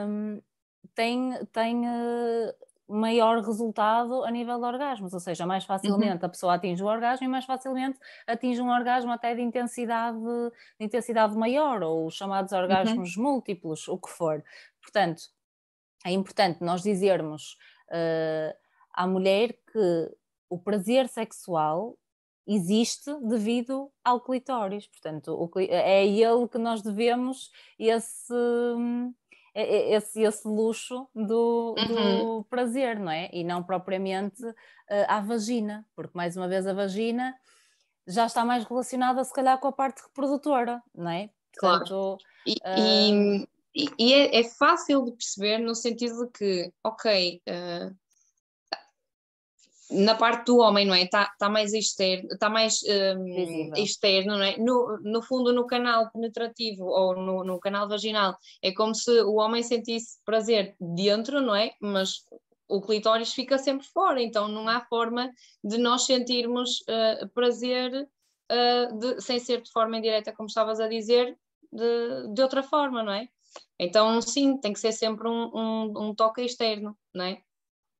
um, 0.07 0.41
tem, 0.95 1.45
tem 1.53 1.87
uh, 1.87 2.53
maior 2.87 3.39
resultado 3.41 4.23
a 4.23 4.31
nível 4.31 4.57
de 4.57 4.65
orgasmos, 4.65 5.13
ou 5.13 5.19
seja, 5.19 5.45
mais 5.45 5.63
facilmente 5.63 6.19
uhum. 6.19 6.25
a 6.25 6.29
pessoa 6.29 6.55
atinge 6.55 6.83
o 6.83 6.87
orgasmo 6.87 7.25
e 7.25 7.29
mais 7.29 7.45
facilmente 7.45 7.97
atinge 8.27 8.61
um 8.61 8.69
orgasmo 8.69 9.11
até 9.11 9.33
de 9.33 9.41
intensidade, 9.41 10.17
de 10.79 10.85
intensidade 10.85 11.35
maior, 11.35 11.81
ou 11.83 12.07
os 12.07 12.15
chamados 12.15 12.51
orgasmos 12.51 13.15
uhum. 13.15 13.23
múltiplos, 13.23 13.87
o 13.87 13.97
que 13.97 14.09
for. 14.09 14.43
Portanto, 14.81 15.21
é 16.05 16.11
importante 16.11 16.63
nós 16.63 16.81
dizermos 16.81 17.57
uh, 17.89 18.55
à 18.93 19.07
mulher 19.07 19.53
que 19.71 20.11
o 20.49 20.57
prazer 20.57 21.07
sexual 21.07 21.97
existe 22.47 23.13
devido 23.21 23.91
ao 24.03 24.19
clitóris, 24.19 24.87
portanto, 24.87 25.33
o, 25.33 25.59
é 25.59 25.99
a 25.99 26.03
ele 26.03 26.47
que 26.47 26.57
nós 26.57 26.81
devemos 26.81 27.51
esse, 27.79 28.33
é, 29.53 29.63
é, 29.63 29.93
esse, 29.93 30.21
esse 30.21 30.47
luxo 30.47 31.07
do, 31.13 31.75
uhum. 31.77 32.19
do, 32.39 32.43
prazer, 32.49 32.99
não 32.99 33.11
é? 33.11 33.29
E 33.31 33.43
não 33.43 33.63
propriamente 33.63 34.43
uh, 34.43 34.55
à 35.07 35.21
vagina, 35.21 35.85
porque 35.95 36.17
mais 36.17 36.35
uma 36.35 36.47
vez 36.47 36.65
a 36.65 36.73
vagina 36.73 37.35
já 38.07 38.25
está 38.25 38.43
mais 38.43 38.63
relacionada 38.65 39.23
se 39.23 39.33
calhar 39.33 39.57
com 39.59 39.67
a 39.67 39.71
parte 39.71 40.01
reprodutora, 40.01 40.81
não 40.93 41.11
é? 41.11 41.29
Portanto, 41.53 41.89
claro. 41.89 42.17
E, 42.45 42.53
uh, 42.53 43.43
e, 43.43 43.49
e 43.73 44.13
é, 44.13 44.39
é, 44.39 44.43
fácil 44.43 45.05
de 45.05 45.11
perceber 45.13 45.57
no 45.59 45.73
sentido 45.73 46.25
de 46.25 46.31
que, 46.31 46.73
ok, 46.83 47.41
uh, 47.47 47.95
na 49.91 50.15
parte 50.15 50.45
do 50.45 50.57
homem, 50.57 50.85
não 50.85 50.93
é? 50.93 51.03
Está 51.03 51.33
tá 51.37 51.49
mais 51.49 51.73
externo, 51.73 52.29
está 52.31 52.49
mais 52.49 52.81
um, 52.83 53.75
externo, 53.75 54.37
não 54.37 54.43
é? 54.43 54.57
No, 54.57 54.97
no 55.01 55.21
fundo, 55.21 55.53
no 55.53 55.67
canal 55.67 56.09
penetrativo 56.11 56.85
ou 56.85 57.15
no, 57.15 57.43
no 57.43 57.59
canal 57.59 57.87
vaginal, 57.87 58.37
é 58.61 58.71
como 58.71 58.95
se 58.95 59.11
o 59.21 59.35
homem 59.35 59.61
sentisse 59.61 60.17
prazer 60.23 60.75
dentro, 60.79 61.41
não 61.41 61.55
é? 61.55 61.73
Mas 61.81 62.25
o 62.69 62.81
clitóris 62.81 63.33
fica 63.33 63.57
sempre 63.57 63.85
fora, 63.87 64.21
então 64.21 64.47
não 64.47 64.67
há 64.69 64.79
forma 64.85 65.29
de 65.61 65.77
nós 65.77 66.05
sentirmos 66.05 66.79
uh, 66.81 67.27
prazer 67.33 67.91
uh, 68.49 68.97
de, 68.97 69.21
sem 69.21 69.39
ser 69.39 69.61
de 69.61 69.71
forma 69.71 69.97
indireta, 69.97 70.31
como 70.31 70.47
estavas 70.47 70.79
a 70.79 70.87
dizer, 70.87 71.37
de, 71.71 72.33
de 72.33 72.41
outra 72.41 72.63
forma, 72.63 73.03
não 73.03 73.11
é? 73.11 73.27
Então, 73.79 74.21
sim, 74.21 74.57
tem 74.59 74.73
que 74.73 74.79
ser 74.79 74.91
sempre 74.91 75.27
um, 75.27 75.51
um, 75.53 75.93
um 75.97 76.15
toque 76.15 76.41
externo, 76.41 76.97
não 77.13 77.25
é? 77.25 77.41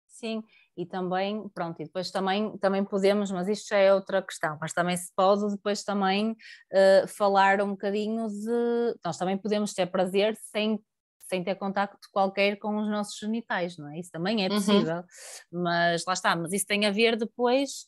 Sim, 0.07 0.43
e 0.77 0.85
também, 0.85 1.49
pronto, 1.49 1.81
e 1.81 1.85
depois 1.85 2.11
também, 2.11 2.57
também 2.59 2.83
podemos, 2.83 3.31
mas 3.31 3.47
isto 3.47 3.69
já 3.69 3.77
é 3.77 3.93
outra 3.93 4.21
questão, 4.21 4.57
mas 4.61 4.71
também 4.71 4.95
se 4.95 5.11
pode 5.15 5.49
depois 5.49 5.83
também 5.83 6.31
uh, 6.31 7.07
falar 7.07 7.61
um 7.61 7.71
bocadinho 7.71 8.27
de, 8.27 8.95
nós 9.03 9.17
também 9.17 9.37
podemos 9.37 9.73
ter 9.73 9.87
prazer 9.87 10.35
sem, 10.37 10.79
sem 11.17 11.43
ter 11.43 11.55
contacto 11.55 12.07
qualquer 12.11 12.57
com 12.57 12.77
os 12.77 12.87
nossos 12.87 13.17
genitais, 13.17 13.77
não 13.77 13.89
é? 13.89 13.99
Isso 13.99 14.11
também 14.11 14.45
é 14.45 14.49
uhum. 14.49 14.55
possível, 14.55 14.97
uhum. 14.97 15.63
mas 15.63 16.03
lá 16.05 16.13
está, 16.13 16.35
mas 16.35 16.53
isso 16.53 16.67
tem 16.67 16.85
a 16.85 16.91
ver 16.91 17.17
depois 17.17 17.87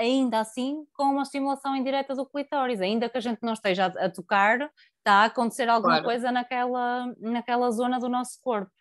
ainda 0.00 0.40
assim 0.40 0.86
com 0.94 1.04
uma 1.04 1.22
estimulação 1.22 1.76
indireta 1.76 2.14
do 2.14 2.26
clitóris, 2.26 2.80
ainda 2.80 3.08
que 3.08 3.18
a 3.18 3.20
gente 3.20 3.40
não 3.42 3.52
esteja 3.52 3.86
a, 3.86 4.06
a 4.06 4.10
tocar, 4.10 4.70
está 4.98 5.12
a 5.12 5.24
acontecer 5.26 5.68
alguma 5.68 5.94
claro. 5.94 6.04
coisa 6.04 6.32
naquela, 6.32 7.14
naquela 7.18 7.70
zona 7.70 7.98
do 7.98 8.08
nosso 8.08 8.40
corpo. 8.40 8.72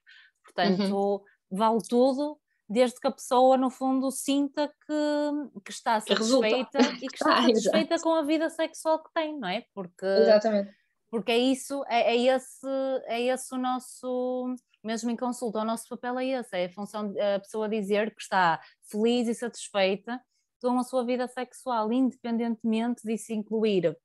Portanto, 0.43 0.95
uhum. 0.95 1.21
vale 1.51 1.79
tudo, 1.87 2.39
desde 2.67 2.99
que 2.99 3.07
a 3.07 3.11
pessoa, 3.11 3.57
no 3.57 3.69
fundo, 3.69 4.09
sinta 4.11 4.67
que, 4.67 5.61
que 5.65 5.71
está 5.71 5.99
satisfeita 5.99 6.79
e 6.79 7.07
que 7.07 7.07
está 7.15 7.37
ah, 7.37 7.41
satisfeita 7.41 7.99
com 7.99 8.13
a 8.13 8.23
vida 8.23 8.49
sexual 8.49 9.03
que 9.03 9.11
tem, 9.13 9.37
não 9.37 9.49
é? 9.49 9.65
Porque, 9.73 10.05
Exatamente. 10.05 10.71
Porque 11.11 11.31
é 11.31 11.37
isso, 11.37 11.83
é, 11.87 12.15
é, 12.15 12.35
esse, 12.35 12.67
é 13.05 13.21
esse 13.21 13.53
o 13.53 13.57
nosso, 13.57 14.53
mesmo 14.83 15.09
em 15.09 15.15
consulta, 15.15 15.59
o 15.59 15.65
nosso 15.65 15.89
papel 15.89 16.19
é 16.19 16.25
esse, 16.27 16.55
é 16.55 16.65
a 16.65 16.71
função 16.71 17.13
a 17.35 17.39
pessoa 17.39 17.67
dizer 17.67 18.13
que 18.13 18.21
está 18.21 18.61
feliz 18.83 19.27
e 19.27 19.33
satisfeita 19.33 20.21
com 20.61 20.79
a 20.79 20.83
sua 20.83 21.03
vida 21.03 21.27
sexual, 21.27 21.91
independentemente 21.91 23.01
disso 23.03 23.33
incluir 23.33 23.97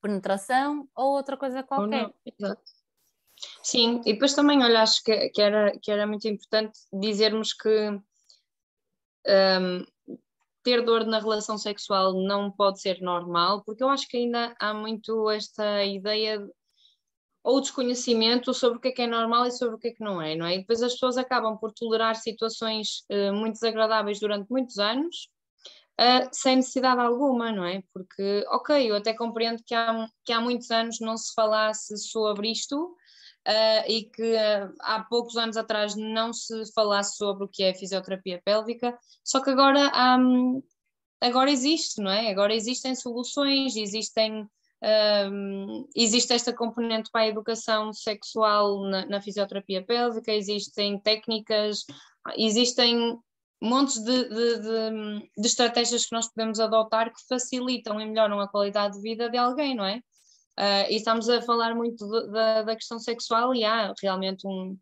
penetração 0.00 0.88
ou 0.94 1.16
outra 1.16 1.36
coisa 1.36 1.62
qualquer. 1.62 2.12
Exato. 2.26 2.62
Sim, 3.62 4.00
e 4.04 4.12
depois 4.12 4.34
também, 4.34 4.62
olha, 4.62 4.82
acho 4.82 5.02
que, 5.02 5.30
que, 5.30 5.40
era, 5.40 5.76
que 5.78 5.90
era 5.90 6.06
muito 6.06 6.28
importante 6.28 6.78
dizermos 6.92 7.52
que 7.52 7.90
um, 9.26 9.84
ter 10.62 10.82
dor 10.82 11.04
na 11.06 11.18
relação 11.18 11.58
sexual 11.58 12.12
não 12.12 12.50
pode 12.50 12.80
ser 12.80 13.00
normal, 13.00 13.62
porque 13.64 13.82
eu 13.82 13.88
acho 13.88 14.08
que 14.08 14.16
ainda 14.16 14.54
há 14.60 14.72
muito 14.72 15.30
esta 15.30 15.84
ideia 15.84 16.46
ou 17.42 17.60
desconhecimento 17.60 18.54
sobre 18.54 18.78
o 18.78 18.80
que 18.80 18.88
é 18.88 18.92
que 18.92 19.02
é 19.02 19.06
normal 19.06 19.46
e 19.46 19.52
sobre 19.52 19.74
o 19.74 19.78
que 19.78 19.88
é 19.88 19.92
que 19.92 20.02
não 20.02 20.20
é, 20.20 20.34
não 20.34 20.46
é? 20.46 20.54
E 20.54 20.58
depois 20.60 20.82
as 20.82 20.92
pessoas 20.92 21.18
acabam 21.18 21.58
por 21.58 21.72
tolerar 21.72 22.16
situações 22.16 23.04
uh, 23.10 23.34
muito 23.34 23.54
desagradáveis 23.54 24.18
durante 24.18 24.50
muitos 24.50 24.78
anos 24.78 25.28
uh, 26.00 26.28
sem 26.32 26.56
necessidade 26.56 27.00
alguma, 27.00 27.52
não 27.52 27.64
é? 27.64 27.82
Porque, 27.92 28.44
ok, 28.48 28.90
eu 28.90 28.96
até 28.96 29.14
compreendo 29.14 29.62
que 29.64 29.74
há, 29.74 30.06
que 30.24 30.32
há 30.32 30.40
muitos 30.40 30.70
anos 30.70 31.00
não 31.00 31.16
se 31.16 31.32
falasse 31.34 31.96
sobre 31.98 32.50
isto 32.50 32.96
uh, 33.46 33.90
e 33.90 34.04
que 34.04 34.34
uh, 34.34 34.74
há 34.80 35.04
poucos 35.08 35.36
anos 35.36 35.56
atrás 35.56 35.94
não 35.94 36.32
se 36.32 36.72
falasse 36.72 37.16
sobre 37.16 37.44
o 37.44 37.48
que 37.48 37.62
é 37.62 37.74
fisioterapia 37.74 38.40
pélvica, 38.44 38.96
só 39.22 39.42
que 39.42 39.50
agora, 39.50 39.90
um, 40.18 40.62
agora 41.20 41.50
existe, 41.50 42.00
não 42.00 42.10
é? 42.10 42.30
Agora 42.30 42.54
existem 42.54 42.94
soluções, 42.94 43.76
existem. 43.76 44.48
Um, 45.30 45.88
existe 45.96 46.34
esta 46.34 46.52
componente 46.52 47.10
para 47.10 47.22
a 47.22 47.28
educação 47.28 47.90
sexual 47.94 48.82
na, 48.82 49.06
na 49.06 49.22
fisioterapia 49.22 49.82
pélvica, 49.82 50.30
existem 50.30 51.00
técnicas, 51.00 51.86
existem 52.36 53.18
montes 53.64 54.02
de, 54.02 54.28
de, 54.28 54.58
de, 54.58 55.30
de, 55.38 55.46
estratégias 55.46 56.04
que 56.04 56.14
nós 56.14 56.28
podemos 56.28 56.60
adotar 56.60 57.12
que 57.12 57.26
facilitam 57.26 58.00
e 58.00 58.06
melhoram 58.06 58.38
a 58.40 58.48
qualidade 58.48 58.94
de 58.94 59.00
vida 59.00 59.30
de 59.30 59.38
alguém, 59.38 59.74
não 59.74 59.84
é? 59.84 60.02
Uh, 60.58 60.86
e 60.90 60.96
estamos 60.96 61.28
a 61.28 61.42
falar 61.42 61.74
muito 61.74 62.06
da, 62.30 62.62
da 62.62 62.76
questão 62.76 62.98
sexual 62.98 63.54
e 63.54 63.64
há 63.64 63.92
realmente 64.00 64.46
um, 64.46 64.78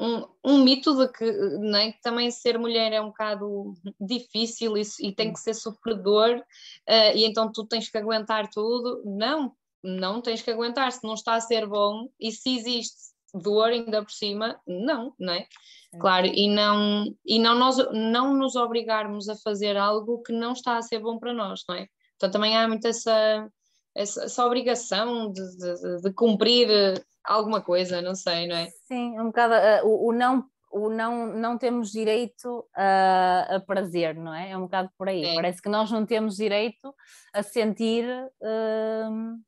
um, 0.00 0.26
um 0.44 0.58
mito 0.62 0.94
de 0.94 1.08
que, 1.10 1.24
é? 1.24 1.92
que 1.92 2.02
também 2.02 2.30
ser 2.30 2.58
mulher 2.58 2.92
é 2.92 3.00
um 3.00 3.06
bocado 3.06 3.74
difícil 3.98 4.76
e, 4.76 4.82
e 5.00 5.14
tem 5.14 5.32
que 5.32 5.40
ser 5.40 5.54
sofredor 5.54 6.36
uh, 6.36 7.16
e 7.16 7.24
então 7.24 7.50
tu 7.50 7.64
tens 7.64 7.88
que 7.88 7.96
aguentar 7.96 8.50
tudo. 8.50 9.02
Não, 9.06 9.54
não 9.82 10.20
tens 10.20 10.42
que 10.42 10.50
aguentar, 10.50 10.92
se 10.92 11.04
não 11.04 11.14
está 11.14 11.34
a 11.34 11.40
ser 11.40 11.66
bom 11.66 12.08
e 12.20 12.32
se 12.32 12.58
existe 12.58 13.13
dor 13.34 13.70
ainda 13.70 14.02
por 14.02 14.12
cima, 14.12 14.60
não, 14.66 15.12
não 15.18 15.32
é? 15.32 15.46
Claro, 15.98 16.26
e 16.26 16.48
não, 16.48 17.04
e 17.24 17.38
não, 17.38 17.54
nós, 17.56 17.76
não 17.92 18.34
nos 18.34 18.56
obrigarmos 18.56 19.28
a 19.28 19.36
fazer 19.36 19.76
algo 19.76 20.22
que 20.22 20.32
não 20.32 20.52
está 20.52 20.76
a 20.76 20.82
ser 20.82 20.98
bom 21.00 21.18
para 21.18 21.32
nós, 21.32 21.62
não 21.68 21.76
é? 21.76 21.88
Então 22.16 22.30
também 22.30 22.56
há 22.56 22.66
muito 22.66 22.86
essa, 22.86 23.48
essa, 23.94 24.24
essa 24.24 24.46
obrigação 24.46 25.30
de, 25.30 25.56
de, 25.56 26.02
de, 26.02 26.12
cumprir 26.12 26.68
alguma 27.24 27.60
coisa, 27.60 28.00
não 28.02 28.14
sei, 28.14 28.46
não 28.46 28.56
é? 28.56 28.68
Sim, 28.86 29.18
um 29.18 29.26
bocado 29.26 29.54
uh, 29.54 29.88
o, 29.88 30.08
o, 30.08 30.12
não. 30.12 30.44
O 30.76 30.90
não, 30.90 31.26
não 31.26 31.56
temos 31.56 31.92
direito 31.92 32.66
a, 32.74 33.56
a 33.56 33.60
prazer, 33.60 34.16
não 34.16 34.34
é? 34.34 34.50
É 34.50 34.56
um 34.56 34.62
bocado 34.62 34.90
por 34.98 35.08
aí. 35.08 35.24
É. 35.24 35.34
Parece 35.36 35.62
que 35.62 35.68
nós 35.68 35.88
não 35.88 36.04
temos 36.04 36.34
direito 36.34 36.92
a 37.32 37.44
sentir, 37.44 38.04
uh, 38.04 39.40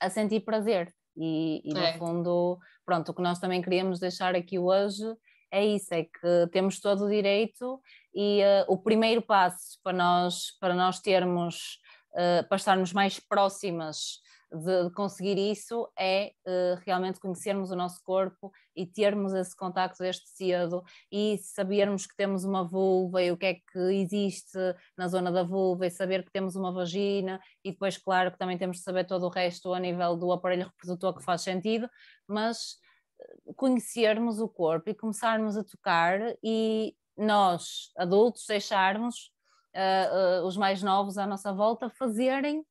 a 0.00 0.10
sentir 0.10 0.40
prazer. 0.40 0.92
E, 1.16 1.62
e 1.64 1.72
no 1.72 1.80
é. 1.80 1.96
fundo, 1.98 2.58
pronto, 2.90 3.12
o 3.12 3.14
que 3.14 3.22
nós 3.22 3.38
também 3.38 3.62
queríamos 3.62 4.00
deixar 4.00 4.34
aqui 4.34 4.58
hoje 4.58 5.04
é 5.48 5.64
isso, 5.64 5.94
é 5.94 6.02
que 6.02 6.48
temos 6.50 6.80
todo 6.80 7.04
o 7.04 7.08
direito 7.08 7.80
e 8.12 8.42
uh, 8.42 8.64
o 8.66 8.76
primeiro 8.76 9.22
passo 9.22 9.78
para 9.80 9.96
nós, 9.96 10.58
para 10.58 10.74
nós 10.74 10.98
termos, 10.98 11.78
uh, 12.10 12.48
para 12.48 12.56
estarmos 12.56 12.92
mais 12.92 13.20
próximas 13.20 14.18
de, 14.52 14.90
conseguir 14.90 15.38
isso 15.38 15.88
é 15.98 16.32
uh, 16.46 16.80
realmente 16.84 17.20
conhecermos 17.20 17.70
o 17.70 17.76
nosso 17.76 18.02
corpo 18.02 18.52
e 18.74 18.84
termos 18.84 19.32
esse 19.32 19.54
contacto 19.54 20.02
desde 20.02 20.28
cedo 20.28 20.82
e 21.10 21.38
sabermos 21.38 22.06
que 22.06 22.16
temos 22.16 22.44
uma 22.44 22.64
vulva 22.64 23.22
e 23.22 23.30
o 23.30 23.36
que 23.36 23.46
é 23.46 23.54
que 23.54 23.78
existe 23.92 24.58
na 24.96 25.06
zona 25.06 25.30
da 25.30 25.42
vulva 25.42 25.86
e 25.86 25.90
saber 25.90 26.24
que 26.24 26.32
temos 26.32 26.56
uma 26.56 26.72
vagina 26.72 27.40
e 27.64 27.70
depois, 27.70 27.96
claro, 27.96 28.32
que 28.32 28.38
também 28.38 28.58
temos 28.58 28.78
de 28.78 28.82
saber 28.82 29.04
todo 29.04 29.26
o 29.26 29.30
resto 29.30 29.72
a 29.72 29.78
nível 29.78 30.16
do 30.16 30.32
aparelho 30.32 30.66
reprodutor 30.66 31.14
que 31.16 31.24
faz 31.24 31.42
sentido, 31.42 31.88
mas 32.26 32.76
eh, 33.20 33.52
conhecermos 33.56 34.40
o 34.40 34.48
corpo 34.48 34.90
e 34.90 34.94
começarmos 34.94 35.56
a 35.56 35.64
tocar 35.64 36.20
e 36.42 36.94
nós, 37.16 37.92
adultos, 37.96 38.46
deixarmos 38.48 39.30
uh, 39.76 40.42
uh, 40.42 40.46
os 40.46 40.56
mais 40.56 40.82
novos 40.82 41.18
à 41.18 41.26
nossa 41.26 41.52
volta 41.52 41.90
fazerem 41.90 42.64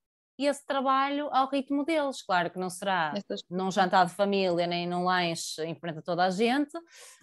esse 0.46 0.66
trabalho 0.66 1.28
ao 1.32 1.50
ritmo 1.50 1.84
deles. 1.84 2.22
Claro 2.22 2.50
que 2.50 2.60
não 2.60 2.70
será 2.70 3.14
Estas... 3.16 3.44
num 3.50 3.72
jantar 3.72 4.06
de 4.06 4.14
família 4.14 4.66
nem 4.66 4.88
num 4.88 5.04
lanche 5.04 5.62
em 5.64 5.76
frente 5.76 6.00
a 6.00 6.02
toda 6.02 6.24
a 6.26 6.30
gente, 6.30 6.72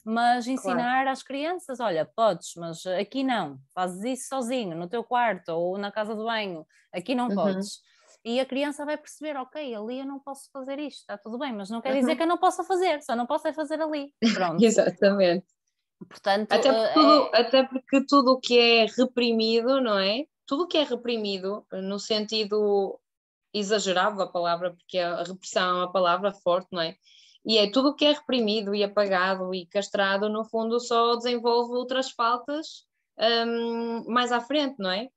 mas 0.05 0.47
ensinar 0.47 1.03
claro. 1.03 1.11
às 1.11 1.23
crianças: 1.23 1.81
olha, 1.81 2.05
podes, 2.05 2.53
mas 2.57 2.87
aqui 2.87 3.25
não, 3.25 3.59
fazes 3.75 4.05
isso 4.05 4.29
sozinho, 4.29 4.77
no 4.77 4.89
teu 4.89 5.03
quarto 5.03 5.51
ou 5.51 5.79
na 5.79 5.91
casa 5.91 6.15
do 6.15 6.25
banho, 6.25 6.67
aqui 6.93 7.15
não 7.15 7.29
uhum. 7.29 7.35
podes. 7.35 7.81
E 8.25 8.41
a 8.41 8.45
criança 8.45 8.85
vai 8.85 8.97
perceber, 8.97 9.37
ok, 9.37 9.73
ali 9.73 10.01
eu 10.01 10.05
não 10.05 10.19
posso 10.19 10.51
fazer 10.53 10.81
isto, 10.81 10.99
está 10.99 11.17
tudo 11.17 11.39
bem, 11.39 11.53
mas 11.53 11.71
não 11.71 11.81
quer 11.81 11.95
dizer 11.95 12.11
uhum. 12.11 12.17
que 12.17 12.23
eu 12.25 12.27
não 12.27 12.39
possa 12.39 12.65
fazer, 12.65 13.01
só 13.03 13.15
não 13.15 13.25
posso 13.25 13.47
é 13.47 13.53
fazer 13.53 13.81
ali. 13.81 14.13
Pronto. 14.35 14.63
Exatamente. 14.65 15.47
Portanto, 16.09 16.53
até 16.53 16.73
porque, 16.73 16.93
tudo, 16.95 17.31
é... 17.33 17.41
até 17.41 17.63
porque 17.63 18.07
tudo 18.07 18.33
o 18.33 18.41
que 18.41 18.59
é 18.59 18.87
reprimido, 18.87 19.81
não 19.81 19.99
é? 19.99 20.25
Tudo 20.45 20.65
o 20.65 20.67
que 20.67 20.77
é 20.77 20.83
reprimido, 20.83 21.65
no 21.73 21.99
sentido 21.99 22.99
exagerado 23.59 24.21
a 24.23 24.27
palavra, 24.27 24.73
porque 24.75 24.99
a 24.99 25.23
repressão 25.23 25.69
é 25.69 25.75
uma 25.75 25.93
palavra 25.93 26.33
forte, 26.33 26.69
não 26.73 26.83
é? 26.83 26.97
E 27.45 27.59
é 27.59 27.71
tudo 27.71 27.91
o 27.91 27.95
que 27.95 28.05
é 28.05 28.13
reprimido 28.13 28.75
e 28.75 28.83
apagado 28.83 29.55
e 29.55 29.67
castrado, 29.67 30.29
no 30.29 30.45
fundo, 30.45 30.81
só 30.81 31.15
desenvolve 31.15 31.75
outras 31.75 32.11
faltas 32.11 32.85
um, 33.19 34.05
mais 34.11 34.33
à 34.33 34.41
frente, 34.41 34.77
não 34.79 34.91
é? 34.91 35.09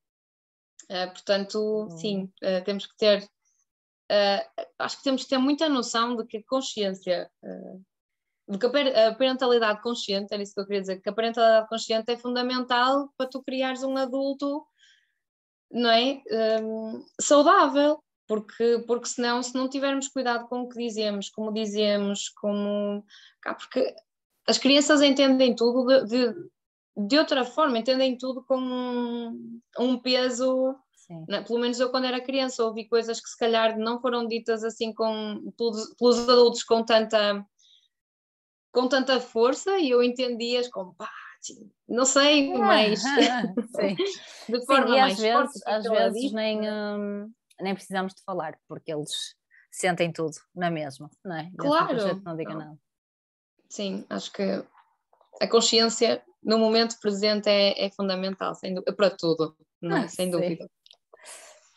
Uh, 0.84 1.12
portanto, 1.12 1.60
uhum. 1.60 1.98
sim, 1.98 2.32
uh, 2.44 2.64
temos 2.64 2.86
que 2.86 2.96
ter. 2.98 3.24
Uh, 4.12 4.66
acho 4.78 4.98
que 4.98 5.04
temos 5.04 5.24
que 5.24 5.30
ter 5.30 5.38
muita 5.38 5.68
noção 5.70 6.16
de 6.16 6.26
que 6.26 6.38
a 6.38 6.44
consciência, 6.48 7.30
de 8.48 8.58
que 8.58 8.66
a 8.66 9.14
parentalidade 9.14 9.82
consciente, 9.82 10.34
era 10.34 10.42
isso 10.42 10.54
que 10.54 10.60
eu 10.60 10.66
queria 10.66 10.82
dizer, 10.82 11.02
que 11.02 11.10
a 11.10 11.14
parentalidade 11.14 11.70
consciente 11.70 12.12
é 12.12 12.18
fundamental 12.18 13.12
para 13.16 13.30
tu 13.30 13.44
criares 13.44 13.84
um 13.84 13.96
adulto, 13.98 14.66
não 15.72 15.92
é? 15.92 16.24
Um, 16.64 17.06
saudável, 17.22 18.04
porque, 18.30 18.84
porque 18.86 19.08
senão, 19.08 19.42
se 19.42 19.56
não 19.56 19.68
tivermos 19.68 20.08
cuidado 20.08 20.48
com 20.48 20.62
o 20.62 20.70
que 20.70 20.78
dizemos, 20.78 21.30
como 21.32 21.52
dizemos, 21.52 22.30
como. 22.30 23.04
Porque 23.44 23.96
as 24.48 24.60
crianças 24.60 25.02
entendem 25.02 25.56
tudo 25.56 26.06
de, 26.06 26.06
de, 26.06 26.50
de 26.96 27.18
outra 27.18 27.44
forma, 27.44 27.80
entendem 27.80 28.16
tudo 28.16 28.44
com 28.44 28.60
um, 28.60 29.60
um 29.80 29.98
peso. 29.98 30.76
Né? 31.28 31.42
Pelo 31.42 31.58
menos 31.58 31.80
eu, 31.80 31.90
quando 31.90 32.06
era 32.06 32.22
criança, 32.22 32.64
ouvi 32.64 32.88
coisas 32.88 33.20
que 33.20 33.28
se 33.28 33.38
calhar 33.38 33.80
não 33.80 34.00
foram 34.00 34.28
ditas 34.28 34.64
assim 34.64 34.94
com, 34.94 35.52
pelos, 35.58 35.96
pelos 35.96 36.30
adultos 36.30 36.64
com 36.64 36.84
tanta, 36.84 37.44
com 38.72 38.88
tanta 38.88 39.20
força 39.20 39.80
e 39.80 39.90
eu 39.90 40.04
entendia-as 40.04 40.68
como 40.68 40.94
pá, 40.94 41.10
não 41.88 42.06
sei, 42.06 42.54
mas 42.54 43.02
de 44.48 44.66
forma 44.68 44.94
Sim, 44.94 45.00
mais 45.00 45.14
às 45.14 45.20
vezes, 45.20 45.62
às 45.66 45.84
vezes 45.84 46.32
nem, 46.32 46.60
hum, 46.70 47.32
nem 47.62 47.74
precisamos 47.74 48.14
de 48.14 48.24
falar, 48.24 48.57
porque 48.68 48.91
eles 48.91 49.36
sentem 49.72 50.12
tudo 50.12 50.36
na 50.55 50.70
mesma, 50.70 51.10
não 51.24 51.36
é? 51.36 51.51
Claro. 51.57 52.22
Não 52.24 52.36
diga 52.36 52.53
nada. 52.53 52.78
Sim, 53.70 54.05
acho 54.10 54.32
que 54.32 54.64
a 55.41 55.47
consciência 55.47 56.24
no 56.43 56.57
momento 56.57 56.99
presente 56.99 57.49
é, 57.49 57.86
é 57.86 57.91
fundamental, 57.91 58.55
sem 58.55 58.76
para 58.82 59.10
tudo, 59.12 59.55
não 59.82 59.97
é? 59.97 59.99
Ah, 60.01 60.07
sem 60.07 60.26
sim. 60.26 60.32
dúvida. 60.32 60.70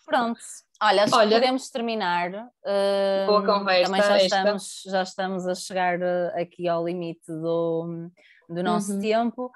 Pronto, 0.06 0.40
olha, 0.82 1.04
acho 1.04 1.16
olha, 1.16 1.28
que 1.28 1.34
podemos 1.34 1.70
terminar. 1.70 2.32
Uh, 2.32 3.26
boa 3.26 3.44
conversa. 3.44 3.92
Também 3.92 4.02
já 4.02 4.16
estamos, 4.18 4.82
já 4.86 5.02
estamos 5.02 5.46
a 5.46 5.54
chegar 5.54 5.98
uh, 6.00 6.40
aqui 6.40 6.66
ao 6.66 6.84
limite 6.84 7.26
do, 7.26 8.10
do 8.48 8.62
nosso 8.62 8.94
uhum. 8.94 9.00
tempo. 9.00 9.52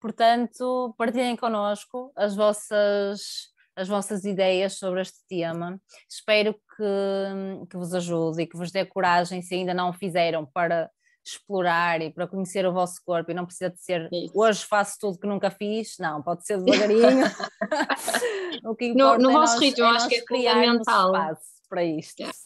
Portanto, 0.00 0.94
partilhem 0.98 1.36
connosco 1.36 2.12
as 2.14 2.36
vossas 2.36 3.50
as 3.76 3.86
vossas 3.86 4.24
ideias 4.24 4.78
sobre 4.78 5.02
este 5.02 5.18
tema. 5.28 5.78
Espero 6.08 6.54
que, 6.54 7.66
que 7.70 7.76
vos 7.76 7.92
ajude 7.92 8.42
e 8.42 8.46
que 8.46 8.56
vos 8.56 8.72
dê 8.72 8.84
coragem, 8.86 9.42
se 9.42 9.54
ainda 9.54 9.74
não 9.74 9.90
o 9.90 9.92
fizeram, 9.92 10.46
para 10.46 10.90
explorar 11.22 12.00
e 12.00 12.10
para 12.10 12.26
conhecer 12.26 12.64
o 12.66 12.72
vosso 12.72 13.00
corpo 13.04 13.30
e 13.30 13.34
não 13.34 13.44
precisa 13.44 13.68
de 13.68 13.80
ser 13.82 14.08
Isso. 14.12 14.32
hoje 14.34 14.64
faço 14.64 14.96
tudo 15.00 15.18
que 15.18 15.26
nunca 15.26 15.50
fiz, 15.50 15.96
não, 15.98 16.22
pode 16.22 16.46
ser 16.46 16.62
devagarinho. 16.62 17.26
o 18.64 18.76
que 18.76 18.94
no, 18.94 19.18
no 19.18 19.30
é 19.30 19.32
vosso 19.32 19.54
nós, 19.54 19.62
ritmo, 19.62 19.84
é 19.84 19.88
acho 19.88 20.08
que 20.08 20.16
é 20.16 20.24
fundamental 20.26 21.14
espaço 21.14 21.56
para 21.68 21.84
isto. 21.84 22.20
Yeah. 22.20 22.38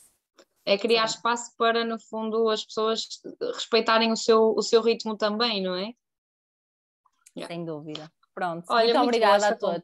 É 0.65 0.79
criar 0.79 1.05
espaço 1.05 1.55
para, 1.57 1.85
no 1.85 1.99
fundo, 2.01 2.49
as 2.49 2.65
pessoas 2.65 3.07
respeitarem 3.55 4.13
o 4.13 4.17
seu, 4.17 4.55
o 4.57 4.63
seu 4.63 4.81
ritmo 4.81 5.17
também, 5.17 5.63
não 5.63 5.75
é? 5.75 5.93
Yeah. 7.37 7.55
Sem 7.55 7.65
dúvida. 7.65 8.11
Pronto, 8.35 8.65
Olha, 8.69 8.85
muito, 8.85 8.97
muito 8.97 9.09
obrigada 9.09 9.49
a 9.49 9.57
todos. 9.57 9.83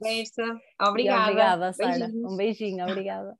Obrigada. 0.81 1.23
obrigada, 1.23 1.73
Sara. 1.73 2.11
Um 2.15 2.37
beijinho, 2.37 2.85
obrigada. 2.85 3.37